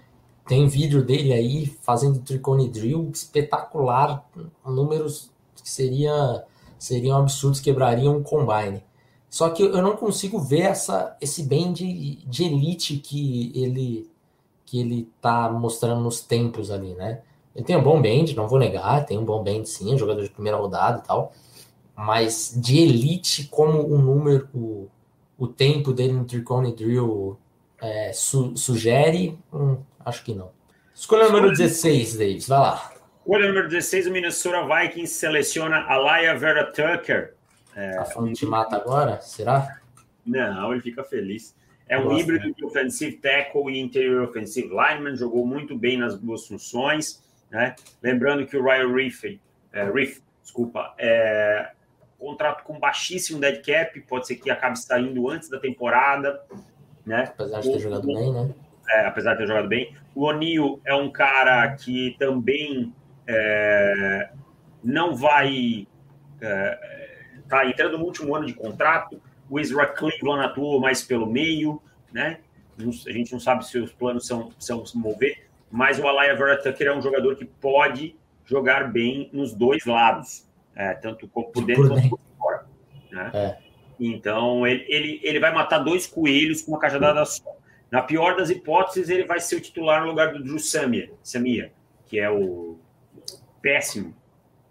tem 0.46 0.66
vídeo 0.68 1.02
dele 1.02 1.32
aí 1.32 1.66
fazendo 1.82 2.20
tricone 2.20 2.68
drill 2.68 3.10
espetacular, 3.12 4.28
números 4.64 5.32
que 5.62 5.70
seria, 5.70 6.44
seriam 6.78 7.18
absurdos, 7.18 7.60
quebrariam 7.60 8.16
um 8.16 8.22
combine. 8.22 8.82
Só 9.30 9.48
que 9.48 9.62
eu 9.62 9.80
não 9.80 9.96
consigo 9.96 10.38
ver 10.38 10.62
essa, 10.62 11.16
esse 11.20 11.44
bem 11.44 11.72
de, 11.72 12.16
de 12.26 12.44
elite 12.44 12.96
que 12.98 13.52
ele 13.54 14.10
que 14.66 14.78
ele 14.78 15.08
tá 15.20 15.50
mostrando 15.50 16.00
nos 16.00 16.20
tempos 16.20 16.70
ali, 16.70 16.94
né? 16.94 17.22
Ele 17.56 17.64
tem 17.64 17.76
um 17.76 17.82
bom 17.82 18.00
band, 18.00 18.32
não 18.36 18.46
vou 18.46 18.58
negar, 18.58 19.04
tem 19.04 19.18
um 19.18 19.24
bom 19.24 19.42
band 19.42 19.64
sim, 19.64 19.98
jogador 19.98 20.22
de 20.22 20.30
primeira 20.30 20.56
rodada 20.56 21.00
e 21.02 21.06
tal, 21.06 21.32
mas 21.96 22.54
de 22.56 22.78
elite 22.78 23.48
como 23.50 23.84
o 23.84 23.98
número, 23.98 24.48
o, 24.54 24.88
o 25.36 25.48
tempo 25.48 25.92
dele 25.92 26.12
no 26.12 26.24
Tricone 26.24 26.72
Drill 26.72 27.36
é, 27.80 28.12
su, 28.12 28.56
sugere, 28.56 29.36
hum, 29.52 29.78
Acho 30.04 30.24
que 30.24 30.34
não. 30.34 30.50
Escolha 30.94 31.28
número 31.28 31.50
16, 31.50 32.16
Davis, 32.16 32.48
vai 32.48 32.58
lá. 32.58 32.92
Escolha 33.20 33.48
número 33.48 33.68
16, 33.68 34.06
o 34.06 34.10
Minnesota 34.10 34.66
Vikings 34.66 35.14
seleciona 35.14 35.84
Alaya 35.86 36.36
Vera 36.36 36.64
Tucker. 36.64 37.34
É, 37.74 37.92
tá 37.92 38.04
falando 38.06 38.34
de 38.34 38.46
mata 38.46 38.76
agora? 38.76 39.20
Será? 39.20 39.80
Não, 40.24 40.72
ele 40.72 40.82
fica 40.82 41.02
feliz. 41.04 41.56
É 41.88 41.98
um 41.98 42.16
híbrido 42.16 42.46
né? 42.46 42.54
de 42.56 42.64
offensive 42.64 43.16
tackle 43.16 43.72
e 43.72 43.80
interior 43.80 44.28
offensive 44.28 44.68
lineman, 44.68 45.16
jogou 45.16 45.44
muito 45.44 45.76
bem 45.76 45.98
nas 45.98 46.16
duas 46.16 46.46
funções, 46.46 47.20
né? 47.50 47.74
Lembrando 48.00 48.46
que 48.46 48.56
o 48.56 48.62
Ryan 48.62 48.94
Riff, 48.94 49.40
é, 49.72 49.90
Riff 49.90 50.22
desculpa, 50.40 50.94
é, 50.98 51.72
contrato 52.18 52.62
com 52.64 52.78
baixíssimo 52.78 53.40
dead 53.40 53.64
cap, 53.64 53.98
pode 54.02 54.26
ser 54.26 54.36
que 54.36 54.50
acabe 54.50 54.78
saindo 54.78 55.28
antes 55.28 55.48
da 55.48 55.58
temporada, 55.58 56.40
né? 57.04 57.24
Apesar 57.32 57.60
de 57.60 57.70
ter 57.70 57.76
o, 57.76 57.80
jogado 57.80 58.06
bem, 58.06 58.32
né? 58.32 58.54
É, 58.90 59.06
apesar 59.06 59.32
de 59.32 59.38
ter 59.38 59.46
jogado 59.46 59.68
bem. 59.68 59.96
O 60.14 60.26
O'Neill 60.26 60.80
é 60.84 60.94
um 60.94 61.10
cara 61.10 61.74
que 61.76 62.14
também 62.18 62.94
é, 63.26 64.30
não 64.84 65.16
vai 65.16 65.88
é, 66.40 66.99
tá 67.50 67.66
entrando 67.66 67.98
no 67.98 68.04
último 68.04 68.34
ano 68.34 68.46
de 68.46 68.54
contrato. 68.54 69.20
O 69.48 69.58
Ezra 69.58 69.86
Cleveland 69.86 70.46
atuou 70.46 70.80
mais 70.80 71.02
pelo 71.02 71.26
meio, 71.26 71.82
né? 72.12 72.38
A 72.78 73.12
gente 73.12 73.32
não 73.32 73.40
sabe 73.40 73.66
se 73.66 73.78
os 73.78 73.92
planos 73.92 74.26
são, 74.26 74.50
são 74.58 74.86
se 74.86 74.96
mover, 74.96 75.46
mas 75.70 75.98
o 75.98 76.08
Alaya 76.08 76.34
Vera 76.34 76.56
Tucker 76.56 76.86
é 76.86 76.96
um 76.96 77.02
jogador 77.02 77.36
que 77.36 77.44
pode 77.44 78.16
jogar 78.46 78.90
bem 78.90 79.28
nos 79.32 79.52
dois 79.52 79.84
lados, 79.84 80.48
é, 80.74 80.94
tanto 80.94 81.28
por 81.28 81.64
dentro 81.64 81.88
quanto 81.88 82.08
por 82.08 82.20
fora. 82.38 82.66
Né? 83.10 83.30
É. 83.34 83.58
Então, 83.98 84.66
ele, 84.66 84.86
ele, 84.88 85.20
ele 85.22 85.38
vai 85.38 85.52
matar 85.52 85.80
dois 85.80 86.06
coelhos 86.06 86.62
com 86.62 86.72
uma 86.72 86.80
cajadada 86.80 87.22
só. 87.26 87.44
Na 87.90 88.00
pior 88.00 88.36
das 88.36 88.48
hipóteses, 88.48 89.10
ele 89.10 89.24
vai 89.24 89.40
ser 89.40 89.56
o 89.56 89.60
titular 89.60 90.00
no 90.00 90.06
lugar 90.06 90.32
do 90.32 90.42
Drew 90.42 90.58
Samia, 90.58 91.12
Samia 91.22 91.70
que 92.10 92.18
é 92.18 92.28
o 92.28 92.76
péssimo 93.62 94.12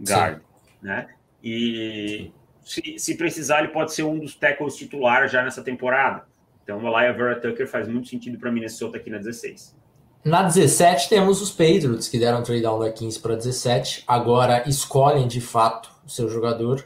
guard. 0.05 0.41
Né? 0.81 1.07
E 1.41 2.33
se, 2.69 2.99
se, 2.99 3.15
precisar, 3.15 3.59
ele 3.59 3.69
pode 3.69 3.91
ser 3.93 4.03
um 4.03 4.19
dos 4.19 4.35
tackles 4.35 4.75
titulares 4.75 5.31
já 5.31 5.43
nessa 5.43 5.63
temporada. 5.63 6.23
Então, 6.63 6.79
o 6.83 6.85
Alaya 6.85 7.11
Vera 7.11 7.39
Tucker 7.39 7.67
faz 7.67 7.87
muito 7.87 8.07
sentido 8.07 8.37
para 8.37 8.51
Minnesota 8.51 8.97
aqui 8.97 9.09
na 9.09 9.17
16. 9.17 9.75
Na 10.23 10.43
17 10.43 11.09
temos 11.09 11.41
os 11.41 11.49
Patriots, 11.49 12.07
que 12.07 12.19
deram 12.19 12.43
trade 12.43 12.61
down 12.61 12.77
da 12.77 12.91
15 12.91 13.19
para 13.21 13.35
17. 13.35 14.03
Agora 14.07 14.69
escolhem 14.69 15.27
de 15.27 15.41
fato 15.41 15.89
o 16.05 16.09
seu 16.09 16.29
jogador 16.29 16.85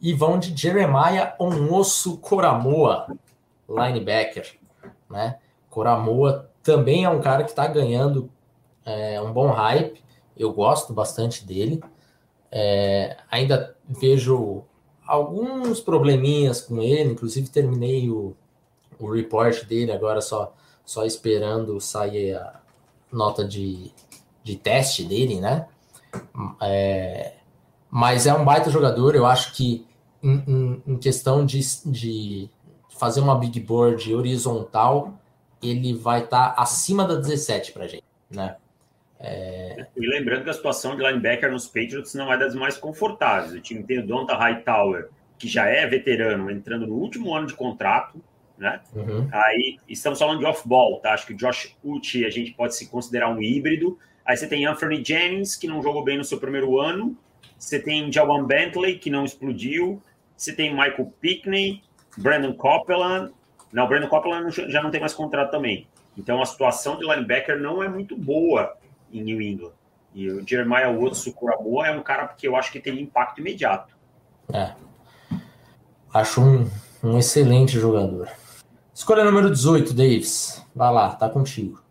e 0.00 0.12
vão 0.12 0.38
de 0.38 0.56
Jeremiah 0.56 1.34
Onosso 1.36 2.18
Coramoa, 2.18 3.08
linebacker. 3.68 4.56
Né? 5.10 5.36
Coramoa 5.68 6.48
também 6.62 7.02
é 7.02 7.10
um 7.10 7.20
cara 7.20 7.42
que 7.42 7.50
está 7.50 7.66
ganhando 7.66 8.30
é, 8.86 9.20
um 9.20 9.32
bom 9.32 9.48
hype. 9.48 10.00
Eu 10.36 10.52
gosto 10.52 10.92
bastante 10.92 11.44
dele. 11.44 11.82
É, 12.52 13.16
ainda 13.28 13.74
vejo 13.88 14.64
alguns 15.08 15.80
probleminhas 15.80 16.60
com 16.60 16.82
ele, 16.82 17.12
inclusive 17.12 17.48
terminei 17.48 18.10
o, 18.10 18.36
o 19.00 19.10
report 19.10 19.64
dele 19.64 19.90
agora 19.90 20.20
só, 20.20 20.54
só 20.84 21.04
esperando 21.06 21.80
sair 21.80 22.34
a 22.34 22.60
nota 23.10 23.42
de, 23.42 23.90
de 24.44 24.56
teste 24.56 25.04
dele, 25.04 25.40
né? 25.40 25.66
É, 26.60 27.36
mas 27.90 28.26
é 28.26 28.34
um 28.34 28.44
baita 28.44 28.70
jogador, 28.70 29.16
eu 29.16 29.24
acho 29.24 29.54
que 29.54 29.86
em, 30.22 30.44
em, 30.46 30.82
em 30.86 30.96
questão 30.98 31.46
de, 31.46 31.60
de 31.86 32.50
fazer 32.90 33.20
uma 33.20 33.38
big 33.38 33.58
board 33.60 34.14
horizontal, 34.14 35.14
ele 35.62 35.94
vai 35.94 36.24
estar 36.24 36.50
tá 36.50 36.62
acima 36.62 37.06
da 37.06 37.14
17 37.14 37.72
para 37.72 37.86
gente, 37.86 38.04
né? 38.30 38.56
É... 39.20 39.86
E 39.96 40.06
lembrando 40.06 40.44
que 40.44 40.50
a 40.50 40.54
situação 40.54 40.96
de 40.96 41.02
linebacker 41.02 41.50
nos 41.50 41.66
Patriots 41.66 42.14
não 42.14 42.32
é 42.32 42.38
das 42.38 42.54
mais 42.54 42.76
confortáveis. 42.76 43.52
O 43.52 43.60
time 43.60 43.82
tem 43.82 43.98
o 43.98 44.06
Donta 44.06 44.34
Hightower, 44.36 45.08
que 45.38 45.48
já 45.48 45.66
é 45.66 45.86
veterano, 45.86 46.50
entrando 46.50 46.86
no 46.86 46.94
último 46.94 47.34
ano 47.34 47.46
de 47.46 47.54
contrato, 47.54 48.22
né? 48.56 48.80
Uhum. 48.94 49.28
Aí 49.32 49.78
estamos 49.88 50.18
falando 50.18 50.40
de 50.40 50.46
off-ball, 50.46 51.00
tá? 51.00 51.14
Acho 51.14 51.26
que 51.26 51.34
Josh 51.34 51.76
Uchi 51.82 52.24
a 52.24 52.30
gente 52.30 52.52
pode 52.52 52.76
se 52.76 52.88
considerar 52.88 53.28
um 53.28 53.42
híbrido. 53.42 53.98
Aí 54.24 54.36
você 54.36 54.46
tem 54.46 54.66
Anthony 54.66 55.02
Jennings, 55.04 55.56
que 55.56 55.66
não 55.66 55.82
jogou 55.82 56.04
bem 56.04 56.18
no 56.18 56.24
seu 56.24 56.38
primeiro 56.38 56.78
ano. 56.78 57.16
Você 57.58 57.80
tem 57.80 58.12
Jawan 58.12 58.44
Bentley, 58.44 58.98
que 58.98 59.10
não 59.10 59.24
explodiu. 59.24 60.02
Você 60.36 60.52
tem 60.52 60.70
Michael 60.70 61.12
Pickney, 61.20 61.82
Brandon 62.16 62.52
Copeland. 62.52 63.32
Não, 63.72 63.86
Brandon 63.88 64.08
Copeland 64.08 64.50
já 64.70 64.82
não 64.82 64.90
tem 64.90 65.00
mais 65.00 65.14
contrato 65.14 65.50
também. 65.50 65.86
Então 66.16 66.40
a 66.42 66.46
situação 66.46 66.98
de 66.98 67.04
linebacker 67.04 67.60
não 67.60 67.82
é 67.82 67.88
muito 67.88 68.16
boa 68.16 68.76
em 69.12 69.22
New 69.22 69.40
England. 69.40 69.72
E 70.14 70.28
o 70.30 70.46
Jeremiah 70.46 70.90
Woods, 70.90 71.26
o 71.26 71.32
Kuramoa, 71.32 71.86
é 71.86 71.90
um 71.96 72.02
cara 72.02 72.26
que 72.28 72.46
eu 72.46 72.56
acho 72.56 72.72
que 72.72 72.80
tem 72.80 73.00
impacto 73.00 73.40
imediato. 73.40 73.96
É. 74.52 74.72
Acho 76.12 76.40
um, 76.40 76.70
um 77.02 77.18
excelente 77.18 77.78
jogador. 77.78 78.28
Escolha 78.94 79.24
número 79.24 79.50
18, 79.50 79.94
Davis. 79.94 80.64
Vai 80.74 80.92
lá, 80.92 81.14
tá 81.14 81.28
contigo. 81.28 81.82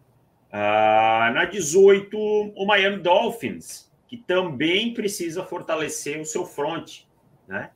Uh, 0.51 1.34
na 1.34 1.45
18, 1.45 2.18
o 2.18 2.65
Miami 2.65 2.97
Dolphins, 2.97 3.91
que 4.07 4.18
também 4.18 4.93
precisa 4.93 5.43
fortalecer 5.43 6.20
o 6.20 6.26
seu 6.26 6.45
front, 6.45 7.03
né? 7.47 7.70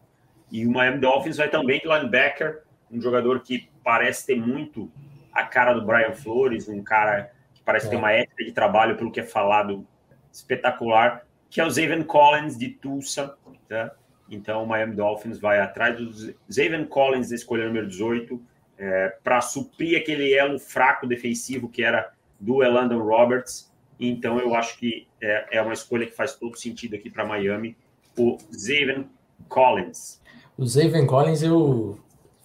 E 0.51 0.65
o 0.65 0.71
Miami 0.71 0.99
Dolphins 0.99 1.37
vai 1.37 1.49
também 1.49 1.79
de 1.79 1.87
linebacker, 1.87 2.63
um 2.91 2.99
jogador 2.99 3.39
que 3.41 3.69
parece 3.83 4.25
ter 4.25 4.35
muito 4.35 4.91
a 5.31 5.43
cara 5.45 5.73
do 5.73 5.85
Brian 5.85 6.11
Flores, 6.11 6.67
um 6.67 6.83
cara 6.83 7.31
que 7.62 7.66
parece 7.66 7.88
é. 7.88 7.89
ter 7.91 7.95
uma 7.95 8.12
ética 8.12 8.43
de 8.43 8.51
trabalho, 8.51 8.97
pelo 8.97 9.12
que 9.12 9.20
é 9.20 9.24
falado, 9.24 9.86
espetacular, 10.32 11.26
que 11.49 11.62
é 11.62 11.66
o 11.66 11.70
Zaven 11.70 12.03
Collins 12.03 12.57
de 12.57 12.70
Tulsa. 12.70 13.36
Tá? 13.70 13.91
Então, 14.30 14.64
o 14.64 14.68
Miami 14.68 14.95
Dolphins 14.95 15.39
vai 15.39 15.59
atrás 15.59 15.97
do 15.97 16.12
Zaven 16.51 16.86
Collins 16.86 17.30
da 17.30 17.36
escolha 17.36 17.66
número 17.66 17.88
18 17.88 18.41
é, 18.78 19.09
para 19.24 19.41
suprir 19.41 19.99
aquele 19.99 20.34
elo 20.34 20.57
fraco 20.57 21.05
defensivo 21.05 21.70
que 21.70 21.84
era 21.84 22.12
do 22.39 22.64
Elandon 22.64 23.03
Roberts. 23.03 23.72
Então, 23.99 24.39
eu 24.39 24.55
acho 24.55 24.78
que 24.78 25.07
é, 25.22 25.57
é 25.57 25.62
uma 25.62 25.74
escolha 25.74 26.07
que 26.07 26.14
faz 26.14 26.36
todo 26.36 26.57
sentido 26.57 26.95
aqui 26.95 27.09
para 27.09 27.26
Miami, 27.26 27.78
o 28.18 28.38
Zaven 28.51 29.07
Collins. 29.47 30.22
O 30.57 30.66
Zaven 30.66 31.05
Collins, 31.05 31.43
eu 31.43 31.99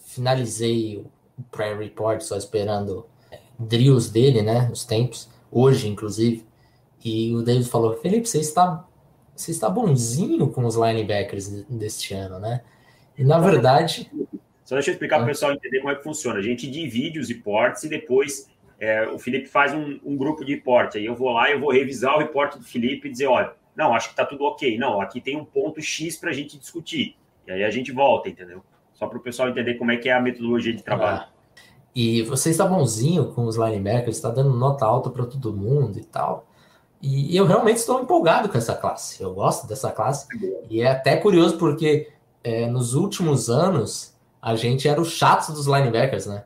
finalizei 0.05 1.05
o 1.39 1.43
pré-report 1.45 2.21
só 2.21 2.37
esperando 2.37 3.07
drills 3.59 4.11
dele, 4.11 4.43
né? 4.43 4.69
Os 4.73 4.85
tempos, 4.85 5.29
hoje, 5.51 5.89
inclusive. 5.89 6.45
E 7.05 7.35
o 7.35 7.43
David 7.43 7.69
falou: 7.69 7.97
Felipe, 7.97 8.29
você 8.29 8.41
está, 8.41 8.85
você 9.35 9.51
está 9.51 9.69
bonzinho 9.69 10.49
com 10.49 10.65
os 10.65 10.77
linebackers 10.77 11.49
deste 11.69 12.15
ano, 12.15 12.39
né? 12.39 12.63
E 13.17 13.25
na 13.25 13.39
verdade. 13.39 14.11
Só 14.65 14.75
deixa 14.75 14.91
eu 14.91 14.95
explicar 14.95 15.17
para 15.19 15.25
o 15.25 15.29
pessoal 15.29 15.53
entender 15.53 15.79
como 15.79 15.93
é 15.93 15.95
que 15.95 16.03
funciona. 16.03 16.41
A 16.41 16.43
gente 16.43 16.69
divide 16.69 17.21
os 17.21 17.29
reportes 17.29 17.85
e 17.85 17.89
depois 17.89 18.51
é, 18.81 19.07
o 19.09 19.19
Felipe 19.19 19.47
faz 19.47 19.73
um, 19.73 20.01
um, 20.05 20.17
grupo 20.17 20.45
de 20.45 20.55
reporte. 20.55 20.99
Aí 20.99 21.07
eu 21.07 21.15
vou 21.15 21.31
lá 21.31 21.49
e 21.49 21.53
eu 21.53 21.61
vou 21.61 21.71
revisar 21.71 22.17
o 22.17 22.19
reporte 22.19 22.59
do 22.59 22.65
Felipe 22.65 23.09
e 23.09 23.11
dizer: 23.13 23.27
olha, 23.27 23.53
não, 23.77 23.95
acho 23.95 24.09
que 24.09 24.15
está 24.15 24.25
tudo 24.25 24.45
ok. 24.45 24.77
Não, 24.77 25.01
aqui 25.01 25.21
tem 25.21 25.37
um 25.37 25.45
ponto 25.45 25.81
X 25.81 26.17
para 26.17 26.31
a 26.31 26.33
gente 26.33 26.59
discutir. 26.59 27.17
E 27.47 27.53
aí 27.53 27.63
a 27.65 27.71
gente 27.71 27.93
volta, 27.93 28.29
entendeu? 28.29 28.65
Só 28.93 29.07
para 29.07 29.19
o 29.19 29.21
pessoal 29.21 29.49
entender 29.49 29.75
como 29.75 29.93
é 29.93 29.97
que 29.97 30.09
é 30.09 30.13
a 30.13 30.21
metodologia 30.21 30.73
de 30.73 30.83
trabalho. 30.83 31.19
Ah. 31.19 31.36
E 31.97 32.21
você 32.25 32.51
está 32.51 32.67
bonzinho 32.67 33.33
com 33.33 33.47
os 33.47 33.57
linebackers, 33.57 34.17
está 34.17 34.29
dando 34.29 34.51
nota 34.51 34.85
alta 34.85 35.09
para 35.09 35.25
todo 35.25 35.51
mundo 35.51 35.99
e 35.99 36.05
tal. 36.05 36.47
E 37.01 37.35
eu 37.35 37.47
realmente 37.47 37.79
estou 37.79 38.03
empolgado 38.03 38.51
com 38.51 38.59
essa 38.59 38.75
classe. 38.75 39.23
Eu 39.23 39.33
gosto 39.33 39.67
dessa 39.67 39.91
classe. 39.91 40.27
E 40.69 40.83
é 40.83 40.91
até 40.91 41.17
curioso 41.17 41.57
porque 41.57 42.13
é, 42.45 42.67
nos 42.67 42.93
últimos 42.93 43.49
anos 43.49 44.15
a 44.43 44.55
gente 44.57 44.87
era 44.87 45.01
o 45.01 45.07
chato 45.07 45.53
dos 45.53 45.67
linebackers, 45.67 46.27
né? 46.27 46.45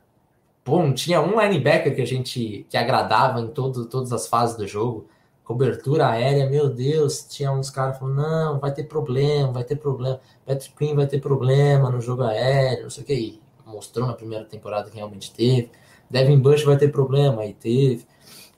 Pô, 0.62 0.80
não 0.80 0.94
tinha 0.94 1.20
um 1.20 1.40
linebacker 1.40 1.96
que 1.96 2.02
a 2.02 2.06
gente 2.06 2.64
que 2.70 2.76
agradava 2.76 3.40
em 3.40 3.48
todo, 3.48 3.86
todas 3.86 4.12
as 4.12 4.28
fases 4.28 4.56
do 4.56 4.68
jogo. 4.68 5.08
Cobertura 5.42 6.10
aérea, 6.10 6.48
meu 6.48 6.68
Deus, 6.68 7.26
tinha 7.28 7.50
uns 7.50 7.70
caras 7.70 7.98
falando, 7.98 8.22
não, 8.22 8.60
vai 8.60 8.72
ter 8.72 8.84
problema, 8.84 9.50
vai 9.50 9.64
ter 9.64 9.74
problema. 9.74 10.20
Patrick 10.46 10.76
Queen 10.76 10.94
vai 10.94 11.08
ter 11.08 11.20
problema 11.20 11.90
no 11.90 12.00
jogo 12.00 12.22
aéreo, 12.22 12.84
não 12.84 12.90
sei 12.90 13.02
o 13.02 13.06
que 13.06 13.39
mostrou 13.70 14.06
na 14.06 14.14
primeira 14.14 14.44
temporada 14.44 14.90
que 14.90 14.96
realmente 14.96 15.32
teve. 15.32 15.70
Devin 16.10 16.38
Bush 16.38 16.64
vai 16.64 16.76
ter 16.76 16.90
problema, 16.90 17.42
aí 17.42 17.54
teve. 17.54 18.04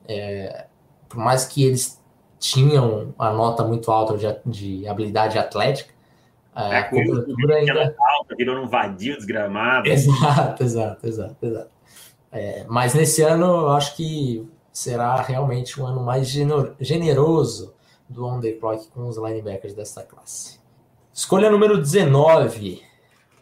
É, 0.08 0.66
por 1.08 1.18
mais 1.18 1.44
que 1.44 1.64
eles 1.64 2.02
tinham 2.38 3.14
a 3.18 3.30
nota 3.30 3.62
muito 3.62 3.90
alta 3.90 4.16
de, 4.16 4.26
de 4.46 4.88
habilidade 4.88 5.38
atlética, 5.38 5.92
é, 6.54 6.78
a 6.78 6.88
cobertura 6.88 7.56
ainda... 7.56 7.94
alta, 7.98 8.34
virou 8.36 8.56
um 8.62 8.66
vadio 8.66 9.16
desgramado. 9.16 9.88
Exato, 9.88 10.62
exato, 10.62 11.06
exato, 11.06 11.46
exato. 11.46 11.70
É, 12.30 12.64
mas 12.68 12.94
nesse 12.94 13.22
ano 13.22 13.46
eu 13.46 13.70
acho 13.70 13.96
que 13.96 14.48
será 14.72 15.20
realmente 15.20 15.80
um 15.80 15.86
ano 15.86 16.02
mais 16.02 16.28
generoso 16.80 17.74
do 18.08 18.26
on 18.26 18.40
the 18.40 18.52
clock 18.52 18.88
com 18.88 19.06
os 19.06 19.16
linebackers 19.16 19.74
dessa 19.74 20.02
classe. 20.02 20.60
Escolha 21.12 21.50
número 21.50 21.78
19, 21.78 22.82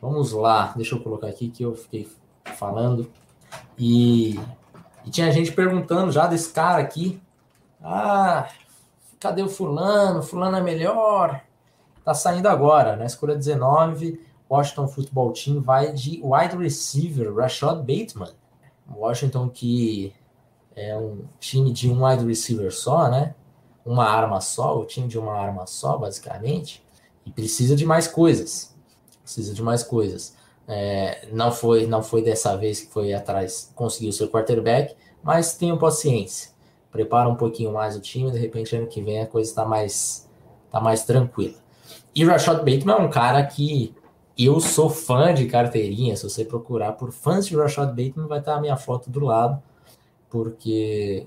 Vamos 0.01 0.32
lá, 0.32 0.72
deixa 0.76 0.94
eu 0.94 1.01
colocar 1.03 1.26
aqui 1.26 1.48
que 1.48 1.62
eu 1.62 1.74
fiquei 1.74 2.09
falando. 2.57 3.11
E, 3.78 4.38
e 5.05 5.11
tinha 5.11 5.30
gente 5.30 5.53
perguntando 5.53 6.11
já 6.11 6.26
desse 6.26 6.53
cara 6.53 6.82
aqui. 6.82 7.20
Ah, 7.82 8.48
cadê 9.18 9.42
o 9.42 9.48
fulano? 9.48 10.22
Fulano 10.22 10.57
é 10.57 10.62
melhor. 10.62 11.42
Tá 12.05 12.14
saindo 12.14 12.48
agora, 12.48 12.92
na 12.92 12.98
né? 12.98 13.07
escolha 13.07 13.36
19, 13.36 14.20
Washington 14.51 14.88
Football 14.88 15.32
Team 15.32 15.61
vai 15.61 15.92
de 15.92 16.20
wide 16.24 16.57
receiver 16.57 17.34
Rashad 17.34 17.80
Bateman. 17.80 18.32
Washington 18.90 19.48
que 19.48 20.14
é 20.74 20.96
um 20.96 21.24
time 21.38 21.72
de 21.72 21.90
um 21.90 22.05
wide 22.05 22.26
receiver 22.26 22.72
só, 22.72 23.11
né? 23.11 23.34
Uma 23.84 24.09
arma 24.09 24.40
só, 24.40 24.78
o 24.78 24.84
time 24.84 25.09
de 25.09 25.18
uma 25.18 25.34
arma 25.34 25.66
só, 25.66 25.96
basicamente, 25.98 26.82
e 27.24 27.30
precisa 27.30 27.76
de 27.76 27.84
mais 27.84 28.09
coisas. 28.09 28.74
Precisa 29.31 29.55
de 29.55 29.62
mais 29.62 29.85
coisas. 29.85 30.35
É, 30.66 31.28
não 31.33 31.53
foi 31.53 31.87
não 31.87 32.03
foi 32.03 32.20
dessa 32.20 32.57
vez 32.57 32.81
que 32.81 32.93
foi 32.93 33.12
atrás, 33.12 33.72
conseguiu 33.76 34.12
seu 34.12 34.28
quarterback, 34.28 34.97
mas 35.22 35.57
tenham 35.57 35.78
paciência. 35.78 36.51
Prepara 36.91 37.28
um 37.28 37.37
pouquinho 37.37 37.72
mais 37.72 37.97
o 37.97 38.01
time, 38.01 38.33
de 38.33 38.39
repente 38.39 38.74
ano 38.74 38.89
que 38.89 39.01
vem 39.01 39.20
a 39.20 39.26
coisa 39.26 39.49
está 39.49 39.64
mais, 39.64 40.28
tá 40.70 40.81
mais 40.81 41.05
tranquila. 41.05 41.55
E 42.12 42.24
Rashad 42.24 42.59
Bateman 42.59 42.95
é 42.95 42.97
um 42.97 43.11
cara 43.11 43.45
que 43.47 43.95
eu 44.37 44.61
sou 44.61 44.91
fã 44.91 45.33
de 45.33 45.47
carteirinha. 45.47 46.16
Se 46.16 46.24
você 46.24 46.45
procurar 46.45 46.93
por 46.93 47.12
fãs 47.12 47.47
de 47.47 47.57
Rashad 47.57 47.91
Bateman, 47.91 48.26
vai 48.26 48.41
estar 48.41 48.57
a 48.57 48.61
minha 48.61 48.76
foto 48.76 49.09
do 49.11 49.20
lado, 49.20 49.62
porque 50.28 51.26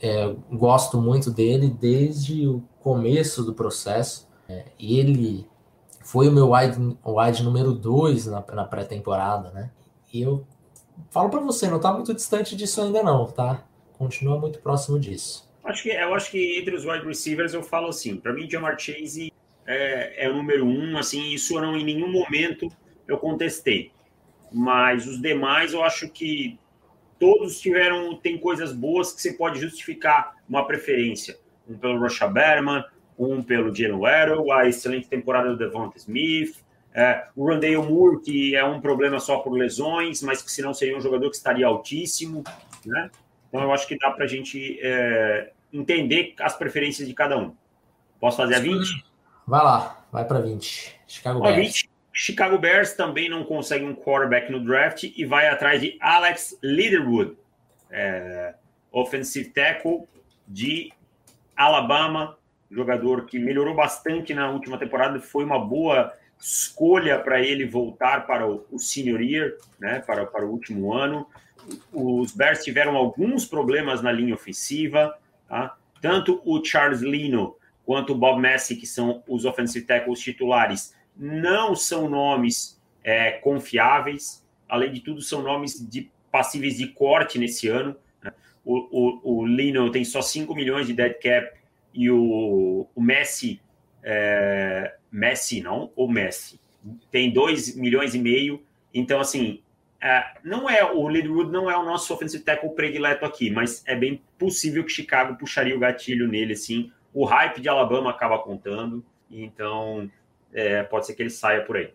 é, 0.00 0.34
gosto 0.50 0.98
muito 1.00 1.30
dele 1.30 1.68
desde 1.68 2.46
o 2.46 2.62
começo 2.80 3.44
do 3.44 3.52
processo. 3.52 4.26
É, 4.48 4.64
ele 4.78 5.46
foi 6.12 6.28
o 6.28 6.32
meu 6.32 6.50
wide, 6.50 6.76
wide 7.06 7.42
número 7.42 7.72
2 7.72 8.26
na, 8.26 8.44
na 8.52 8.64
pré-temporada, 8.64 9.50
né? 9.50 9.70
E 10.12 10.20
eu 10.20 10.46
falo 11.10 11.30
para 11.30 11.40
você, 11.40 11.68
não 11.68 11.78
está 11.78 11.90
muito 11.90 12.12
distante 12.12 12.54
disso 12.54 12.82
ainda 12.82 13.02
não, 13.02 13.24
tá? 13.24 13.64
Continua 13.94 14.38
muito 14.38 14.58
próximo 14.58 15.00
disso. 15.00 15.50
Acho 15.64 15.84
que, 15.84 15.88
eu 15.88 16.14
acho 16.14 16.30
que 16.30 16.58
entre 16.58 16.76
os 16.76 16.84
wide 16.84 17.06
receivers 17.06 17.54
eu 17.54 17.62
falo 17.62 17.88
assim, 17.88 18.16
para 18.16 18.34
mim 18.34 18.50
Jamar 18.50 18.78
Chase 18.78 19.32
é, 19.66 20.26
é, 20.26 20.28
o 20.28 20.34
número 20.34 20.66
um, 20.66 20.98
assim, 20.98 21.32
isso 21.32 21.58
não 21.58 21.74
em 21.78 21.84
nenhum 21.84 22.12
momento 22.12 22.68
eu 23.08 23.16
contestei. 23.16 23.90
Mas 24.52 25.06
os 25.06 25.18
demais 25.18 25.72
eu 25.72 25.82
acho 25.82 26.10
que 26.10 26.58
todos 27.18 27.58
tiveram, 27.58 28.14
tem 28.16 28.36
coisas 28.36 28.70
boas 28.70 29.14
que 29.14 29.22
você 29.22 29.32
pode 29.32 29.58
justificar 29.58 30.36
uma 30.46 30.66
preferência. 30.66 31.38
Um 31.66 31.78
pelo 31.78 31.98
Rocha 31.98 32.28
Berman, 32.28 32.84
um 33.24 33.42
pelo 33.42 33.74
Jalen 33.74 33.98
Waddle, 33.98 34.52
a 34.52 34.68
excelente 34.68 35.08
temporada 35.08 35.50
do 35.50 35.56
Devonta 35.56 35.96
Smith, 35.98 36.56
é, 36.94 37.26
o 37.34 37.46
Rondale 37.46 37.76
Moore, 37.76 38.20
que 38.20 38.54
é 38.54 38.64
um 38.64 38.80
problema 38.80 39.18
só 39.18 39.38
por 39.38 39.52
lesões, 39.52 40.22
mas 40.22 40.42
que 40.42 40.52
senão 40.52 40.74
seria 40.74 40.96
um 40.96 41.00
jogador 41.00 41.30
que 41.30 41.36
estaria 41.36 41.66
altíssimo, 41.66 42.44
né? 42.84 43.10
Então 43.48 43.62
eu 43.62 43.72
acho 43.72 43.86
que 43.86 43.98
dá 43.98 44.10
para 44.10 44.24
a 44.24 44.28
gente 44.28 44.78
é, 44.82 45.52
entender 45.72 46.34
as 46.40 46.56
preferências 46.56 47.08
de 47.08 47.14
cada 47.14 47.38
um. 47.38 47.54
Posso 48.20 48.36
fazer 48.36 48.56
a 48.56 48.60
20? 48.60 49.04
Vai 49.46 49.64
lá, 49.64 50.04
vai 50.12 50.24
para 50.24 50.40
20. 50.40 51.00
Chicago 51.06 51.40
Bears. 51.40 51.56
20, 51.56 51.90
Chicago 52.12 52.58
Bears 52.58 52.92
também 52.92 53.28
não 53.28 53.44
consegue 53.44 53.84
um 53.84 53.94
quarterback 53.94 54.52
no 54.52 54.62
draft 54.62 55.04
e 55.04 55.24
vai 55.24 55.48
atrás 55.48 55.80
de 55.80 55.96
Alex 56.00 56.58
Leatherwood, 56.62 57.36
é, 57.90 58.54
offensive 58.90 59.48
tackle 59.50 60.04
de 60.46 60.92
Alabama, 61.56 62.36
jogador 62.72 63.26
que 63.26 63.38
melhorou 63.38 63.74
bastante 63.74 64.34
na 64.34 64.50
última 64.50 64.78
temporada, 64.78 65.20
foi 65.20 65.44
uma 65.44 65.58
boa 65.58 66.12
escolha 66.40 67.18
para 67.18 67.40
ele 67.40 67.66
voltar 67.66 68.26
para 68.26 68.48
o, 68.48 68.66
o 68.70 68.78
senior 68.78 69.20
year, 69.20 69.56
né, 69.78 70.00
para, 70.00 70.26
para 70.26 70.44
o 70.44 70.50
último 70.50 70.92
ano. 70.92 71.26
Os 71.92 72.32
Bears 72.32 72.64
tiveram 72.64 72.96
alguns 72.96 73.46
problemas 73.46 74.02
na 74.02 74.10
linha 74.10 74.34
ofensiva, 74.34 75.16
tá? 75.48 75.76
tanto 76.00 76.42
o 76.44 76.62
Charles 76.64 77.00
Lino 77.00 77.54
quanto 77.84 78.12
o 78.12 78.16
Bob 78.16 78.40
Messi, 78.40 78.74
que 78.74 78.86
são 78.86 79.22
os 79.28 79.44
offensive 79.44 79.86
tackles 79.86 80.20
titulares, 80.20 80.94
não 81.16 81.76
são 81.76 82.08
nomes 82.08 82.80
é, 83.04 83.32
confiáveis. 83.32 84.44
Além 84.68 84.92
de 84.92 85.00
tudo, 85.00 85.20
são 85.20 85.42
nomes 85.42 85.88
de 85.88 86.10
passíveis 86.30 86.78
de 86.78 86.88
corte 86.88 87.38
nesse 87.38 87.68
ano. 87.68 87.94
Né? 88.22 88.32
O, 88.64 88.78
o, 88.90 89.40
o, 89.40 89.46
Lino 89.46 89.90
tem 89.90 90.04
só 90.04 90.22
5 90.22 90.54
milhões 90.54 90.86
de 90.86 90.94
dead 90.94 91.14
cap 91.20 91.61
e 91.94 92.10
o, 92.10 92.86
o 92.94 93.00
Messi, 93.00 93.60
é, 94.02 94.94
Messi 95.10 95.60
não, 95.60 95.90
o 95.94 96.08
Messi, 96.08 96.60
tem 97.10 97.32
2 97.32 97.76
milhões 97.76 98.14
e 98.14 98.18
meio. 98.18 98.62
Então, 98.92 99.20
assim, 99.20 99.62
é, 100.02 100.24
não 100.42 100.68
é 100.68 100.84
o 100.84 101.06
Leadwood 101.06 101.50
não 101.50 101.70
é 101.70 101.76
o 101.76 101.84
nosso 101.84 102.12
offensive 102.12 102.42
tackle 102.42 102.70
predileto 102.70 103.24
aqui, 103.24 103.50
mas 103.50 103.82
é 103.86 103.94
bem 103.94 104.20
possível 104.38 104.84
que 104.84 104.90
Chicago 104.90 105.36
puxaria 105.36 105.76
o 105.76 105.78
gatilho 105.78 106.26
nele, 106.26 106.54
assim, 106.54 106.90
o 107.14 107.24
hype 107.24 107.60
de 107.60 107.68
Alabama 107.68 108.10
acaba 108.10 108.38
contando, 108.38 109.04
então 109.30 110.10
é, 110.52 110.82
pode 110.82 111.06
ser 111.06 111.14
que 111.14 111.22
ele 111.22 111.30
saia 111.30 111.64
por 111.64 111.76
aí. 111.76 111.92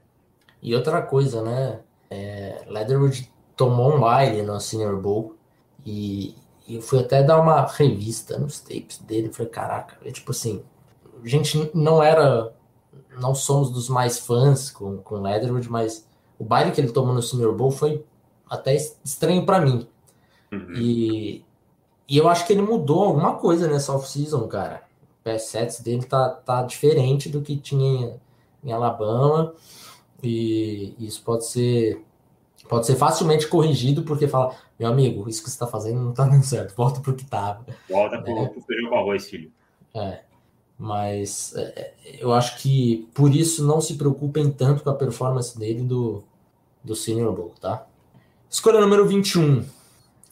E 0.62 0.74
outra 0.74 1.02
coisa, 1.02 1.44
né? 1.44 1.82
É, 2.10 2.64
Leatherwood 2.68 3.30
tomou 3.56 3.96
um 3.96 4.00
baile 4.00 4.42
no 4.42 4.60
Senior 4.60 5.00
Bowl 5.02 5.36
e, 5.86 6.34
e 6.68 6.76
eu 6.76 6.82
fui 6.82 7.00
até 7.00 7.24
dar 7.24 7.40
uma 7.40 7.66
revista 7.66 8.38
nos 8.38 8.60
tapes 8.60 9.00
dele. 9.00 9.32
Falei, 9.32 9.52
caraca, 9.52 9.98
é 10.04 10.12
tipo 10.12 10.32
assim, 10.32 10.64
a 11.24 11.28
gente 11.28 11.72
não 11.74 12.04
era, 12.04 12.54
não 13.20 13.34
somos 13.34 13.72
dos 13.72 13.90
mais 13.90 14.20
fãs 14.20 14.70
com, 14.70 14.98
com 14.98 15.22
Leatherwood, 15.22 15.70
mas 15.70 16.08
o 16.38 16.44
baile 16.44 16.72
que 16.72 16.82
ele 16.82 16.92
tomou 16.92 17.14
no 17.14 17.22
Senior 17.22 17.56
Bowl 17.56 17.72
foi 17.72 18.04
até 18.50 18.76
estranho 18.76 19.46
para 19.46 19.62
mim. 19.62 19.88
Uhum. 20.52 20.74
E, 20.76 21.46
e 22.08 22.18
eu 22.18 22.28
acho 22.28 22.46
que 22.46 22.54
ele 22.54 22.62
mudou 22.62 23.04
alguma 23.04 23.36
coisa 23.36 23.68
nessa 23.68 23.94
off-season, 23.94 24.48
cara 24.48 24.88
pass 25.28 25.44
sets 25.44 25.82
dele 25.82 26.04
tá, 26.04 26.30
tá 26.30 26.64
diferente 26.64 27.28
do 27.28 27.42
que 27.42 27.58
tinha 27.58 28.18
em 28.64 28.72
Alabama 28.72 29.54
e 30.24 30.96
isso 30.98 31.22
pode 31.22 31.46
ser 31.46 32.02
pode 32.66 32.86
ser 32.86 32.96
facilmente 32.96 33.48
corrigido 33.48 34.04
porque 34.04 34.28
fala, 34.28 34.56
meu 34.80 34.90
amigo, 34.90 35.28
isso 35.30 35.44
que 35.44 35.50
você 35.50 35.56
está 35.56 35.68
fazendo 35.68 36.02
não 36.02 36.12
está 36.12 36.26
dando 36.26 36.44
certo, 36.44 36.76
volta 36.76 37.00
para 37.00 37.12
o 37.12 37.16
que 37.16 37.24
estava. 37.24 37.66
Volta 37.90 38.22
para 38.22 38.34
o 38.34 38.46
é. 38.46 38.54
feijão 38.66 38.90
com 38.90 38.96
arroz, 38.96 39.30
filho. 39.30 39.52
É, 39.94 40.22
mas 40.78 41.54
é, 41.56 41.94
eu 42.20 42.34
acho 42.34 42.58
que 42.58 43.08
por 43.14 43.34
isso 43.34 43.66
não 43.66 43.82
se 43.82 43.96
preocupem 43.96 44.52
tanto 44.52 44.84
com 44.84 44.90
a 44.90 44.96
performance 44.96 45.58
dele 45.58 45.82
do, 45.82 46.24
do 46.84 46.96
Senior 46.96 47.34
Bowl, 47.34 47.54
tá? 47.60 47.86
Escolha 48.50 48.80
número 48.80 49.06
21. 49.06 49.66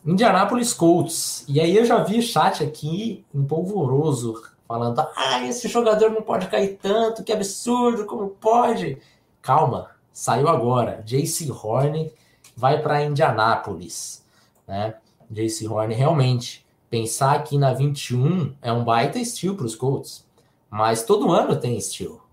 Indianapolis 0.05 0.71
Colts. 0.71 1.43
E 1.47 1.59
aí 1.59 1.75
eu 1.75 1.83
já 1.83 2.03
vi 2.03 2.21
chat 2.21 2.63
aqui 2.63 3.25
em 3.33 3.43
polvoroso 3.43 4.41
falando: 4.67 4.99
ah, 5.15 5.43
esse 5.47 5.67
jogador 5.67 6.11
não 6.11 6.21
pode 6.21 6.47
cair 6.47 6.77
tanto, 6.81 7.23
que 7.23 7.33
absurdo, 7.33 8.05
como 8.05 8.29
pode? 8.29 8.99
Calma, 9.41 9.91
saiu 10.15 10.47
agora. 10.47 11.03
JC 11.05 11.51
Horn 11.51 12.09
vai 12.55 12.81
para 12.81 13.03
Indianápolis, 13.03 14.25
né? 14.65 14.95
JC 15.29 15.67
Horn 15.67 15.93
realmente 15.93 16.65
pensar 16.89 17.35
aqui 17.35 17.57
na 17.57 17.73
21 17.73 18.55
é 18.61 18.71
um 18.71 18.85
baita 18.85 19.19
estilo 19.19 19.57
para 19.57 19.65
os 19.65 19.75
Colts, 19.75 20.25
mas 20.69 21.03
todo 21.03 21.33
ano 21.33 21.59
tem 21.59 21.77
estilo. 21.77 22.23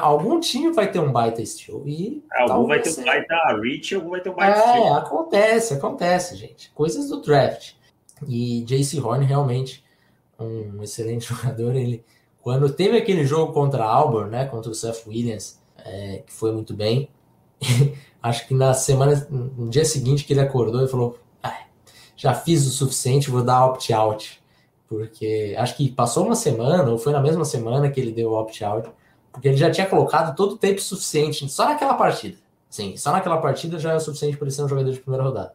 Algum 0.00 0.40
time 0.40 0.72
vai 0.72 0.90
ter 0.90 1.00
um 1.00 1.12
baita 1.12 1.42
estilo 1.42 1.86
e 1.86 2.24
algum 2.32 2.66
vai 2.66 2.80
ter 2.80 2.98
um 2.98 3.04
baita 3.04 3.60
reach, 3.60 3.94
algum 3.94 4.10
vai 4.10 4.20
ter 4.20 4.30
um 4.30 4.34
baita 4.34 4.58
é, 4.58 4.88
acontece, 4.92 5.74
acontece, 5.74 6.36
gente. 6.36 6.70
Coisas 6.70 7.10
do 7.10 7.20
draft. 7.20 7.74
E 8.26 8.62
JC 8.62 9.00
Horn 9.00 9.24
realmente 9.24 9.84
um 10.38 10.82
excelente 10.82 11.26
jogador. 11.34 11.74
Ele, 11.76 12.02
quando 12.40 12.72
teve 12.72 12.96
aquele 12.96 13.26
jogo 13.26 13.52
contra 13.52 13.84
Auburn, 13.84 14.30
né, 14.30 14.46
contra 14.46 14.70
o 14.70 14.74
Seth 14.74 15.06
Williams, 15.06 15.59
é, 15.84 16.22
que 16.26 16.32
foi 16.32 16.52
muito 16.52 16.74
bem, 16.74 17.08
acho 18.22 18.46
que 18.46 18.54
na 18.54 18.74
semana, 18.74 19.26
no 19.30 19.68
dia 19.68 19.84
seguinte 19.84 20.24
que 20.24 20.32
ele 20.32 20.40
acordou, 20.40 20.80
ele 20.80 20.88
falou: 20.88 21.18
ah, 21.42 21.64
já 22.16 22.34
fiz 22.34 22.66
o 22.66 22.70
suficiente, 22.70 23.30
vou 23.30 23.42
dar 23.42 23.66
opt-out. 23.66 24.40
Porque 24.88 25.54
acho 25.56 25.76
que 25.76 25.90
passou 25.90 26.26
uma 26.26 26.34
semana, 26.34 26.90
ou 26.90 26.98
foi 26.98 27.12
na 27.12 27.20
mesma 27.20 27.44
semana 27.44 27.90
que 27.90 28.00
ele 28.00 28.12
deu 28.12 28.32
opt-out, 28.32 28.90
porque 29.32 29.48
ele 29.48 29.56
já 29.56 29.70
tinha 29.70 29.86
colocado 29.86 30.34
todo 30.34 30.52
o 30.52 30.58
tempo 30.58 30.80
suficiente 30.80 31.48
só 31.48 31.66
naquela 31.66 31.94
partida. 31.94 32.36
Sim, 32.68 32.96
só 32.96 33.12
naquela 33.12 33.38
partida 33.38 33.78
já 33.78 33.92
é 33.92 33.96
o 33.96 34.00
suficiente 34.00 34.36
para 34.36 34.46
ele 34.46 34.54
ser 34.54 34.62
um 34.62 34.68
jogador 34.68 34.92
de 34.92 35.00
primeira 35.00 35.24
rodada. 35.24 35.54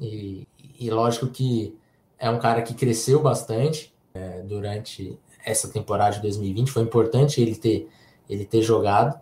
E, 0.00 0.46
e 0.78 0.90
lógico 0.90 1.26
que 1.28 1.76
é 2.18 2.30
um 2.30 2.38
cara 2.38 2.62
que 2.62 2.74
cresceu 2.74 3.20
bastante, 3.20 3.92
é, 4.14 4.42
durante 4.42 5.18
essa 5.44 5.68
temporada 5.68 6.16
de 6.16 6.22
2020. 6.22 6.70
Foi 6.70 6.82
importante 6.82 7.40
ele 7.40 7.54
ter, 7.54 7.88
ele 8.28 8.44
ter 8.44 8.62
jogado. 8.62 9.18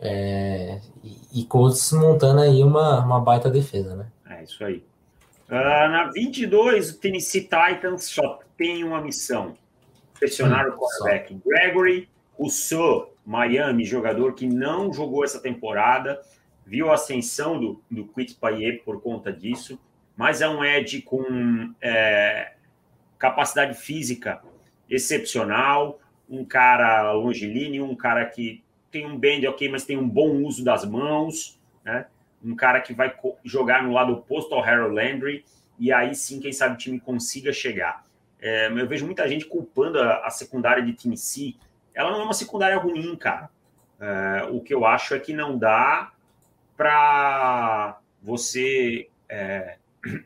É, 0.00 0.80
e, 1.02 1.40
e 1.40 1.44
Colts 1.46 1.92
montando 1.92 2.40
aí 2.40 2.62
uma, 2.62 3.00
uma 3.00 3.20
baita 3.20 3.50
defesa, 3.50 3.96
né? 3.96 4.06
É 4.28 4.44
isso 4.44 4.64
aí. 4.64 4.84
Uh, 5.48 5.52
na 5.52 6.10
22, 6.12 6.90
o 6.90 6.98
Tennessee 6.98 7.42
Titans 7.42 8.04
só 8.04 8.40
tem 8.56 8.84
uma 8.84 9.00
missão: 9.00 9.56
pressionar 10.18 10.66
hum, 10.66 10.72
o 10.72 10.78
quarterback 10.78 11.34
só. 11.34 11.40
Gregory 11.48 12.08
Rousseau, 12.38 13.14
Miami, 13.24 13.84
jogador 13.84 14.34
que 14.34 14.46
não 14.46 14.92
jogou 14.92 15.24
essa 15.24 15.40
temporada, 15.40 16.20
viu 16.64 16.90
a 16.90 16.94
ascensão 16.94 17.58
do, 17.58 17.82
do 17.90 18.06
Quit 18.06 18.34
Payet 18.34 18.82
por 18.84 19.00
conta 19.00 19.32
disso, 19.32 19.78
mas 20.16 20.40
é 20.40 20.48
um 20.48 20.64
Ed 20.64 21.02
com 21.02 21.72
é, 21.80 22.52
capacidade 23.18 23.74
física 23.74 24.42
excepcional, 24.88 26.00
um 26.28 26.44
cara 26.44 27.12
longilíneo, 27.12 27.84
um 27.84 27.94
cara 27.94 28.26
que 28.26 28.62
tem 28.90 29.06
um 29.06 29.18
bend 29.18 29.46
ok, 29.46 29.68
mas 29.68 29.84
tem 29.84 29.96
um 29.96 30.08
bom 30.08 30.42
uso 30.42 30.64
das 30.64 30.84
mãos, 30.84 31.58
né? 31.84 32.06
um 32.44 32.54
cara 32.54 32.80
que 32.80 32.92
vai 32.92 33.14
jogar 33.44 33.82
no 33.82 33.92
lado 33.92 34.12
oposto 34.12 34.54
ao 34.54 34.62
Harold 34.62 34.94
Landry, 34.94 35.44
e 35.78 35.92
aí 35.92 36.14
sim, 36.14 36.40
quem 36.40 36.52
sabe 36.52 36.74
o 36.74 36.78
time 36.78 37.00
consiga 37.00 37.52
chegar. 37.52 38.04
É, 38.40 38.68
eu 38.68 38.86
vejo 38.86 39.04
muita 39.04 39.28
gente 39.28 39.46
culpando 39.46 39.98
a, 39.98 40.26
a, 40.26 40.30
secundária 40.30 40.82
de 40.82 40.92
Tennessee. 40.92 41.56
Ela 41.94 42.10
não 42.10 42.20
é 42.20 42.24
uma 42.24 42.34
secundária 42.34 42.76
ruim, 42.76 43.16
cara. 43.16 43.50
É, 43.98 44.44
o 44.50 44.60
que 44.60 44.74
eu 44.74 44.86
acho 44.86 45.14
é 45.14 45.18
que 45.18 45.32
não 45.32 45.58
dá 45.58 46.12
para 46.76 47.98
você 48.22 49.08
é, 49.28 49.76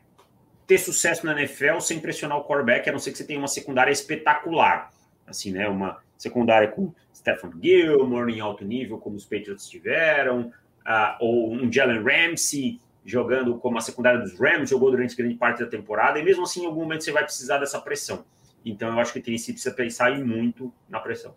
ter 0.67 0.77
sucesso 0.77 1.25
na 1.25 1.39
NFL 1.39 1.79
sem 1.79 1.99
pressionar 1.99 2.37
o 2.37 2.43
quarterback, 2.43 2.89
a 2.89 2.91
não 2.91 2.99
ser 2.99 3.11
que 3.11 3.17
você 3.17 3.25
tenha 3.25 3.39
uma 3.39 3.47
secundária 3.47 3.91
espetacular. 3.91 4.91
Assim, 5.25 5.51
né? 5.51 5.67
Uma 5.67 6.01
secundária 6.21 6.67
com 6.67 6.93
Stephen 7.13 7.51
Gilmore 7.61 8.31
em 8.31 8.39
alto 8.39 8.63
nível, 8.63 8.97
como 8.97 9.15
os 9.15 9.25
Patriots 9.25 9.67
tiveram, 9.67 10.51
uh, 10.85 11.15
ou 11.19 11.51
um 11.51 11.71
Jalen 11.71 12.03
Ramsey 12.03 12.79
jogando 13.03 13.57
como 13.57 13.77
a 13.79 13.81
secundária 13.81 14.19
dos 14.19 14.39
Rams, 14.39 14.69
jogou 14.69 14.91
durante 14.91 15.15
grande 15.15 15.33
parte 15.33 15.63
da 15.63 15.65
temporada, 15.69 16.19
e 16.19 16.23
mesmo 16.23 16.43
assim, 16.43 16.63
em 16.63 16.65
algum 16.67 16.81
momento 16.81 17.03
você 17.03 17.11
vai 17.11 17.23
precisar 17.23 17.57
dessa 17.57 17.79
pressão. 17.81 18.23
Então, 18.63 18.89
eu 18.89 18.99
acho 18.99 19.11
que 19.11 19.19
o 19.19 19.23
Tennessee 19.23 19.53
precisa 19.53 19.73
pensar 19.73 20.15
muito 20.19 20.71
na 20.87 20.99
pressão. 20.99 21.33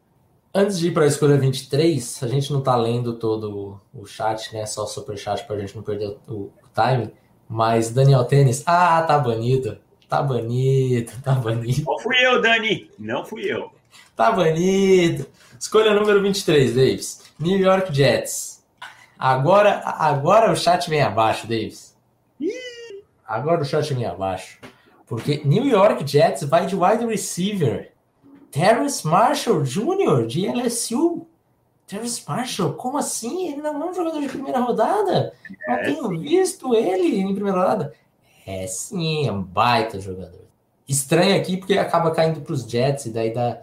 Antes 0.55 0.79
de 0.79 0.89
ir 0.89 0.93
para 0.93 1.05
a 1.05 1.07
escolha 1.07 1.39
23, 1.39 2.23
a 2.23 2.29
gente 2.29 2.53
não 2.53 2.59
está 2.59 2.77
lendo 2.77 3.15
todo 3.15 3.81
o 3.95 4.05
chat, 4.05 4.53
né? 4.53 4.67
Só 4.67 4.85
o 4.85 4.87
superchat 4.87 5.45
para 5.47 5.57
a 5.57 5.59
gente 5.59 5.75
não 5.75 5.83
perder 5.83 6.17
o, 6.29 6.53
time. 6.75 7.11
Mas 7.49 7.91
Daniel 7.91 8.25
Tênis, 8.25 8.63
ah, 8.67 9.03
tá 9.03 9.19
banido. 9.19 9.79
Tá 10.07 10.23
banido, 10.23 11.11
tá 11.25 11.33
banido. 11.33 11.83
Não 11.85 11.99
fui 11.99 12.17
eu, 12.25 12.41
Dani. 12.43 12.91
Não 12.99 13.25
fui 13.25 13.51
eu. 13.51 13.73
Tá 14.17 14.31
banido. 14.31 15.27
Escolha 15.59 15.95
número 15.95 16.23
23, 16.23 16.75
Davis. 16.75 17.23
New 17.39 17.59
York 17.59 17.95
Jets. 17.95 18.63
Agora, 19.19 19.83
agora 19.85 20.53
o 20.53 20.57
chat 20.57 20.89
vem 20.89 21.03
abaixo, 21.03 21.47
Davis. 21.47 21.97
Agora 23.27 23.63
o 23.63 23.65
chat 23.65 23.93
vem 23.95 24.05
abaixo. 24.05 24.59
Porque 25.07 25.43
New 25.45 25.65
York 25.65 26.07
Jets 26.07 26.45
vai 26.45 26.67
de 26.67 26.77
wide 26.77 27.07
receiver. 27.07 27.93
Terrence 28.51 29.07
Marshall 29.07 29.63
Jr. 29.63 30.27
de 30.27 30.47
LSU. 30.47 31.27
Terrence 31.87 32.23
Marshall, 32.27 32.75
como 32.75 32.99
assim? 32.99 33.53
Ele 33.53 33.61
não 33.61 33.83
é 33.83 33.91
um 33.91 33.95
jogador 33.95 34.21
de 34.21 34.29
primeira 34.29 34.61
rodada? 34.61 35.35
Não 35.67 35.75
é, 35.75 35.85
tenho 35.85 36.09
visto 36.21 36.75
ele 36.75 37.21
em 37.21 37.35
primeira 37.35 37.59
rodada. 37.59 37.95
É 38.47 38.67
sim, 38.67 39.27
é 39.27 39.33
um 39.33 39.43
baita 39.43 40.01
jogador. 40.01 40.45
Estranho 40.89 41.37
aqui 41.37 41.57
porque 41.57 41.79
acaba 41.79 42.11
caindo 42.11 42.41
para 42.41 42.53
os 42.53 42.63
Jets 42.63 43.07
e 43.07 43.11
daí 43.11 43.33
dá, 43.33 43.61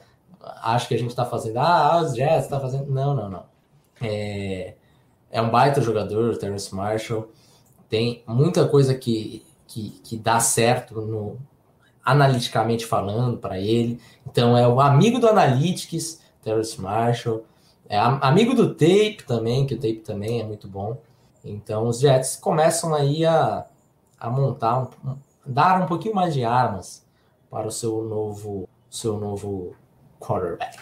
acho 0.62 0.88
que 0.88 0.96
a 0.96 0.98
gente 0.98 1.10
está 1.10 1.26
fazendo. 1.26 1.58
Ah, 1.58 2.02
os 2.02 2.16
Jets 2.16 2.44
está 2.44 2.60
fazendo. 2.60 2.92
Não, 2.92 3.14
não, 3.14 3.30
não. 3.30 3.44
É, 4.02 4.76
é 5.30 5.42
um 5.42 5.50
baita 5.50 5.82
jogador, 5.82 6.34
o 6.34 6.38
Terrence 6.38 6.74
Marshall. 6.74 7.30
Tem 7.90 8.24
muita 8.28 8.68
coisa 8.68 8.96
que, 8.96 9.46
que, 9.68 9.90
que 10.04 10.18
dá 10.18 10.40
certo 10.40 11.02
no, 11.02 11.38
analiticamente 12.04 12.86
falando 12.86 13.38
para 13.38 13.60
ele. 13.60 14.00
Então 14.26 14.58
é 14.58 14.68
o 14.68 14.80
amigo 14.80 15.20
do 15.20 15.28
Analytics, 15.28 16.22
Terrence 16.42 16.80
Marshall. 16.80 17.46
É 17.88 17.98
amigo 17.98 18.54
do 18.54 18.74
Tape 18.74 19.24
também, 19.28 19.66
que 19.66 19.74
o 19.74 19.78
Tape 19.78 19.98
também 20.00 20.40
é 20.40 20.44
muito 20.44 20.68
bom. 20.68 20.98
Então 21.44 21.88
os 21.88 22.00
Jets 22.00 22.36
começam 22.36 22.94
aí 22.94 23.26
a, 23.26 23.66
a 24.20 24.30
montar, 24.30 24.80
um, 24.80 25.18
dar 25.46 25.82
um 25.82 25.86
pouquinho 25.86 26.16
mais 26.16 26.34
de 26.34 26.44
armas 26.44 27.06
para 27.50 27.68
o 27.68 27.72
seu 27.72 28.04
novo, 28.04 28.68
seu 28.90 29.20
novo 29.20 29.76
quarterback. 30.22 30.78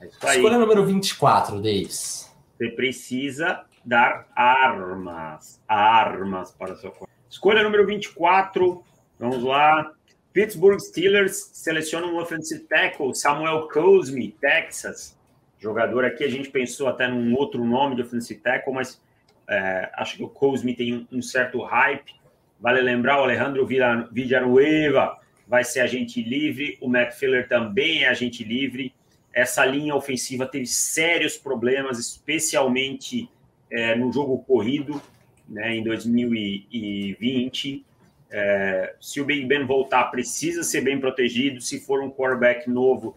É 0.00 0.06
Escolha 0.06 0.58
número 0.58 0.84
24, 0.84 1.56
Davis. 1.60 2.34
Você 2.56 2.68
precisa 2.70 3.64
dar 3.84 4.26
armas, 4.34 5.60
armas 5.68 6.50
para 6.52 6.74
seu 6.76 6.92
Escolha 7.28 7.62
número 7.62 7.86
24, 7.86 8.82
vamos 9.18 9.42
lá. 9.42 9.92
Pittsburgh 10.32 10.78
Steelers 10.80 11.50
seleciona 11.52 12.06
um 12.06 12.18
offensive 12.18 12.64
tackle, 12.64 13.14
Samuel 13.14 13.68
Cosme, 13.68 14.34
Texas. 14.40 15.18
Jogador 15.58 16.04
aqui, 16.04 16.24
a 16.24 16.30
gente 16.30 16.50
pensou 16.50 16.88
até 16.88 17.06
num 17.06 17.34
outro 17.34 17.64
nome 17.64 17.94
de 17.96 18.02
offensive 18.02 18.40
tackle, 18.40 18.72
mas 18.72 19.00
é, 19.48 19.90
acho 19.94 20.16
que 20.16 20.24
o 20.24 20.28
Cosme 20.28 20.74
tem 20.74 20.94
um, 20.94 21.18
um, 21.18 21.22
certo 21.22 21.62
hype. 21.62 22.12
Vale 22.60 22.80
lembrar, 22.80 23.20
o 23.20 23.24
Alejandro 23.24 23.66
Villanueva 23.66 25.18
vai 25.46 25.64
ser 25.64 25.80
agente 25.80 26.22
livre, 26.22 26.78
o 26.80 26.88
Matt 26.88 27.14
Filler 27.14 27.48
também 27.48 28.04
é 28.04 28.08
agente 28.08 28.44
livre. 28.44 28.94
Essa 29.32 29.64
linha 29.64 29.94
ofensiva 29.94 30.46
teve 30.46 30.66
sérios 30.66 31.36
problemas, 31.36 31.98
especialmente 31.98 33.28
é, 33.70 33.94
no 33.94 34.12
jogo 34.12 34.38
corrido, 34.38 35.00
né, 35.48 35.76
em 35.76 35.82
2020. 35.82 37.84
É, 38.30 38.94
se 39.00 39.20
o 39.20 39.24
Big 39.24 39.46
Ben 39.46 39.66
voltar, 39.66 40.04
precisa 40.04 40.62
ser 40.62 40.82
bem 40.82 40.98
protegido. 40.98 41.60
Se 41.60 41.80
for 41.80 42.02
um 42.02 42.10
quarterback 42.10 42.68
novo, 42.68 43.16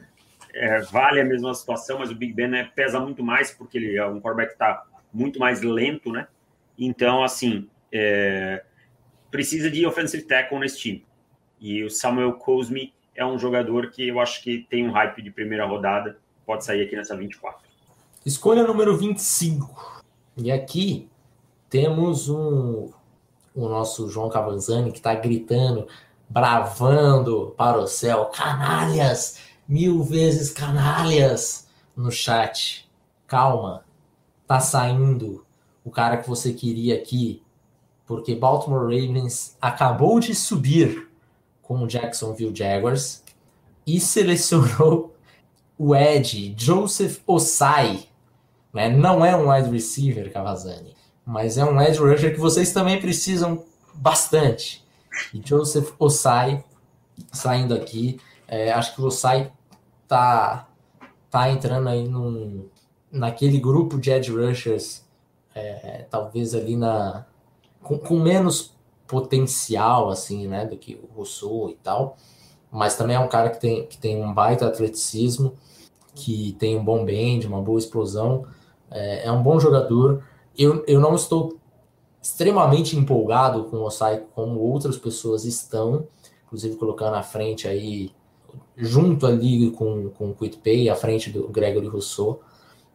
é, 0.53 0.81
vale 0.81 1.21
a 1.21 1.25
mesma 1.25 1.53
situação, 1.53 1.99
mas 1.99 2.09
o 2.09 2.15
Big 2.15 2.33
Ben 2.33 2.47
né, 2.47 2.69
pesa 2.75 2.99
muito 2.99 3.23
mais, 3.23 3.51
porque 3.51 3.77
ele 3.77 3.97
é 3.97 4.05
um 4.05 4.19
quarterback 4.19 4.49
que 4.49 4.55
está 4.55 4.85
muito 5.13 5.39
mais 5.39 5.61
lento, 5.61 6.11
né? 6.11 6.27
Então, 6.77 7.23
assim, 7.23 7.69
é, 7.91 8.63
precisa 9.31 9.71
de 9.71 9.85
offensive 9.85 10.23
tackle 10.23 10.59
nesse 10.59 10.79
time. 10.79 11.05
E 11.65 11.83
o 11.83 11.89
Samuel 11.89 12.33
Cosme 12.33 12.93
é 13.15 13.25
um 13.25 13.39
jogador 13.39 13.89
que 13.89 14.07
eu 14.07 14.19
acho 14.19 14.43
que 14.43 14.67
tem 14.69 14.87
um 14.87 14.91
hype 14.91 15.19
de 15.23 15.31
primeira 15.31 15.65
rodada, 15.65 16.15
pode 16.45 16.63
sair 16.63 16.83
aqui 16.83 16.95
nessa 16.95 17.17
24. 17.17 17.59
Escolha 18.23 18.61
número 18.67 18.95
25. 18.95 20.03
E 20.37 20.51
aqui 20.51 21.09
temos 21.67 22.29
um, 22.29 22.91
o 23.55 23.67
nosso 23.67 24.07
João 24.07 24.29
Cavanzani 24.29 24.91
que 24.91 24.99
está 24.99 25.15
gritando, 25.15 25.87
bravando 26.29 27.55
para 27.57 27.79
o 27.79 27.87
céu, 27.87 28.25
canalhas, 28.25 29.39
mil 29.67 30.03
vezes 30.03 30.51
canalhas 30.51 31.67
no 31.97 32.11
chat. 32.11 32.87
Calma, 33.25 33.83
tá 34.45 34.59
saindo 34.59 35.43
o 35.83 35.89
cara 35.89 36.17
que 36.17 36.29
você 36.29 36.53
queria 36.53 36.93
aqui, 36.93 37.41
porque 38.05 38.35
Baltimore 38.35 38.83
Ravens 38.83 39.57
acabou 39.59 40.19
de 40.19 40.35
subir 40.35 41.14
com 41.65 41.83
o 41.83 41.87
Jacksonville 41.87 42.55
Jaguars 42.55 43.23
e 43.85 43.99
selecionou 43.99 45.15
o 45.77 45.95
Ed 45.95 46.55
Joseph 46.57 47.19
Osai 47.27 48.07
né? 48.75 48.89
Não 48.89 49.25
é 49.25 49.33
um 49.33 49.49
wide 49.49 49.69
receiver, 49.69 50.29
Cavazani, 50.33 50.93
mas 51.25 51.57
é 51.57 51.63
um 51.63 51.81
edge 51.81 51.97
rusher 51.97 52.33
que 52.33 52.39
vocês 52.41 52.73
também 52.73 52.99
precisam 52.99 53.63
bastante. 53.93 54.85
E 55.33 55.41
Joseph 55.43 55.93
Osai 55.97 56.61
saindo 57.31 57.73
aqui, 57.73 58.19
é, 58.45 58.73
acho 58.73 58.93
que 58.93 59.01
o 59.01 59.05
Osai 59.05 59.49
tá, 60.09 60.67
tá 61.31 61.49
entrando 61.49 61.87
aí 61.87 62.05
num, 62.05 62.67
naquele 63.09 63.57
grupo 63.61 63.97
de 63.97 64.11
edge 64.11 64.29
rushers, 64.29 65.05
é, 65.55 66.05
talvez 66.11 66.53
ali 66.53 66.75
na 66.75 67.25
com, 67.81 67.97
com, 67.97 68.19
menos 68.19 68.74
potencial 69.07 70.09
assim, 70.09 70.47
né, 70.47 70.65
do 70.65 70.77
que 70.77 70.95
o 70.95 71.15
Rousseau 71.15 71.69
e 71.69 71.75
tal, 71.75 72.17
mas 72.71 72.95
também 72.95 73.15
é 73.15 73.19
um 73.19 73.29
cara 73.29 73.49
que 73.49 73.59
tem, 73.59 73.85
que 73.85 73.97
tem 73.97 74.23
um 74.23 74.33
baita 74.33 74.67
atleticismo, 74.67 75.53
que 76.13 76.55
tem 76.59 76.77
um 76.77 76.83
bom 76.83 77.05
bend, 77.05 77.45
uma 77.47 77.61
boa 77.61 77.79
explosão 77.79 78.45
é, 78.95 79.27
é 79.27 79.31
um 79.31 79.43
bom 79.43 79.59
jogador. 79.59 80.23
Eu, 80.57 80.83
eu 80.87 80.99
não 80.99 81.15
estou 81.15 81.57
extremamente 82.21 82.97
empolgado 82.97 83.65
com 83.65 83.77
o 83.77 83.83
Osai 83.83 84.23
como 84.33 84.59
outras 84.59 84.97
pessoas 84.97 85.45
estão, 85.45 86.07
inclusive 86.45 86.75
colocando 86.77 87.15
à 87.15 87.23
frente 87.23 87.67
aí, 87.67 88.11
junto 88.75 89.27
ali 89.27 89.69
com, 89.71 90.09
com 90.09 90.29
o 90.29 90.35
Pay, 90.63 90.89
à 90.89 90.95
frente 90.95 91.29
do 91.29 91.47
Gregory 91.49 91.87
Rousseau, 91.87 92.41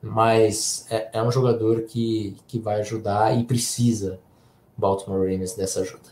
mas 0.02 0.86
é, 0.90 1.10
é 1.12 1.22
um 1.22 1.30
jogador 1.30 1.82
que, 1.82 2.36
que 2.48 2.58
vai 2.58 2.80
ajudar 2.80 3.38
e 3.38 3.44
precisa 3.44 4.18
Baltimore 4.80 5.20
Ravens 5.20 5.54
dessa 5.54 5.80
ajuda. 5.80 6.08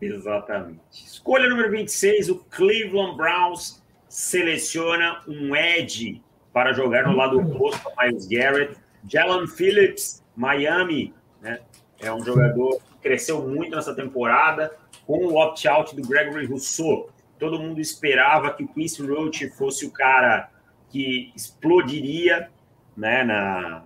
Exatamente. 0.00 0.80
Escolha 0.92 1.48
número 1.48 1.70
26, 1.70 2.28
o 2.28 2.36
Cleveland 2.50 3.16
Browns 3.16 3.82
seleciona 4.08 5.22
um 5.26 5.54
edge 5.54 6.22
para 6.52 6.72
jogar 6.72 7.06
no 7.06 7.16
lado 7.16 7.38
oposto 7.38 7.88
a 7.96 8.06
Miles 8.06 8.26
Garrett. 8.26 8.76
Jalen 9.08 9.46
Phillips, 9.46 10.22
Miami, 10.36 11.14
né? 11.40 11.60
É 11.98 12.12
um 12.12 12.22
jogador 12.22 12.80
que 12.80 12.98
cresceu 13.02 13.46
muito 13.46 13.74
nessa 13.74 13.94
temporada 13.94 14.70
com 15.06 15.26
o 15.26 15.36
opt-out 15.36 15.94
do 15.94 16.06
Gregory 16.06 16.46
Rousseau. 16.46 17.10
Todo 17.38 17.58
mundo 17.58 17.80
esperava 17.80 18.52
que 18.52 18.64
o 18.64 18.68
Quincy 18.68 19.06
Roach 19.06 19.48
fosse 19.50 19.86
o 19.86 19.90
cara 19.90 20.50
que 20.90 21.32
explodiria 21.34 22.50
né, 22.96 23.22
na, 23.22 23.84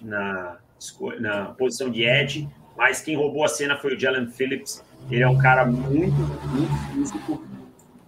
na, 0.00 0.58
na 1.20 1.44
posição 1.54 1.90
de 1.90 2.02
edge, 2.02 2.48
mas 2.76 3.00
quem 3.00 3.16
roubou 3.16 3.44
a 3.44 3.48
cena 3.48 3.76
foi 3.76 3.94
o 3.94 4.00
Jalen 4.00 4.28
Phillips. 4.28 4.84
Ele 5.10 5.22
é 5.22 5.28
um 5.28 5.38
cara 5.38 5.64
muito, 5.64 6.16
muito 6.16 6.92
físico. 6.92 7.44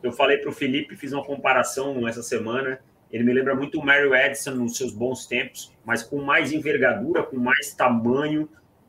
Eu 0.03 0.13
falei 0.13 0.39
para 0.39 0.51
o 0.51 0.53
Felipe, 0.53 0.97
fiz 0.97 1.13
uma 1.13 1.25
comparação 1.25 2.07
essa 2.07 2.23
semana. 2.23 2.81
Ele 3.11 3.25
me 3.25 3.33
lembra 3.33 3.55
muito 3.55 3.81
o 3.81 3.85
Mario 3.85 4.15
Edson 4.15 4.51
nos 4.51 4.77
seus 4.77 4.93
bons 4.93 5.27
tempos, 5.27 5.73
mas 5.85 6.03
com 6.03 6.21
mais 6.21 6.53
envergadura, 6.53 7.23
com 7.23 7.37
mais 7.37 7.73
tamanho 7.73 8.49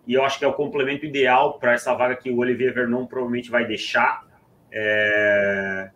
e 0.09 0.15
eu 0.15 0.25
acho 0.25 0.39
que 0.39 0.43
é 0.43 0.47
o 0.47 0.53
complemento 0.53 1.05
ideal 1.05 1.59
para 1.59 1.73
essa 1.73 1.93
vaga 1.93 2.15
que 2.15 2.31
o 2.31 2.39
Olivier 2.39 2.73
Vernon 2.73 3.05
provavelmente 3.05 3.51
vai 3.51 3.63
deixar. 3.63 4.25
É... 4.71 5.91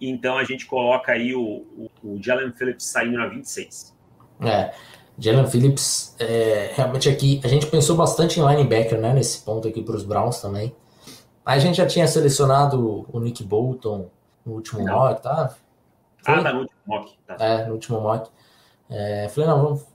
Então 0.00 0.38
a 0.38 0.44
gente 0.44 0.64
coloca 0.64 1.12
aí 1.12 1.34
o, 1.34 1.66
o, 1.76 1.90
o 2.02 2.22
Jalen 2.22 2.52
Phillips 2.52 2.86
saindo 2.86 3.18
na 3.18 3.26
26. 3.26 3.94
É, 4.40 4.72
Jalen 5.18 5.46
Phillips, 5.46 6.16
é, 6.18 6.72
realmente 6.74 7.08
aqui, 7.08 7.40
a 7.44 7.48
gente 7.48 7.66
pensou 7.66 7.96
bastante 7.96 8.40
em 8.40 8.46
linebacker, 8.46 8.98
né, 8.98 9.12
nesse 9.12 9.42
ponto 9.42 9.68
aqui 9.68 9.82
para 9.82 9.94
os 9.94 10.04
Browns 10.04 10.40
também. 10.40 10.74
A 11.44 11.58
gente 11.58 11.76
já 11.76 11.86
tinha 11.86 12.06
selecionado 12.06 13.06
o 13.12 13.20
Nick 13.20 13.42
Bolton 13.42 14.08
no 14.44 14.54
último 14.54 14.84
não. 14.84 14.94
mock, 14.94 15.22
tá? 15.22 15.54
Foi? 16.24 16.34
Ah, 16.34 16.42
tá 16.42 16.52
no 16.52 16.60
último 16.60 16.80
mock. 16.86 17.12
Tá. 17.26 17.36
É, 17.38 17.66
no 17.66 17.72
último 17.72 18.00
mock. 18.00 18.30
É, 18.88 19.28
falei, 19.28 19.50
não, 19.50 19.62
vamos 19.62 19.86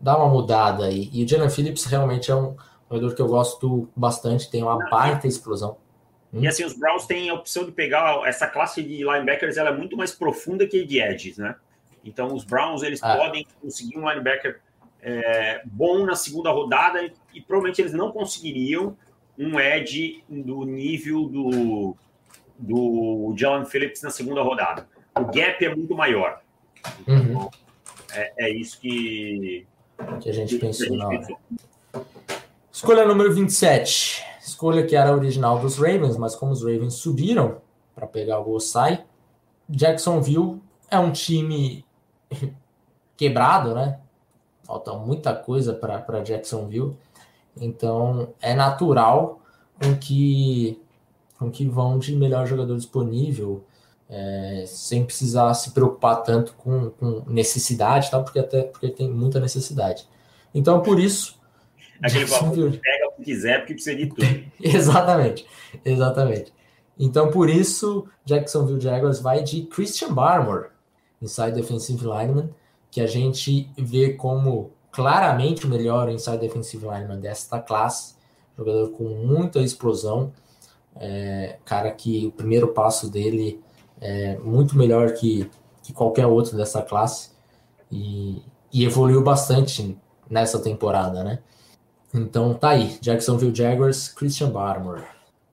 dar 0.00 0.18
uma 0.18 0.28
mudada 0.28 0.84
aí. 0.84 1.08
E 1.12 1.24
o 1.24 1.28
Jalen 1.28 1.48
Phillips 1.48 1.84
realmente 1.84 2.30
é 2.30 2.36
um 2.36 2.56
jogador 2.90 3.14
que 3.14 3.22
eu 3.22 3.28
gosto 3.28 3.88
bastante, 3.96 4.50
tem 4.50 4.62
uma 4.62 4.78
baita 4.90 5.26
explosão. 5.26 5.76
E 6.32 6.48
assim, 6.48 6.64
os 6.64 6.72
Browns 6.78 7.06
têm 7.06 7.28
a 7.28 7.34
opção 7.34 7.64
de 7.64 7.72
pegar 7.72 8.26
essa 8.26 8.46
classe 8.46 8.82
de 8.82 9.04
linebackers, 9.04 9.56
ela 9.58 9.68
é 9.68 9.76
muito 9.76 9.96
mais 9.96 10.12
profunda 10.12 10.66
que 10.66 10.84
de 10.84 10.98
edges, 10.98 11.36
né? 11.36 11.54
Então, 12.04 12.34
os 12.34 12.44
Browns, 12.44 12.82
eles 12.82 13.02
ah. 13.02 13.16
podem 13.16 13.46
conseguir 13.60 13.98
um 13.98 14.08
linebacker 14.08 14.60
é, 15.00 15.62
bom 15.64 16.04
na 16.04 16.14
segunda 16.14 16.50
rodada 16.50 17.12
e 17.34 17.40
provavelmente 17.40 17.80
eles 17.80 17.92
não 17.92 18.12
conseguiriam 18.12 18.96
um 19.38 19.58
edge 19.58 20.22
do 20.28 20.64
nível 20.64 21.28
do, 21.28 21.96
do 22.58 23.34
Jalen 23.36 23.66
Phillips 23.66 24.02
na 24.02 24.10
segunda 24.10 24.42
rodada. 24.42 24.86
O 25.18 25.24
gap 25.24 25.64
é 25.64 25.74
muito 25.74 25.94
maior. 25.94 26.40
Uhum. 27.06 27.18
Então, 27.18 27.50
é, 28.14 28.32
é, 28.46 28.50
isso 28.50 28.78
que, 28.80 29.66
que 30.20 30.30
a 30.30 30.32
gente 30.32 30.54
que 30.54 30.60
pensou. 30.60 30.86
A 30.86 31.10
gente 31.12 31.26
pensou. 31.26 31.38
Escolha 32.70 33.04
número 33.04 33.32
27. 33.32 34.24
Escolha 34.40 34.86
que 34.86 34.96
era 34.96 35.14
original 35.14 35.58
dos 35.58 35.78
Ravens, 35.78 36.16
mas 36.16 36.34
como 36.34 36.52
os 36.52 36.62
Ravens 36.62 36.94
subiram 36.94 37.60
para 37.94 38.06
pegar 38.06 38.40
o 38.40 38.50
Osai, 38.50 39.04
Jacksonville 39.68 40.60
é 40.90 40.98
um 40.98 41.12
time 41.12 41.84
quebrado, 43.16 43.74
né? 43.74 43.98
Falta 44.64 44.92
muita 44.94 45.34
coisa 45.34 45.72
para 45.72 46.22
Jacksonville. 46.22 46.96
Então 47.56 48.32
é 48.40 48.54
natural 48.54 49.40
com 49.80 49.96
que, 49.96 50.80
com 51.38 51.50
que 51.50 51.66
vão 51.66 51.98
de 51.98 52.14
melhor 52.14 52.46
jogador 52.46 52.76
disponível, 52.76 53.64
é, 54.08 54.64
sem 54.66 55.04
precisar 55.04 55.52
se 55.54 55.70
preocupar 55.72 56.22
tanto 56.22 56.54
com, 56.54 56.90
com 56.90 57.22
necessidade, 57.26 58.10
tá? 58.10 58.20
porque 58.20 58.38
até 58.38 58.62
porque 58.62 58.88
tem 58.88 59.10
muita 59.10 59.40
necessidade. 59.40 60.06
Então, 60.54 60.82
por 60.82 61.00
isso. 61.00 61.40
Aquele 62.02 62.26
Jacksonville... 62.26 62.78
pega 62.78 63.08
o 63.08 63.12
que 63.12 63.24
quiser, 63.24 63.58
porque 63.60 63.74
precisa 63.74 63.96
de 63.96 64.06
tudo. 64.06 64.22
exatamente, 64.60 65.46
exatamente. 65.84 66.52
Então, 66.98 67.30
por 67.30 67.48
isso, 67.48 68.06
Jacksonville 68.24 68.80
Jaguars 68.80 69.20
vai 69.20 69.42
de 69.42 69.62
Christian 69.62 70.12
Barmore, 70.12 70.68
inside 71.22 71.52
defensive 71.52 72.04
lineman, 72.04 72.50
que 72.90 73.00
a 73.00 73.06
gente 73.06 73.70
vê 73.78 74.12
como 74.12 74.72
claramente 74.90 75.64
o 75.64 75.68
melhor 75.68 76.10
inside 76.10 76.38
defensive 76.38 76.84
lineman 76.84 77.18
desta 77.18 77.58
classe, 77.60 78.16
jogador 78.58 78.90
com 78.90 79.04
muita 79.04 79.60
explosão, 79.60 80.32
é, 80.96 81.56
cara 81.64 81.90
que 81.90 82.26
o 82.26 82.32
primeiro 82.32 82.68
passo 82.68 83.10
dele 83.10 83.62
é 84.00 84.36
muito 84.38 84.76
melhor 84.76 85.14
que, 85.14 85.48
que 85.82 85.92
qualquer 85.92 86.26
outro 86.26 86.56
dessa 86.56 86.82
classe 86.82 87.30
e, 87.90 88.42
e 88.72 88.84
evoluiu 88.84 89.22
bastante 89.22 89.96
nessa 90.28 90.58
temporada, 90.58 91.24
né? 91.24 91.38
Então 92.12 92.52
tá 92.52 92.70
aí, 92.70 92.98
Jacksonville 93.00 93.54
Jaguars, 93.54 94.08
Christian 94.08 94.50
Barmore. 94.50 95.02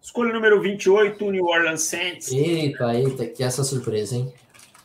Escolha 0.01 0.33
número 0.33 0.61
28, 0.61 1.31
New 1.31 1.45
Orleans 1.45 1.83
Saints. 1.83 2.31
Eita, 2.31 2.95
eita, 2.95 3.25
que 3.27 3.43
essa 3.43 3.63
surpresa, 3.63 4.15
hein? 4.15 4.33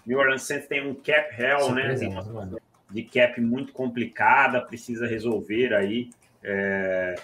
New 0.07 0.19
Orleans 0.19 0.43
Saints 0.43 0.67
tem 0.67 0.87
um 0.87 0.95
cap 0.95 1.41
hell, 1.41 1.73
né? 1.73 1.95
Tem 1.95 2.09
uma 2.09 2.51
de 2.91 3.03
cap 3.03 3.41
muito 3.41 3.73
complicada, 3.73 4.61
precisa 4.61 5.07
resolver 5.07 5.75
aí 5.75 6.11
é, 6.43 7.15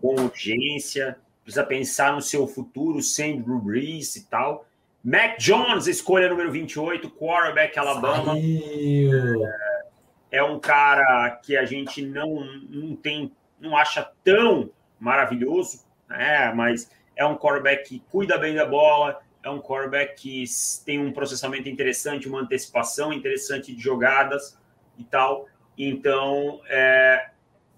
com 0.00 0.14
urgência, 0.14 1.16
precisa 1.42 1.64
pensar 1.64 2.12
no 2.12 2.22
seu 2.22 2.46
futuro 2.46 3.02
sem 3.02 3.40
Drew 3.40 3.58
Brees 3.58 4.16
e 4.16 4.28
tal. 4.28 4.66
Mac 5.02 5.38
Jones, 5.38 5.86
escolha 5.86 6.28
número 6.28 6.50
28, 6.50 7.10
quarterback 7.10 7.78
Alabama. 7.78 8.34
É, 8.36 10.38
é, 10.38 10.44
um 10.44 10.58
cara 10.58 11.30
que 11.42 11.56
a 11.56 11.64
gente 11.64 12.02
não, 12.02 12.44
não 12.68 12.94
tem, 12.94 13.32
não 13.60 13.76
acha 13.76 14.08
tão 14.22 14.70
maravilhoso, 14.98 15.84
né? 16.08 16.52
mas 16.54 16.90
é 17.16 17.24
um 17.24 17.36
quarterback 17.36 17.88
que 17.88 18.00
cuida 18.10 18.36
bem 18.36 18.54
da 18.54 18.66
bola, 18.66 19.20
é 19.46 19.50
um 19.50 19.60
quarterback 19.60 20.20
que 20.20 20.44
tem 20.84 20.98
um 21.00 21.12
processamento 21.12 21.68
interessante, 21.68 22.28
uma 22.28 22.40
antecipação 22.40 23.12
interessante 23.12 23.72
de 23.72 23.80
jogadas 23.80 24.58
e 24.98 25.04
tal. 25.04 25.46
Então, 25.78 26.60
é, 26.68 27.30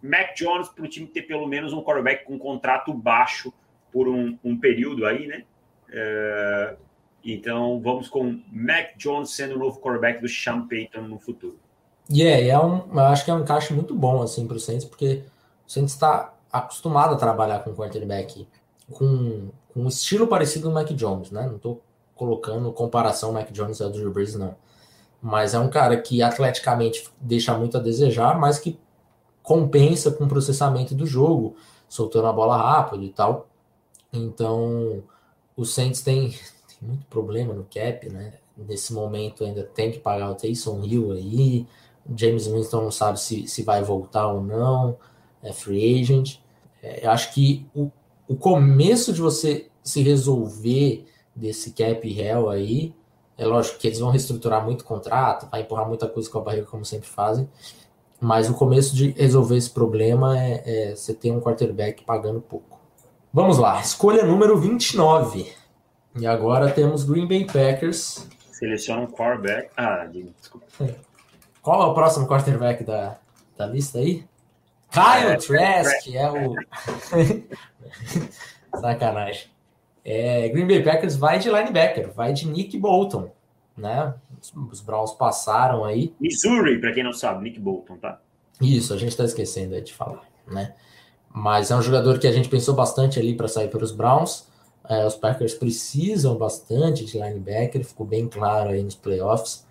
Mac 0.03 0.35
Jones 0.35 0.69
para 0.69 0.85
o 0.85 0.89
time 0.89 1.07
ter 1.07 1.23
pelo 1.23 1.47
menos 1.47 1.75
um 1.75 1.83
quarterback 1.83 2.25
com 2.25 2.39
contrato 2.39 2.93
baixo 2.95 3.53
por 3.93 4.09
um, 4.09 4.39
um 4.43 4.59
período 4.59 5.05
aí, 5.05 5.27
né? 5.27 5.45
É, 5.93 6.77
então, 7.23 7.79
vamos 7.83 8.09
com 8.09 8.43
Mac 8.51 8.97
Jones 8.97 9.31
sendo 9.31 9.57
o 9.57 9.59
novo 9.59 9.79
quarterback 9.79 10.23
do 10.23 10.29
Sean 10.29 10.67
Payton 10.67 11.03
no 11.03 11.19
futuro. 11.19 11.59
E 12.09 12.23
yeah, 12.23 12.47
é, 12.47 12.59
um, 12.59 12.91
eu 12.91 13.01
acho 13.01 13.27
que 13.27 13.31
é 13.31 13.35
um 13.35 13.41
encaixe 13.41 13.75
muito 13.75 13.95
bom 13.95 14.23
assim 14.23 14.47
para 14.47 14.57
o 14.57 14.61
Saints, 14.61 14.87
porque 14.87 15.23
o 15.67 15.71
Saints 15.71 15.93
está 15.93 16.35
acostumado 16.51 17.15
a 17.15 17.19
trabalhar 17.19 17.59
com 17.59 17.75
quarterback 17.75 18.49
com 18.91 19.51
um 19.79 19.89
estilo 19.89 20.27
parecido 20.27 20.69
do 20.69 20.75
Mac 20.75 20.89
Jones, 20.91 21.31
né? 21.31 21.47
Não 21.47 21.57
estou 21.57 21.83
colocando 22.15 22.73
comparação 22.73 23.33
Mac 23.33 23.51
Jones 23.53 23.81
ao 23.81 23.91
Drew 23.91 24.13
Brees, 24.13 24.35
não. 24.35 24.57
Mas 25.23 25.55
é 25.55 25.59
um 25.59 25.69
cara 25.69 25.97
que 25.97 26.23
atleticamente 26.23 27.09
deixa 27.21 27.57
muito 27.57 27.77
a 27.77 27.81
desejar, 27.81 28.39
mas 28.39 28.59
que 28.59 28.79
compensa 29.43 30.11
com 30.11 30.25
o 30.25 30.29
processamento 30.29 30.95
do 30.95 31.07
jogo, 31.07 31.57
soltando 31.89 32.27
a 32.27 32.33
bola 32.33 32.57
rápido 32.57 33.05
e 33.05 33.09
tal. 33.09 33.49
Então, 34.13 35.03
o 35.57 35.65
Saints 35.65 36.03
tem, 36.03 36.31
tem 36.69 36.89
muito 36.89 37.07
problema 37.07 37.55
no 37.55 37.65
cap, 37.65 38.09
né? 38.11 38.35
Nesse 38.57 38.93
momento 38.93 39.45
ainda 39.45 39.63
tem 39.63 39.93
que 39.93 40.01
pagar 40.01 40.31
o 40.31 40.35
Taysom 40.35 40.85
Hill 40.85 41.13
aí. 41.13 41.67
James 42.17 42.47
Winston 42.47 42.83
não 42.83 42.91
sabe 42.91 43.21
se, 43.21 43.47
se 43.47 43.63
vai 43.63 43.83
voltar 43.83 44.27
ou 44.33 44.43
não. 44.43 44.97
É 45.43 45.53
free 45.53 46.01
agent. 46.01 46.39
É, 46.83 47.07
eu 47.07 47.11
acho 47.11 47.33
que 47.33 47.67
o, 47.75 47.91
o 48.27 48.37
começo 48.37 49.13
de 49.13 49.21
você 49.21 49.68
se 49.89 50.03
resolver 50.03 51.07
desse 51.35 51.73
cap 51.73 52.07
hell 52.07 52.51
aí, 52.51 52.95
é 53.37 53.47
lógico 53.47 53.79
que 53.79 53.87
eles 53.87 54.01
vão 54.01 54.11
reestruturar 54.11 54.65
muito 54.65 54.83
o 54.83 54.85
contrato, 54.85 55.49
vai 55.51 55.63
empurrar 55.63 55.89
muita 55.89 56.09
coisa 56.09 56.29
com 56.29 56.39
a 56.39 56.43
barriga, 56.43 56.67
como 56.67 56.85
sempre 56.85 57.09
fazem, 57.09 57.49
mas 58.21 58.51
o 58.51 58.55
começo 58.55 58.95
de 58.95 59.13
resolver 59.13 59.57
esse 59.57 59.71
problema 59.71 60.39
é, 60.39 60.91
é 60.91 60.97
você 60.97 61.15
ter 61.15 61.31
um 61.31 61.41
quarterback 61.41 62.05
pagando 62.05 62.41
pouco. 62.41 62.79
Vamos 63.33 63.59
lá, 63.59 63.81
escolha 63.81 64.25
número 64.25 64.59
29. 64.59 65.53
E 66.17 66.27
agora 66.27 66.71
temos 66.71 67.05
Green 67.05 67.29
Bay 67.29 67.45
Packers. 67.45 68.27
Seleciona 68.51 69.03
um 69.03 69.07
quarterback. 69.07 69.71
Ah, 69.77 70.09
desculpa. 70.41 70.67
Qual 71.63 71.83
é 71.83 71.87
o 71.87 71.95
próximo 71.95 72.27
quarterback 72.27 72.83
da, 72.83 73.19
da 73.57 73.67
lista 73.67 73.99
aí? 73.99 74.27
Kyle 74.91 75.33
é, 75.33 75.37
Trask, 75.37 76.09
é 76.09 76.31
o. 76.31 76.55
Sacanagem. 78.81 79.58
É, 80.05 80.49
Green 80.49 80.67
Bay 80.67 80.83
Packers 80.83 81.17
vai 81.17 81.39
de 81.39 81.49
linebacker, 81.49 82.13
vai 82.13 82.33
de 82.33 82.47
Nick 82.49 82.79
Bolton, 82.79 83.31
né? 83.77 84.15
Os, 84.41 84.53
os 84.73 84.81
Browns 84.81 85.13
passaram 85.13 85.85
aí. 85.85 86.15
Missouri, 86.21 86.81
para 86.81 86.93
quem 86.93 87.05
não 87.05 87.13
sabe, 87.13 87.45
Nick 87.45 87.61
Bolton, 87.61 87.97
tá? 87.97 88.21
Isso, 88.61 88.93
a 88.93 88.97
gente 88.97 89.11
está 89.11 89.25
esquecendo 89.25 89.81
de 89.81 89.93
falar, 89.93 90.25
né? 90.47 90.75
Mas 91.33 91.71
é 91.71 91.77
um 91.77 91.83
jogador 91.83 92.19
que 92.19 92.27
a 92.27 92.33
gente 92.33 92.49
pensou 92.49 92.75
bastante 92.75 93.19
ali 93.19 93.35
para 93.35 93.49
sair 93.49 93.69
para 93.69 93.85
os 93.85 93.93
Browns. 93.93 94.49
É, 94.89 95.07
os 95.07 95.15
Packers 95.15 95.55
precisam 95.55 96.37
bastante 96.37 97.05
de 97.05 97.19
linebacker, 97.19 97.85
ficou 97.85 98.07
bem 98.07 98.27
claro 98.27 98.71
aí 98.71 98.83
nos 98.83 98.95
playoffs. 98.95 99.67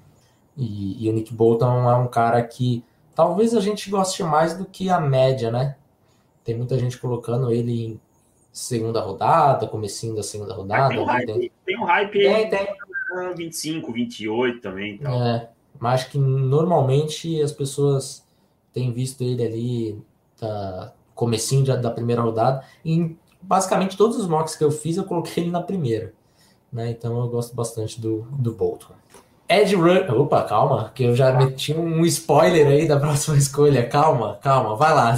E, 0.56 1.04
e 1.04 1.10
o 1.10 1.14
Nick 1.14 1.34
Bolton 1.34 1.90
é 1.90 1.96
um 1.96 2.08
cara 2.08 2.42
que 2.44 2.84
talvez 3.16 3.56
a 3.56 3.60
gente 3.60 3.90
goste 3.90 4.24
mais 4.24 4.56
do 4.56 4.66
que 4.66 4.90
a 4.90 5.00
média, 5.00 5.52
né? 5.52 5.76
Tem 6.44 6.56
muita 6.56 6.78
gente 6.80 6.98
colocando 6.98 7.52
ele 7.52 7.86
em 7.86 8.00
segunda 8.58 8.99
rodada, 8.99 9.68
comecinho 9.68 10.16
da 10.16 10.24
segunda 10.24 10.53
rodada. 10.53 10.89
tem 10.89 10.99
um 10.99 11.05
hype, 11.05 11.26
tem, 11.28 11.51
tem 11.64 11.80
um 11.80 11.84
hype 11.84 12.28
aí, 12.28 12.49
tem. 12.49 12.68
25, 13.36 13.91
28 13.91 14.62
também. 14.62 14.95
Então. 14.95 15.24
É, 15.24 15.49
mas 15.80 16.01
acho 16.01 16.12
que 16.12 16.18
normalmente 16.18 17.39
as 17.41 17.51
pessoas 17.51 18.28
têm 18.74 18.91
visto 18.91 19.24
ele 19.24 19.43
ali 19.43 20.01
da 20.41 20.91
comecinho 21.14 21.66
da, 21.66 21.76
da 21.76 21.91
primeira 21.91 22.22
rodada. 22.22 22.64
Em 22.84 23.18
basicamente 23.41 23.95
todos 23.95 24.18
os 24.18 24.28
mocks 24.28 24.55
que 24.55 24.64
eu 24.64 24.72
fiz, 24.72 24.97
eu 24.97 25.03
coloquei 25.03 25.43
ele 25.43 25.51
na 25.51 25.62
primeira. 25.62 26.14
Né? 26.72 26.89
Então 26.89 27.20
eu 27.20 27.28
gosto 27.30 27.55
bastante 27.55 28.01
do, 28.01 28.28
do 28.32 28.53
Bolton. 28.53 28.93
Ed 29.50 29.76
Rush. 29.76 30.10
Opa, 30.10 30.43
calma, 30.43 30.91
que 30.93 31.04
eu 31.04 31.16
já 31.16 31.32
meti 31.34 31.74
um 31.74 32.06
spoiler 32.06 32.68
aí 32.68 32.88
da 32.88 33.00
próxima 33.00 33.38
escolha. 33.38 33.88
Calma, 33.88 34.39
calma, 34.41 34.76
vai 34.76 34.93
lá, 34.93 35.16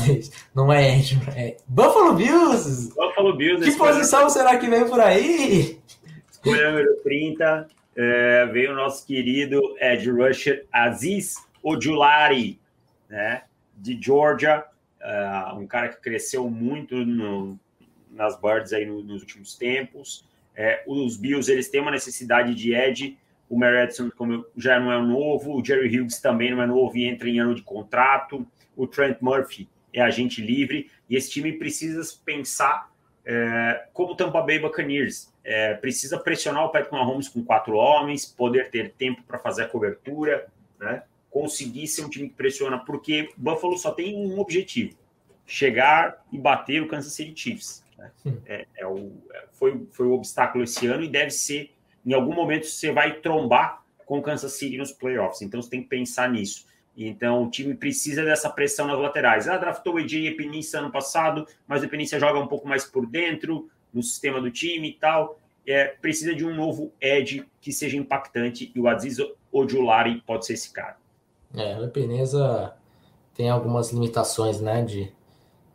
Não 0.54 0.72
é 0.72 0.98
Ed, 0.98 1.20
é 1.36 1.58
Buffalo 1.68 2.14
Bills. 2.14 2.94
Buffalo 2.96 3.36
Bills. 3.36 3.72
Que 3.72 3.78
posição 3.78 4.28
escolha... 4.28 4.30
será 4.30 4.58
que 4.58 4.70
vem 4.70 4.88
por 4.88 5.00
aí? 5.00 5.80
Escolha 6.32 6.72
número 6.72 6.96
30, 7.04 7.68
é, 7.96 8.46
veio 8.46 8.72
o 8.72 8.76
nosso 8.76 9.06
querido 9.06 9.62
Ed 9.80 10.10
Rusher 10.10 10.66
Aziz 10.72 11.36
Ojulari, 11.64 12.60
né? 13.10 13.44
De 13.76 14.00
Georgia, 14.02 14.66
uh, 15.02 15.58
um 15.58 15.66
cara 15.66 15.90
que 15.90 16.02
cresceu 16.02 16.50
muito 16.50 16.96
no, 16.96 17.58
nas 18.12 18.40
Birds 18.40 18.74
aí 18.74 18.86
no, 18.86 19.02
nos 19.02 19.22
últimos 19.22 19.56
tempos. 19.56 20.26
É, 20.56 20.84
os 20.86 21.16
Bills 21.18 21.50
eles 21.52 21.70
têm 21.70 21.82
uma 21.82 21.92
necessidade 21.92 22.54
de 22.54 22.74
Ed 22.74 23.18
o 23.50 23.58
Merritt 23.58 24.12
como 24.12 24.46
já 24.56 24.80
não 24.80 24.92
é 24.92 25.02
novo, 25.02 25.60
o 25.60 25.66
Jerry 25.66 26.00
Hughes 26.00 26.20
também 26.20 26.52
não 26.52 26.62
é 26.62 26.68
novo 26.68 26.96
e 26.96 27.06
entra 27.06 27.28
em 27.28 27.40
ano 27.40 27.56
de 27.56 27.64
contrato, 27.64 28.46
o 28.76 28.86
Trent 28.86 29.18
Murphy 29.20 29.68
é 29.92 30.02
agente 30.02 30.42
livre, 30.42 30.90
e 31.10 31.16
esse 31.16 31.32
time 31.32 31.52
precisa 31.54 32.02
pensar 32.24 32.92
é, 33.26 33.88
como 33.94 34.14
o 34.14 34.16
Tampa 34.16 34.42
Bay 34.42 34.60
Buccaneers. 34.60 35.34
É, 35.44 35.74
precisa 35.74 36.20
pressionar 36.20 36.66
o 36.66 36.70
Patrick 36.70 36.94
Mahomes 36.94 37.28
com 37.28 37.44
quatro 37.44 37.76
homens, 37.76 38.26
poder 38.26 38.70
ter 38.70 38.92
tempo 38.94 39.24
para 39.24 39.40
fazer 39.40 39.64
a 39.64 39.68
cobertura, 39.68 40.48
né? 40.80 41.04
conseguir 41.32 41.88
ser 41.88 42.04
um 42.06 42.10
time 42.10 42.30
que 42.30 42.36
pressiona, 42.36 42.78
porque 42.78 43.32
Buffalo 43.36 43.78
só 43.78 43.92
tem 43.92 44.16
um 44.16 44.40
objetivo: 44.40 44.96
chegar 45.46 46.24
e 46.32 46.38
bater 46.38 46.82
o 46.82 46.88
Kansas 46.88 47.14
City 47.14 47.34
Chiefs. 47.36 47.84
Né? 47.98 48.12
É, 48.46 48.68
é 48.78 48.88
o, 48.88 49.12
é, 49.34 49.46
foi, 49.54 49.88
foi 49.92 50.06
o 50.06 50.14
obstáculo 50.14 50.64
esse 50.64 50.86
ano 50.88 51.04
e 51.04 51.08
deve 51.08 51.32
ser 51.32 51.72
em 52.10 52.14
algum 52.14 52.34
momento 52.34 52.66
você 52.66 52.92
vai 52.92 53.20
trombar 53.20 53.84
com 54.04 54.18
o 54.18 54.22
Kansas 54.22 54.54
City 54.54 54.78
nos 54.78 54.92
playoffs. 54.92 55.44
Então 55.44 55.62
você 55.62 55.70
tem 55.70 55.84
que 55.84 55.88
pensar 55.88 56.28
nisso. 56.28 56.66
Então 56.98 57.44
o 57.44 57.50
time 57.52 57.76
precisa 57.76 58.26
dessa 58.26 58.50
pressão 58.50 58.88
nas 58.88 58.98
laterais. 58.98 59.48
Ah, 59.48 59.58
draftou 59.58 59.94
o 59.94 60.00
EJ 60.00 60.26
Epenissa 60.26 60.80
ano 60.80 60.92
passado, 60.92 61.46
mas 61.68 61.84
o 61.84 61.86
Epenissa 61.86 62.20
joga 62.20 62.40
um 62.40 62.48
pouco 62.48 62.68
mais 62.68 62.84
por 62.84 63.06
dentro 63.06 63.70
no 63.94 64.02
sistema 64.02 64.42
do 64.42 64.50
time 64.50 64.90
e 64.90 64.94
tal. 64.94 65.40
É, 65.68 65.86
precisa 65.86 66.34
de 66.34 66.44
um 66.44 66.56
novo 66.56 66.92
edge 67.00 67.46
que 67.62 67.72
seja 67.72 67.96
impactante 67.96 68.72
e 68.74 68.80
o 68.80 68.88
Aziz 68.88 69.18
Ojulari 69.52 70.24
pode 70.26 70.48
ser 70.48 70.54
esse 70.54 70.74
cara. 70.74 70.98
É, 71.54 71.78
o 71.78 71.84
Epeneza 71.84 72.74
tem 73.36 73.52
algumas 73.52 73.92
limitações, 73.92 74.60
né, 74.60 74.82
de, 74.82 75.14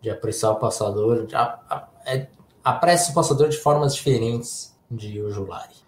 de 0.00 0.10
apressar 0.10 0.50
o 0.50 0.56
passador, 0.56 1.26
de, 1.26 1.36
a, 1.36 1.60
a, 1.70 1.88
é, 2.06 2.26
apressa 2.64 3.12
o 3.12 3.14
passador 3.14 3.48
de 3.48 3.56
formas 3.56 3.94
diferentes 3.94 4.76
de 4.90 5.22
Ojulari. 5.22 5.83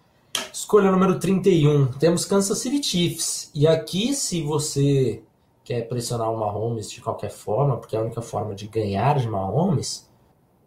Escolha 0.67 0.91
número 0.91 1.17
31. 1.17 1.93
Temos 1.93 2.25
Kansas 2.25 2.57
City 2.59 2.83
Chiefs. 2.83 3.49
E 3.55 3.65
aqui, 3.65 4.13
se 4.13 4.43
você 4.43 5.23
quer 5.63 5.87
pressionar 5.87 6.29
o 6.29 6.37
Mahomes 6.37 6.91
de 6.91 6.99
qualquer 6.99 7.29
forma, 7.29 7.77
porque 7.77 7.95
é 7.95 7.99
a 7.99 8.01
única 8.01 8.21
forma 8.21 8.53
de 8.53 8.67
ganhar 8.67 9.17
de 9.17 9.29
Mahomes, 9.29 10.11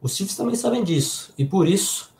os 0.01 0.16
Chiefs 0.16 0.34
também 0.34 0.55
sabem 0.55 0.82
disso. 0.82 1.34
E 1.36 1.44
por 1.44 1.68
isso, 1.68 2.14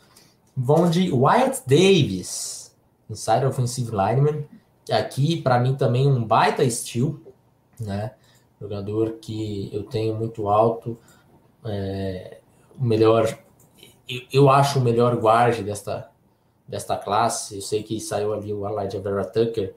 vão 0.55 0.91
de 0.91 1.11
Wyatt 1.11 1.63
Davis, 1.65 2.71
inside 3.09 3.47
offensive 3.47 3.89
lineman. 3.89 4.45
Aqui, 4.91 5.41
para 5.41 5.59
mim, 5.59 5.73
também 5.73 6.07
um 6.07 6.23
baita 6.23 6.69
steal, 6.69 7.15
né? 7.79 8.11
Jogador 8.61 9.13
que 9.13 9.71
eu 9.73 9.85
tenho 9.85 10.15
muito 10.15 10.47
alto. 10.47 10.99
É, 11.65 12.41
o 12.79 12.85
melhor, 12.85 13.39
eu, 14.07 14.21
eu 14.31 14.49
acho 14.51 14.77
o 14.77 14.83
melhor 14.83 15.15
guarde 15.15 15.63
desta, 15.63 16.10
desta 16.71 16.95
classe. 16.95 17.55
Eu 17.55 17.61
sei 17.61 17.83
que 17.83 17.99
saiu 17.99 18.33
ali 18.33 18.53
o 18.53 18.65
Elijah 18.65 18.99
Vera 19.01 19.25
Tucker, 19.25 19.75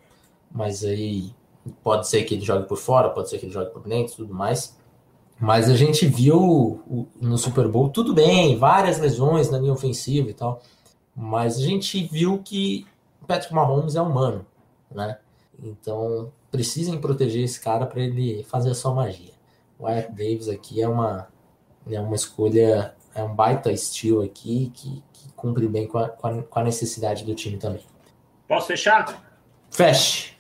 mas 0.51 0.85
aí 0.85 1.35
pode 1.83 2.09
ser 2.09 2.23
que 2.23 2.35
ele 2.35 2.45
jogue 2.45 2.69
por 2.69 2.79
fora, 2.79 3.11
pode 3.11 3.29
ser 3.29 3.39
que 3.39 3.47
ele 3.47 3.53
jogue 3.53 3.73
por 3.73 3.83
dentro, 3.83 4.15
tudo 4.15 4.33
mais. 4.33 4.79
Mas 5.41 5.69
a 5.69 5.75
gente 5.75 6.07
viu 6.07 7.11
no 7.21 7.37
Super 7.37 7.67
Bowl 7.67 7.89
tudo 7.89 8.15
bem, 8.15 8.57
várias 8.57 8.99
lesões 8.99 9.51
na 9.51 9.59
linha 9.59 9.73
ofensiva 9.73 10.31
e 10.31 10.35
tal, 10.35 10.63
mas 11.15 11.59
a 11.59 11.63
gente 11.63 12.07
viu 12.07 12.41
que 12.43 12.87
Patrick 13.27 13.53
Mahomes 13.53 13.97
é 13.97 14.01
humano, 14.01 14.47
né? 14.91 15.19
Então 15.61 16.33
precisem 16.53 17.01
proteger 17.01 17.43
esse 17.43 17.61
cara 17.61 17.85
para 17.85 18.01
ele 18.01 18.45
fazer 18.45 18.71
a 18.71 18.75
sua 18.75 18.95
magia. 18.95 19.35
O 19.77 19.87
Wyatt 19.87 20.13
Davis 20.13 20.49
aqui 20.49 20.81
é 20.81 20.89
uma 20.89 21.29
é 21.91 22.01
uma 22.01 22.15
escolha, 22.15 22.95
é 23.15 23.23
um 23.23 23.35
baita 23.35 23.71
estilo 23.71 24.23
aqui 24.23 24.71
que, 24.75 25.03
cumpre 25.37 25.69
bem 25.69 25.87
com 25.87 25.99
a, 25.99 26.09
com 26.09 26.59
a, 26.59 26.65
necessidade 26.65 27.23
do 27.23 27.35
time 27.35 27.59
também. 27.59 27.83
Posso 28.49 28.69
fechar? 28.69 29.23
Feche. 29.71 30.33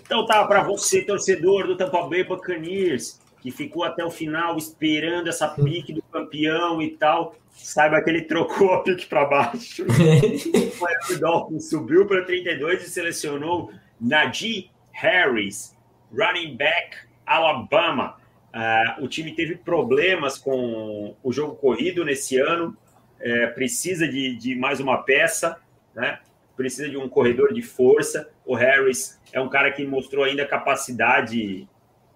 Então 0.00 0.24
tá, 0.24 0.46
para 0.46 0.62
você, 0.62 1.02
torcedor 1.02 1.66
do 1.66 1.76
Tampa 1.76 2.02
Bay 2.08 2.24
Buccaneers, 2.24 3.20
que 3.42 3.50
ficou 3.50 3.84
até 3.84 4.02
o 4.02 4.10
final 4.10 4.56
esperando 4.56 5.28
essa 5.28 5.48
pique 5.48 5.92
do 5.92 6.00
campeão 6.02 6.80
e 6.80 6.90
tal, 6.96 7.34
saiba 7.52 8.00
que 8.00 8.08
ele 8.08 8.22
trocou 8.22 8.72
a 8.72 8.82
pique 8.82 9.06
para 9.06 9.26
baixo. 9.26 9.84
o 11.10 11.20
Dolphins 11.20 11.68
subiu 11.68 12.06
para 12.06 12.24
32 12.24 12.82
e 12.82 12.88
selecionou 12.88 13.70
Najee 14.00 14.70
Harris, 14.92 15.76
running 16.12 16.56
back 16.56 16.96
Alabama. 17.26 18.16
Uh, 18.56 19.04
o 19.04 19.08
time 19.08 19.34
teve 19.34 19.54
problemas 19.56 20.38
com 20.38 21.14
o 21.22 21.30
jogo 21.30 21.56
corrido 21.56 22.02
nesse 22.06 22.38
ano, 22.38 22.74
é, 23.20 23.48
precisa 23.48 24.08
de, 24.08 24.34
de 24.34 24.54
mais 24.56 24.80
uma 24.80 25.02
peça, 25.02 25.60
né? 25.94 26.20
precisa 26.56 26.88
de 26.88 26.96
um 26.96 27.06
corredor 27.06 27.52
de 27.52 27.60
força. 27.60 28.30
O 28.46 28.54
Harris 28.54 29.20
é 29.30 29.38
um 29.38 29.48
cara 29.50 29.70
que 29.70 29.84
mostrou 29.84 30.24
ainda 30.24 30.46
capacidade 30.46 31.68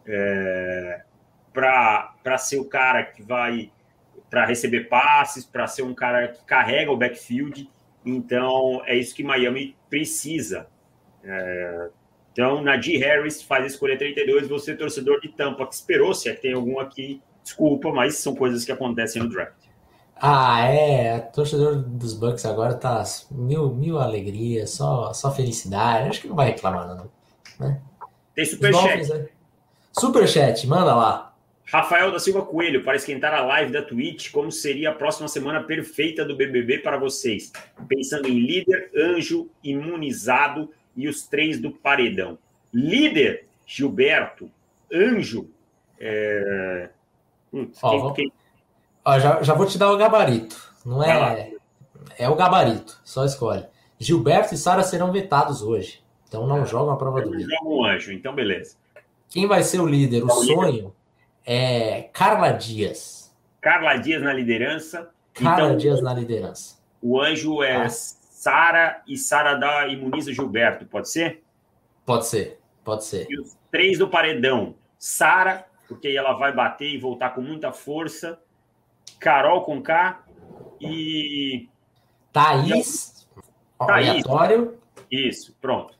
é, 0.07 1.03
para 1.53 2.39
ser 2.39 2.59
o 2.59 2.65
cara 2.65 3.03
que 3.05 3.23
vai 3.23 3.71
para 4.31 4.47
receber 4.47 4.89
passes, 4.89 5.45
para 5.45 5.67
ser 5.67 5.83
um 5.83 5.95
cara 5.95 6.29
que 6.29 6.43
carrega 6.45 6.91
o 6.91 6.97
backfield. 6.97 7.69
Então, 8.03 8.81
é 8.87 8.97
isso 8.97 9.15
que 9.15 9.23
Miami 9.23 9.77
precisa. 9.91 10.69
É, 11.23 11.91
então, 12.41 12.63
Nadir 12.63 12.99
Harris 12.99 13.43
faz 13.43 13.65
a 13.65 13.67
escolha 13.67 13.99
32. 13.99 14.49
Você, 14.49 14.75
torcedor 14.75 15.21
de 15.21 15.29
Tampa, 15.29 15.67
que 15.67 15.75
esperou, 15.75 16.15
se 16.15 16.31
é 16.31 16.35
que 16.35 16.41
tem 16.41 16.55
algum 16.55 16.81
aqui, 16.81 17.21
desculpa, 17.45 17.93
mas 17.93 18.17
são 18.17 18.35
coisas 18.35 18.65
que 18.65 18.73
acontecem 18.73 19.23
no 19.23 19.29
draft. 19.29 19.59
Ah, 20.17 20.65
é. 20.65 21.19
Torcedor 21.19 21.77
dos 21.77 22.15
Bucks 22.15 22.47
agora 22.47 22.73
tá 22.73 23.05
mil, 23.31 23.75
mil 23.75 23.99
alegrias, 23.99 24.71
só, 24.71 25.13
só 25.13 25.31
felicidade. 25.31 26.09
Acho 26.09 26.23
que 26.23 26.29
não 26.29 26.35
vai 26.35 26.47
reclamar, 26.47 26.89
não. 26.89 27.11
Né? 27.59 27.79
Tem 28.35 28.47
superchat. 28.47 29.07
Né? 29.07 29.29
Superchat, 29.93 30.67
manda 30.67 30.95
lá. 30.95 31.35
Rafael 31.67 32.11
da 32.11 32.19
Silva 32.19 32.41
Coelho, 32.41 32.83
para 32.83 32.97
esquentar 32.97 33.35
a 33.35 33.43
live 33.43 33.71
da 33.71 33.83
Twitch, 33.83 34.31
como 34.31 34.51
seria 34.51 34.91
a 34.91 34.95
próxima 34.95 35.29
semana 35.29 35.63
perfeita 35.63 36.25
do 36.25 36.35
BBB 36.35 36.79
para 36.79 36.97
vocês? 36.97 37.53
Pensando 37.87 38.29
em 38.29 38.41
líder, 38.41 38.91
anjo, 38.97 39.51
imunizado 39.63 40.71
e 40.97 41.09
os 41.09 41.27
três 41.27 41.61
do 41.61 41.71
paredão. 41.71 42.39
Líder, 42.73 43.47
Gilberto. 43.67 44.51
Anjo, 44.93 45.49
é... 45.99 46.91
Putz, 47.51 47.79
Ó, 47.83 48.13
quem, 48.13 48.31
quem, 48.31 48.33
Ó, 49.05 49.19
já, 49.19 49.43
já 49.43 49.55
vou 49.55 49.67
te 49.67 49.79
dar 49.79 49.91
o 49.91 49.97
gabarito. 49.97 50.57
Não 50.85 51.03
é. 51.03 51.53
É 52.19 52.29
o 52.29 52.35
gabarito, 52.35 53.01
só 53.05 53.25
escolhe. 53.25 53.65
Gilberto 53.99 54.55
e 54.55 54.57
Sara 54.57 54.83
serão 54.83 55.13
vetados 55.13 55.63
hoje. 55.63 56.03
Então 56.29 56.47
não 56.47 56.63
é. 56.63 56.67
jogam 56.67 56.95
a 56.95 56.97
prova 56.97 57.21
do 57.21 57.35
líder. 57.35 57.55
Jogam 57.57 57.79
um 57.79 57.85
anjo, 57.85 58.13
então 58.13 58.35
beleza. 58.35 58.77
Quem 59.29 59.47
vai 59.47 59.63
ser 59.63 59.81
o 59.81 59.87
líder? 59.87 60.23
O, 60.23 60.27
o 60.27 60.31
sonho 60.31 60.71
líder. 60.71 60.93
é 61.45 62.03
Carla 62.13 62.53
Dias. 62.53 63.35
Carla 63.61 63.97
Dias 63.97 64.23
na 64.23 64.33
liderança. 64.33 65.11
Carla 65.35 65.67
então, 65.67 65.77
Dias 65.77 66.03
na 66.03 66.15
liderança. 66.15 66.79
O 67.03 67.21
anjo 67.21 67.63
é 67.63 67.77
ah. 67.77 67.89
Sara 68.41 69.03
e 69.07 69.19
Sara 69.19 69.55
dá 69.55 69.87
imuniza 69.87 70.33
Gilberto, 70.33 70.87
pode 70.87 71.11
ser? 71.11 71.45
Pode 72.07 72.27
ser, 72.27 72.59
pode 72.83 73.05
ser. 73.05 73.27
E 73.29 73.39
os 73.39 73.55
três 73.71 73.99
do 73.99 74.09
paredão. 74.09 74.77
Sara, 74.99 75.67
porque 75.87 76.09
aí 76.09 76.17
ela 76.17 76.33
vai 76.33 76.51
bater 76.51 76.89
e 76.89 76.97
voltar 76.97 77.35
com 77.35 77.43
muita 77.43 77.71
força. 77.71 78.41
Carol 79.19 79.61
com 79.61 79.83
K 79.83 80.25
e. 80.81 81.69
Thaís. 82.33 83.29
Thaís. 83.79 84.09
Aleatório. 84.09 84.79
Isso, 85.11 85.55
pronto. 85.61 85.93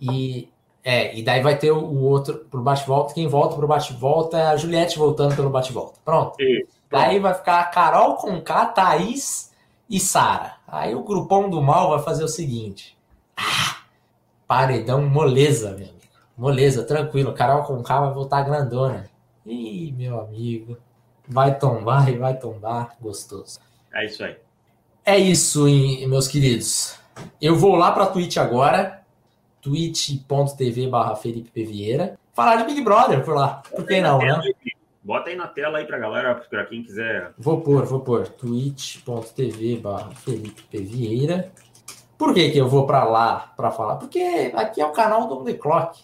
E, 0.00 0.48
é, 0.82 1.16
e 1.16 1.22
daí 1.22 1.40
vai 1.44 1.56
ter 1.56 1.70
o 1.70 2.02
outro 2.02 2.44
pro 2.50 2.60
bate-volta. 2.60 3.14
Quem 3.14 3.28
volta 3.28 3.54
pro 3.54 3.68
bate-volta 3.68 4.36
é 4.36 4.46
a 4.48 4.56
Juliette 4.56 4.98
voltando 4.98 5.36
pelo 5.36 5.48
bate-volta. 5.48 6.00
Pronto. 6.04 6.34
Isso, 6.42 6.72
pronto. 6.88 7.04
Daí 7.04 7.20
vai 7.20 7.34
ficar 7.34 7.60
a 7.60 7.66
Carol 7.66 8.16
com 8.16 8.40
K, 8.40 8.66
Thaís 8.66 9.54
e 9.88 10.00
Sara. 10.00 10.57
Aí 10.70 10.94
o 10.94 11.02
grupão 11.02 11.48
do 11.48 11.62
mal 11.62 11.90
vai 11.90 12.00
fazer 12.00 12.22
o 12.22 12.28
seguinte. 12.28 12.96
Ah, 13.34 13.78
paredão 14.46 15.02
moleza, 15.02 15.70
meu 15.70 15.88
amigo. 15.88 15.98
Moleza, 16.36 16.84
tranquilo. 16.84 17.32
Carol 17.32 17.64
com 17.64 17.82
K 17.82 18.00
vai 18.00 18.12
voltar 18.12 18.42
grandona. 18.42 19.10
Ih, 19.46 19.92
meu 19.96 20.20
amigo. 20.20 20.76
Vai 21.26 21.58
tombar 21.58 22.08
e 22.10 22.18
vai 22.18 22.36
tombar 22.36 22.94
gostoso. 23.00 23.58
É 23.92 24.04
isso 24.04 24.22
aí. 24.22 24.36
É 25.04 25.18
isso, 25.18 25.64
meus 26.06 26.28
queridos. 26.28 26.98
Eu 27.40 27.56
vou 27.56 27.74
lá 27.74 27.90
para 27.90 28.06
Twitch 28.06 28.36
agora 28.36 28.98
twitch.tv 29.60 30.86
barra 30.88 31.16
Felipe. 31.16 31.64
Vieira. 31.64 32.18
Falar 32.32 32.56
de 32.56 32.64
Big 32.64 32.80
Brother 32.82 33.24
por 33.24 33.34
lá. 33.34 33.62
Por 33.74 33.86
que 33.86 34.00
não, 34.00 34.18
né? 34.18 34.40
Bota 35.08 35.30
aí 35.30 35.36
na 35.36 35.46
tela 35.46 35.78
aí 35.78 35.86
pra 35.86 35.98
galera, 35.98 36.34
pra 36.34 36.66
quem 36.66 36.82
quiser. 36.82 37.32
Vou 37.38 37.62
pôr, 37.62 37.86
vou 37.86 38.00
pôr. 38.00 38.28
twitch.tv 38.28 39.76
barra 39.76 40.10
Felipe. 40.10 40.76
Vieira. 40.76 41.50
Por 42.18 42.34
que, 42.34 42.50
que 42.50 42.58
eu 42.58 42.68
vou 42.68 42.86
para 42.86 43.04
lá 43.04 43.54
para 43.56 43.70
falar? 43.70 43.96
Porque 43.96 44.52
aqui 44.54 44.82
é 44.82 44.84
o 44.84 44.92
canal 44.92 45.26
do 45.26 45.42
The 45.42 45.54
Clock, 45.54 45.98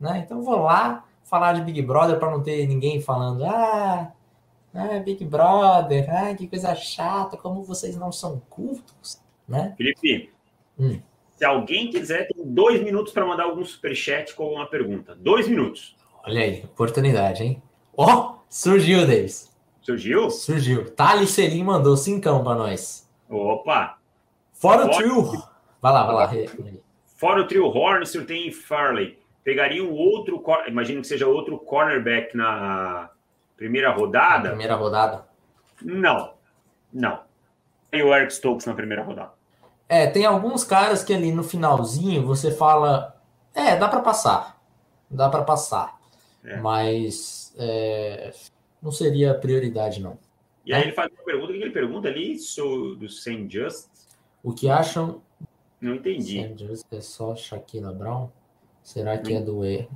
né? 0.00 0.22
Então 0.24 0.38
eu 0.38 0.42
vou 0.42 0.62
lá 0.62 1.04
falar 1.22 1.52
de 1.52 1.60
Big 1.60 1.82
Brother 1.82 2.18
para 2.18 2.30
não 2.30 2.42
ter 2.42 2.66
ninguém 2.66 2.98
falando, 2.98 3.44
ah, 3.44 4.10
ah, 4.72 5.00
Big 5.04 5.22
Brother, 5.26 6.06
ah, 6.08 6.34
que 6.34 6.48
coisa 6.48 6.74
chata, 6.74 7.36
como 7.36 7.62
vocês 7.62 7.94
não 7.94 8.10
são 8.10 8.40
cultos, 8.48 9.20
né? 9.46 9.74
Felipe, 9.76 10.32
hum. 10.78 10.98
se 11.36 11.44
alguém 11.44 11.90
quiser, 11.90 12.26
tem 12.26 12.42
dois 12.42 12.82
minutos 12.82 13.12
para 13.12 13.26
mandar 13.26 13.44
algum 13.44 13.66
superchat 13.66 14.34
com 14.34 14.44
alguma 14.44 14.66
pergunta. 14.66 15.14
Dois 15.14 15.46
minutos. 15.46 15.94
Olha 16.24 16.40
aí, 16.40 16.64
oportunidade, 16.64 17.42
hein? 17.42 17.62
Ó, 17.96 18.04
oh, 18.04 18.38
surgiu, 18.48 19.06
Davis. 19.06 19.50
Surgiu? 19.82 20.30
Surgiu. 20.30 20.90
Thales 20.90 21.30
Selim 21.30 21.64
mandou 21.64 21.96
cincão 21.96 22.42
para 22.42 22.56
nós. 22.56 23.08
Opa! 23.28 23.98
Fora 24.52 24.86
o 24.86 24.90
trio. 24.90 25.42
Vai 25.80 25.92
lá, 25.92 26.06
vai 26.06 26.14
lá. 26.14 26.30
Fora 27.16 27.42
o 27.42 27.46
trio 27.46 27.66
Horner, 27.66 28.26
tem 28.26 28.50
Farley. 28.52 29.18
Pegaria 29.44 29.84
um 29.84 29.92
outro, 29.92 30.42
imagino 30.66 31.00
que 31.00 31.06
seja 31.06 31.26
outro 31.26 31.56
cornerback 31.58 32.36
na 32.36 33.08
primeira 33.56 33.92
rodada. 33.92 34.42
Na 34.42 34.48
primeira 34.48 34.74
rodada? 34.74 35.24
Não, 35.80 36.32
não. 36.92 37.20
Tem 37.90 38.02
o 38.02 38.12
Eric 38.14 38.32
Stokes 38.32 38.66
na 38.66 38.74
primeira 38.74 39.04
rodada. 39.04 39.32
É, 39.88 40.08
tem 40.08 40.26
alguns 40.26 40.64
caras 40.64 41.04
que 41.04 41.14
ali 41.14 41.30
no 41.30 41.44
finalzinho 41.44 42.26
você 42.26 42.50
fala, 42.50 43.16
é, 43.54 43.76
dá 43.76 43.88
para 43.88 44.00
passar, 44.00 44.60
dá 45.08 45.28
para 45.28 45.44
passar, 45.44 45.95
é. 46.46 46.56
mas 46.58 47.54
é, 47.58 48.32
não 48.82 48.92
seria 48.92 49.34
prioridade 49.34 50.00
não. 50.00 50.18
E 50.64 50.72
aí 50.72 50.82
ele 50.82 50.92
faz 50.92 51.10
uma 51.12 51.24
pergunta, 51.24 51.52
o 51.52 51.56
que 51.56 51.62
ele 51.62 51.70
pergunta 51.70 52.08
ali 52.08 52.38
so, 52.38 52.96
do 52.96 53.08
Saint 53.08 53.52
Just? 53.52 53.88
O 54.42 54.52
que 54.52 54.68
acham 54.68 55.22
não 55.80 55.94
entendi. 55.94 56.54
É 56.90 57.00
só 57.00 57.34
Shakira 57.36 57.92
Brown? 57.92 58.28
Será 58.82 59.18
que 59.18 59.34
é 59.34 59.40
do 59.40 59.64
E? 59.64 59.88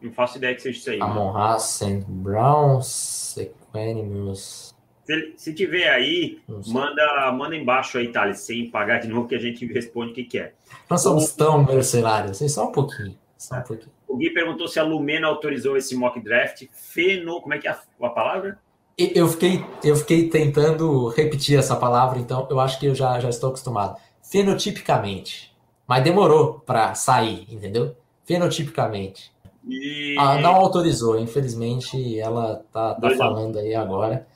Não 0.00 0.12
faço 0.12 0.38
ideia 0.38 0.54
que 0.54 0.62
seja 0.62 0.78
isso 0.78 0.90
aí. 0.90 1.00
Amon 1.00 1.36
Haas, 1.36 1.62
St. 1.62 2.04
Brown, 2.08 2.80
Sequenimus. 2.82 4.74
Se, 5.04 5.34
se 5.36 5.54
tiver 5.54 5.88
aí, 5.88 6.40
manda, 6.66 7.32
manda 7.32 7.56
embaixo 7.56 7.98
aí, 7.98 8.10
Thales, 8.10 8.40
sem 8.40 8.70
pagar 8.70 9.00
de 9.00 9.08
novo, 9.08 9.28
que 9.28 9.34
a 9.34 9.38
gente 9.38 9.64
responde 9.72 10.12
o 10.12 10.14
que, 10.14 10.24
que 10.24 10.38
é. 10.38 10.54
Nós 10.88 11.02
somos 11.02 11.32
tão 11.32 11.64
mercenários, 11.64 12.32
assim, 12.32 12.48
só 12.48 12.68
um 12.68 12.72
pouquinho. 12.72 13.18
Só 13.36 13.56
um 13.56 13.62
pouquinho. 13.62 13.92
O 14.12 14.16
Gui 14.18 14.28
perguntou 14.28 14.68
se 14.68 14.78
a 14.78 14.82
Lumena 14.82 15.26
autorizou 15.26 15.74
esse 15.74 15.96
mock 15.96 16.20
draft. 16.20 16.66
Feno, 16.70 17.40
como 17.40 17.54
é 17.54 17.58
que 17.58 17.66
é 17.66 17.70
a, 17.70 17.80
a 18.02 18.10
palavra? 18.10 18.58
Eu 18.98 19.26
fiquei, 19.26 19.64
eu 19.82 19.96
fiquei 19.96 20.28
tentando 20.28 21.08
repetir 21.08 21.58
essa 21.58 21.74
palavra, 21.74 22.18
então 22.18 22.46
eu 22.50 22.60
acho 22.60 22.78
que 22.78 22.84
eu 22.84 22.94
já, 22.94 23.18
já 23.18 23.30
estou 23.30 23.48
acostumado 23.48 23.98
fenotipicamente. 24.22 25.56
Mas 25.88 26.04
demorou 26.04 26.60
para 26.60 26.94
sair, 26.94 27.46
entendeu? 27.50 27.96
Fenotipicamente. 28.26 29.32
E... 29.66 30.14
Ah, 30.18 30.36
não 30.38 30.56
autorizou, 30.56 31.18
infelizmente 31.18 32.18
ela 32.18 32.62
tá, 32.70 32.94
tá 32.94 33.10
falando 33.16 33.58
aí 33.58 33.74
agora 33.74 34.26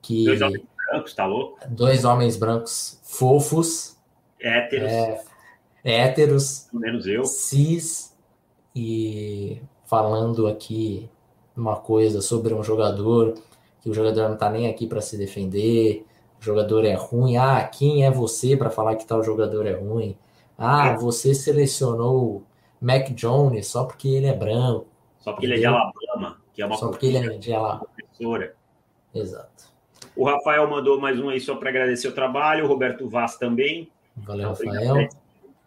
que. 0.00 0.24
Dois 0.24 0.40
homens 0.40 0.64
brancos, 0.88 1.14
tá 1.14 1.26
louco? 1.26 1.58
Dois 1.68 2.04
homens 2.06 2.36
brancos 2.38 2.98
fofos. 3.04 3.98
Héteros. 4.40 4.90
É, 4.90 5.24
héteros. 5.84 6.68
Menos 6.72 7.06
eu. 7.06 7.22
Cis. 7.26 8.15
E 8.76 9.62
falando 9.86 10.46
aqui 10.46 11.08
uma 11.56 11.76
coisa 11.76 12.20
sobre 12.20 12.52
um 12.52 12.62
jogador, 12.62 13.32
que 13.80 13.88
o 13.88 13.94
jogador 13.94 14.28
não 14.28 14.36
tá 14.36 14.50
nem 14.50 14.68
aqui 14.68 14.86
para 14.86 15.00
se 15.00 15.16
defender, 15.16 16.04
o 16.38 16.44
jogador 16.44 16.84
é 16.84 16.92
ruim. 16.92 17.38
Ah, 17.38 17.64
quem 17.64 18.04
é 18.04 18.10
você 18.10 18.54
para 18.54 18.68
falar 18.68 18.96
que 18.96 19.06
tal 19.06 19.22
jogador 19.22 19.64
é 19.66 19.72
ruim? 19.72 20.14
Ah, 20.58 20.88
é. 20.88 20.96
você 20.96 21.34
selecionou 21.34 22.42
Mac 22.78 23.08
Jones 23.14 23.66
só 23.66 23.84
porque 23.84 24.08
ele 24.08 24.26
é 24.26 24.34
branco. 24.34 24.86
Só 25.20 25.32
porque 25.32 25.46
entendeu? 25.46 25.70
ele 25.70 25.74
é 25.74 25.78
de 25.78 26.06
Alabama, 26.14 26.36
que 26.52 26.62
é 26.62 26.66
uma 26.66 26.76
Só 26.76 26.88
porque 26.88 27.06
ele 27.06 27.16
é 27.16 27.38
de 27.38 27.54
Alabama. 27.54 27.86
Professora. 27.96 28.54
Exato. 29.14 29.64
O 30.14 30.26
Rafael 30.26 30.68
mandou 30.68 31.00
mais 31.00 31.18
um 31.18 31.30
aí 31.30 31.40
só 31.40 31.56
para 31.56 31.70
agradecer 31.70 32.08
o 32.08 32.12
trabalho. 32.12 32.66
O 32.66 32.68
Roberto 32.68 33.08
Vaz 33.08 33.36
também. 33.36 33.90
Valeu, 34.16 34.50
Rafael. 34.50 35.08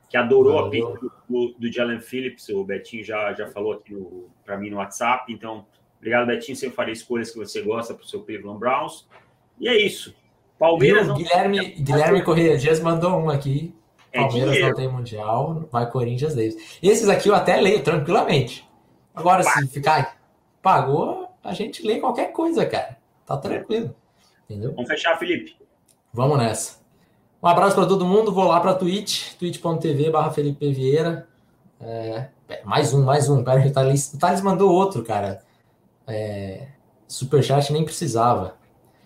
Que 0.09 0.17
adorou 0.17 0.53
Valeu. 0.53 0.87
a 0.87 0.91
pick 0.91 1.11
do, 1.29 1.55
do 1.57 1.71
Jalen 1.71 1.99
Phillips. 1.99 2.49
O 2.49 2.63
Betinho 2.63 3.03
já, 3.03 3.33
já 3.33 3.47
falou 3.47 3.73
aqui 3.73 3.95
para 4.43 4.57
mim 4.57 4.69
no 4.69 4.77
WhatsApp. 4.77 5.31
Então, 5.31 5.65
obrigado, 5.97 6.25
Betinho. 6.25 6.55
Sempre 6.55 6.75
farei 6.75 6.93
escolhas 6.93 7.31
que 7.31 7.37
você 7.37 7.61
gosta 7.61 7.93
para 7.93 8.03
o 8.03 8.07
seu 8.07 8.23
Cleveland 8.23 8.59
Browns. 8.59 9.07
E 9.59 9.67
é 9.67 9.77
isso. 9.77 10.15
Palmeiras. 10.57 11.05
Viu? 11.05 11.15
Guilherme, 11.15 11.57
não... 11.57 11.83
Guilherme 11.83 12.23
Correia 12.23 12.57
Dias 12.57 12.79
mandou 12.79 13.11
um 13.11 13.29
aqui. 13.29 13.73
É 14.11 14.19
Palmeiras 14.19 14.59
não 14.59 14.73
tem 14.73 14.87
Mundial, 14.87 15.69
vai 15.71 15.89
Corinthians 15.89 16.33
Davis. 16.33 16.79
Esses 16.81 17.07
aqui 17.07 17.29
eu 17.29 17.35
até 17.35 17.61
leio 17.61 17.83
tranquilamente. 17.83 18.67
Agora, 19.13 19.43
se 19.43 19.67
ficar 19.67 20.17
pagou, 20.61 21.29
a 21.43 21.53
gente 21.53 21.85
lê 21.85 21.99
qualquer 21.99 22.31
coisa, 22.31 22.65
cara. 22.65 22.97
Tá 23.25 23.37
tranquilo. 23.37 23.95
Entendeu? 24.49 24.73
Vamos 24.73 24.89
fechar, 24.89 25.17
Felipe. 25.17 25.55
Vamos 26.11 26.39
nessa. 26.39 26.78
Um 27.41 27.47
abraço 27.47 27.75
para 27.75 27.85
todo 27.85 28.05
mundo. 28.05 28.31
Vou 28.31 28.45
lá 28.45 28.59
para 28.59 28.73
Twitch, 28.73 29.33
twitch.tv 29.35 30.09
barra 30.09 30.31
Felipe 30.31 30.71
Vieira. 30.71 31.27
É, 31.79 32.29
mais 32.65 32.93
um, 32.93 33.03
mais 33.03 33.29
um. 33.29 33.43
Pera, 33.43 33.65
o 33.65 33.71
Thales, 33.71 34.13
o 34.13 34.19
Thales 34.19 34.41
mandou 34.41 34.71
outro, 34.71 35.03
cara. 35.03 35.41
É, 36.05 36.67
superchat 37.07 37.71
nem 37.71 37.85
precisava. 37.85 38.57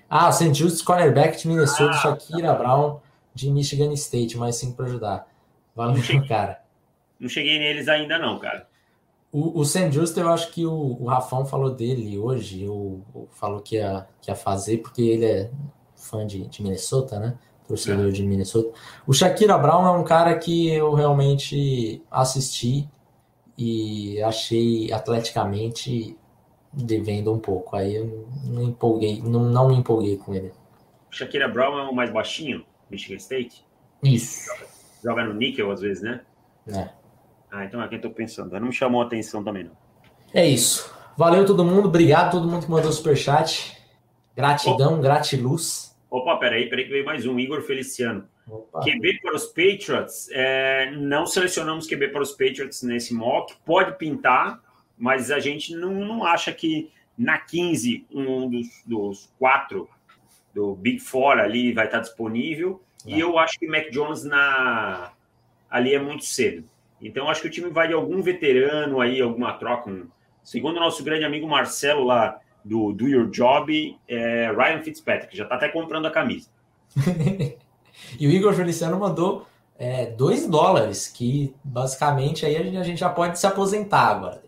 Ah, 0.10 0.32
St. 0.32 0.54
Jude's 0.54 0.82
cornerback 0.82 1.40
de 1.40 1.48
Minnesota, 1.48 1.92
ah, 1.92 1.98
Shakira 1.98 2.50
tá 2.50 2.56
Brown 2.56 3.00
de 3.34 3.50
Michigan 3.52 3.92
State, 3.94 4.38
mais 4.38 4.56
cinco 4.56 4.78
para 4.78 4.86
ajudar. 4.86 5.28
Valeu, 5.76 5.96
não 5.96 6.28
cara. 6.28 6.62
Não 7.20 7.30
cheguei 7.30 7.58
neles 7.58 7.88
ainda 7.88 8.18
não, 8.20 8.38
cara. 8.40 8.68
O, 9.32 9.60
o. 9.60 9.66
Just, 9.66 10.16
eu 10.18 10.30
acho 10.30 10.52
que 10.52 10.66
o, 10.66 10.98
o 11.00 11.06
Rafão 11.06 11.46
falou 11.46 11.72
dele 11.72 12.18
hoje, 12.20 12.68
o, 12.68 13.02
o, 13.14 13.28
falou 13.32 13.62
que 13.62 13.78
ia, 13.78 14.08
que 14.22 14.30
ia 14.30 14.36
fazer, 14.36 14.78
porque 14.78 15.02
ele 15.02 15.26
é 15.26 15.52
fã 15.96 16.28
de, 16.28 16.48
de 16.48 16.62
Minnesota, 16.62 17.20
né? 17.20 17.38
Torcedor 17.68 18.08
é. 18.08 18.12
de 18.12 18.24
Minnesota. 18.24 18.78
O 19.08 19.14
Shakira 19.14 19.58
Brown 19.58 19.86
é 19.86 19.92
um 19.92 20.04
cara 20.04 20.38
que 20.38 20.70
eu 20.70 20.94
realmente 20.94 22.02
assisti 22.12 22.88
e 23.58 24.22
achei 24.22 24.92
atleticamente 24.92 26.18
devendo 26.72 27.32
um 27.32 27.40
pouco. 27.40 27.76
Aí 27.76 27.96
eu 27.96 28.28
não 28.46 28.64
empolguei, 28.64 29.22
não, 29.22 29.42
não 29.42 29.70
me 29.70 29.76
empolguei 29.76 30.18
com 30.18 30.34
ele. 30.34 30.52
Shakira 31.12 31.48
Brown 31.48 31.78
é 31.78 31.84
o 31.84 31.94
mais 31.94 32.12
baixinho, 32.12 32.66
Michigan 32.90 33.18
State? 33.18 33.64
Isso. 34.02 34.48
Joga, 34.48 34.68
joga 35.04 35.26
no 35.26 35.34
níquel 35.34 35.72
às 35.72 35.82
vezes, 35.82 36.04
né? 36.04 36.22
É. 36.68 36.90
Ah, 37.52 37.66
então 37.66 37.82
é 37.82 37.88
quem 37.88 37.98
eu 37.98 38.02
tô 38.02 38.10
pensando. 38.10 38.52
Não 38.60 38.68
me 38.68 38.74
chamou 38.74 39.02
a 39.02 39.06
atenção 39.06 39.44
também, 39.44 39.66
não. 39.66 39.78
É 40.34 40.46
isso. 40.46 40.92
Valeu 41.16 41.46
todo 41.46 41.64
mundo, 41.64 41.88
obrigado 41.88 42.28
a 42.28 42.32
todo 42.32 42.48
mundo 42.48 42.66
que 42.66 42.72
mandou 42.72 42.92
superchat. 42.92 43.78
Gratidão, 44.36 44.94
Opa. 44.94 45.04
gratiluz. 45.04 45.93
Opa, 46.14 46.38
peraí, 46.38 46.70
peraí 46.70 46.86
que 46.86 46.92
veio 46.92 47.04
mais 47.04 47.26
um, 47.26 47.40
Igor 47.40 47.64
Feliciano. 47.64 48.30
Opa. 48.48 48.82
QB 48.82 49.20
para 49.20 49.34
os 49.34 49.48
Patriots, 49.48 50.30
é, 50.32 50.92
não 50.92 51.26
selecionamos 51.26 51.88
QB 51.88 52.10
para 52.10 52.22
os 52.22 52.34
Patriots 52.34 52.84
nesse 52.84 53.16
mock, 53.16 53.56
pode 53.66 53.98
pintar, 53.98 54.62
mas 54.96 55.32
a 55.32 55.40
gente 55.40 55.76
não, 55.76 55.92
não 55.92 56.24
acha 56.24 56.54
que 56.54 56.92
na 57.18 57.40
15 57.40 58.06
um 58.14 58.48
dos, 58.48 58.68
dos 58.86 59.34
quatro 59.40 59.90
do 60.54 60.76
Big 60.76 61.00
Four 61.00 61.40
ali 61.40 61.74
vai 61.74 61.86
estar 61.86 62.02
disponível. 62.02 62.80
E 63.08 63.20
eu 63.20 63.40
acho 63.40 63.58
que 63.58 63.66
Mac 63.66 63.90
Jones 63.90 64.24
na 64.24 65.14
ali 65.68 65.96
é 65.96 66.00
muito 66.00 66.26
cedo. 66.26 66.64
Então 67.02 67.28
acho 67.28 67.42
que 67.42 67.48
o 67.48 67.52
time 67.52 67.72
vai 67.72 67.88
de 67.88 67.96
algum 67.96 68.22
veterano 68.22 69.02
aí, 69.02 69.20
alguma 69.20 69.54
troca. 69.54 69.90
Um... 69.90 70.08
Segundo 70.44 70.78
o 70.78 70.80
nosso 70.80 71.04
grande 71.04 71.26
amigo 71.26 71.48
Marcelo 71.48 72.04
lá 72.04 72.40
do 72.64 72.94
Do 72.94 73.08
Your 73.08 73.30
Job, 73.30 73.98
é 74.08 74.52
Ryan 74.52 74.82
Fitzpatrick, 74.82 75.36
já 75.36 75.44
está 75.44 75.56
até 75.56 75.70
comprando 75.70 76.06
a 76.06 76.12
camisa. 76.12 76.50
e 78.20 78.28
o 78.28 78.30
Igor 78.30 78.54
Feliciano 78.54 79.00
mandou 79.00 79.48
2 80.18 80.44
é, 80.44 80.48
dólares, 80.48 81.08
que 81.08 81.54
basicamente 81.64 82.46
aí 82.46 82.78
a 82.78 82.84
gente 82.84 83.00
já 83.00 83.10
pode 83.10 83.40
se 83.40 83.46
aposentar 83.46 84.08
agora. 84.08 84.42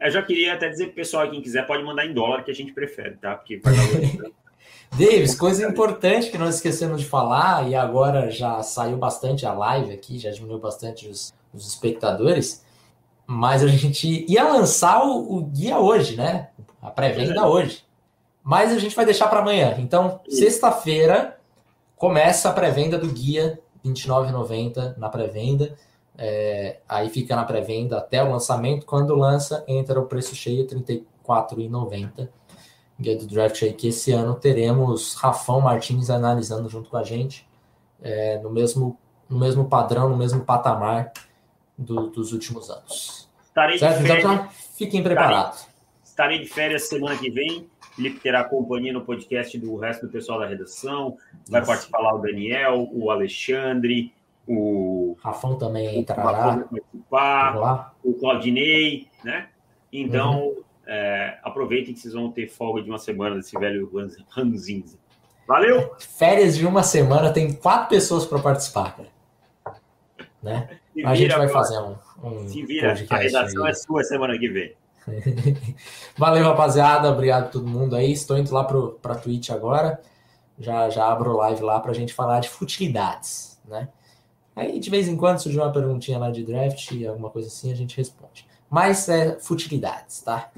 Eu 0.00 0.10
já 0.10 0.22
queria 0.22 0.54
até 0.54 0.68
dizer 0.68 0.86
pro 0.86 0.94
pessoal, 0.94 1.30
quem 1.30 1.42
quiser, 1.42 1.66
pode 1.66 1.82
mandar 1.84 2.06
em 2.06 2.14
dólar, 2.14 2.42
que 2.42 2.50
a 2.50 2.54
gente 2.54 2.72
prefere, 2.72 3.16
tá? 3.16 3.34
Porque 3.34 3.60
vai 3.62 3.74
dar 3.74 4.30
Davis, 4.98 5.36
coisa 5.36 5.68
importante 5.68 6.30
que 6.30 6.38
nós 6.38 6.56
esquecemos 6.56 7.00
de 7.00 7.06
falar, 7.06 7.68
e 7.68 7.74
agora 7.76 8.30
já 8.30 8.62
saiu 8.62 8.96
bastante 8.96 9.46
a 9.46 9.52
live 9.52 9.92
aqui, 9.92 10.18
já 10.18 10.30
diminuiu 10.30 10.58
bastante 10.58 11.06
os, 11.06 11.32
os 11.52 11.68
espectadores, 11.68 12.64
mas 13.26 13.62
a 13.62 13.68
gente 13.68 14.24
ia 14.28 14.42
lançar 14.44 15.04
o, 15.04 15.36
o 15.36 15.42
guia 15.44 15.78
hoje, 15.78 16.16
né? 16.16 16.48
A 16.80 16.90
pré-venda 16.90 17.40
é. 17.40 17.44
hoje. 17.44 17.84
Mas 18.42 18.72
a 18.72 18.78
gente 18.78 18.96
vai 18.96 19.04
deixar 19.04 19.28
para 19.28 19.40
amanhã. 19.40 19.76
Então, 19.78 20.20
sexta-feira 20.28 21.38
começa 21.96 22.48
a 22.48 22.52
pré-venda 22.52 22.98
do 22.98 23.08
guia, 23.08 23.60
R$29,90 23.84 24.96
na 24.96 25.08
pré-venda. 25.08 25.76
É, 26.16 26.80
aí 26.88 27.08
fica 27.10 27.36
na 27.36 27.44
pré-venda 27.44 27.98
até 27.98 28.22
o 28.22 28.30
lançamento. 28.30 28.86
Quando 28.86 29.14
lança, 29.14 29.64
entra 29.68 30.00
o 30.00 30.06
preço 30.06 30.34
cheio, 30.34 30.66
R$ 30.66 30.76
34,90. 31.26 32.28
Guia 32.98 33.16
do 33.16 33.26
Draft 33.26 33.62
aí 33.62 33.72
que 33.72 33.88
esse 33.88 34.12
ano 34.12 34.34
teremos 34.34 35.14
Rafão 35.14 35.60
Martins 35.60 36.10
analisando 36.10 36.68
junto 36.68 36.90
com 36.90 36.98
a 36.98 37.02
gente, 37.02 37.48
é, 38.02 38.38
no, 38.38 38.50
mesmo, 38.50 38.98
no 39.28 39.38
mesmo 39.38 39.66
padrão, 39.66 40.10
no 40.10 40.16
mesmo 40.16 40.40
patamar 40.44 41.12
do, 41.76 42.08
dos 42.08 42.32
últimos 42.32 42.68
anos. 42.68 43.28
Estarei 43.42 43.78
certo? 43.78 44.06
Então, 44.06 44.48
fiquem 44.76 45.02
preparados. 45.02 45.69
Estarei, 46.20 46.38
de 46.38 46.48
férias 46.50 46.86
semana 46.86 47.16
que 47.16 47.30
vem. 47.30 47.66
Felipe 47.96 48.20
terá 48.20 48.44
companhia 48.44 48.92
no 48.92 49.00
podcast 49.00 49.56
do 49.58 49.74
resto 49.76 50.04
do 50.04 50.12
pessoal 50.12 50.38
da 50.38 50.46
redação. 50.46 51.16
Vai 51.48 51.64
participar 51.64 51.98
lá 52.00 52.14
o 52.14 52.18
Daniel, 52.18 52.90
o 52.92 53.10
Alexandre, 53.10 54.12
o. 54.46 55.16
Rafão 55.22 55.56
também 55.56 55.98
entrará. 55.98 56.58
Participar, 56.58 57.94
o 58.04 58.12
Claudinei, 58.12 59.08
né? 59.24 59.48
Então, 59.90 60.48
uhum. 60.48 60.62
é, 60.86 61.38
aproveitem 61.42 61.94
que 61.94 62.00
vocês 62.00 62.12
vão 62.12 62.30
ter 62.30 62.48
folga 62.48 62.82
de 62.82 62.90
uma 62.90 62.98
semana 62.98 63.36
desse 63.36 63.58
velho 63.58 63.90
ranzinza. 64.28 64.98
Valeu! 65.48 65.94
Férias 66.00 66.54
de 66.54 66.66
uma 66.66 66.82
semana, 66.82 67.32
tem 67.32 67.50
quatro 67.54 67.88
pessoas 67.88 68.26
para 68.26 68.40
participar, 68.40 68.94
cara. 68.94 69.08
Né? 70.42 70.68
A 71.02 71.14
gente 71.14 71.34
vai 71.34 71.48
fazer 71.48 71.78
um, 71.78 71.96
um 72.22 72.46
Se 72.46 72.62
vira, 72.66 72.92
a 73.08 73.16
redação 73.16 73.64
aí. 73.64 73.70
é 73.70 73.74
sua 73.74 74.04
semana 74.04 74.38
que 74.38 74.48
vem. 74.50 74.79
Valeu, 76.16 76.44
rapaziada. 76.44 77.10
Obrigado 77.10 77.44
a 77.44 77.48
todo 77.48 77.66
mundo 77.66 77.96
aí. 77.96 78.12
Estou 78.12 78.38
indo 78.38 78.52
lá 78.52 78.64
para 78.64 79.14
Twitch 79.16 79.50
agora. 79.50 80.00
Já, 80.58 80.90
já 80.90 81.10
abro 81.10 81.36
live 81.36 81.62
lá 81.62 81.80
para 81.80 81.90
a 81.90 81.94
gente 81.94 82.12
falar 82.12 82.40
de 82.40 82.48
futilidades, 82.48 83.58
né? 83.66 83.88
Aí 84.54 84.78
de 84.78 84.90
vez 84.90 85.08
em 85.08 85.16
quando 85.16 85.38
surge 85.38 85.58
uma 85.58 85.72
perguntinha 85.72 86.18
lá 86.18 86.30
de 86.30 86.44
draft, 86.44 86.92
alguma 87.08 87.30
coisa 87.30 87.48
assim, 87.48 87.72
a 87.72 87.76
gente 87.76 87.96
responde. 87.96 88.46
Mas 88.68 89.08
é 89.08 89.38
futilidades, 89.38 90.20
tá? 90.20 90.50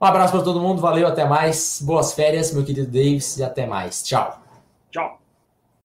Um 0.00 0.06
abraço 0.06 0.32
para 0.32 0.42
todo 0.42 0.60
mundo, 0.60 0.80
valeu, 0.80 1.06
até 1.06 1.24
mais. 1.24 1.80
Boas 1.82 2.12
férias, 2.12 2.52
meu 2.52 2.64
querido 2.64 2.86
Davis, 2.90 3.36
e 3.36 3.44
até 3.44 3.66
mais. 3.66 4.02
Tchau. 4.02 4.42
Tchau. 4.90 5.23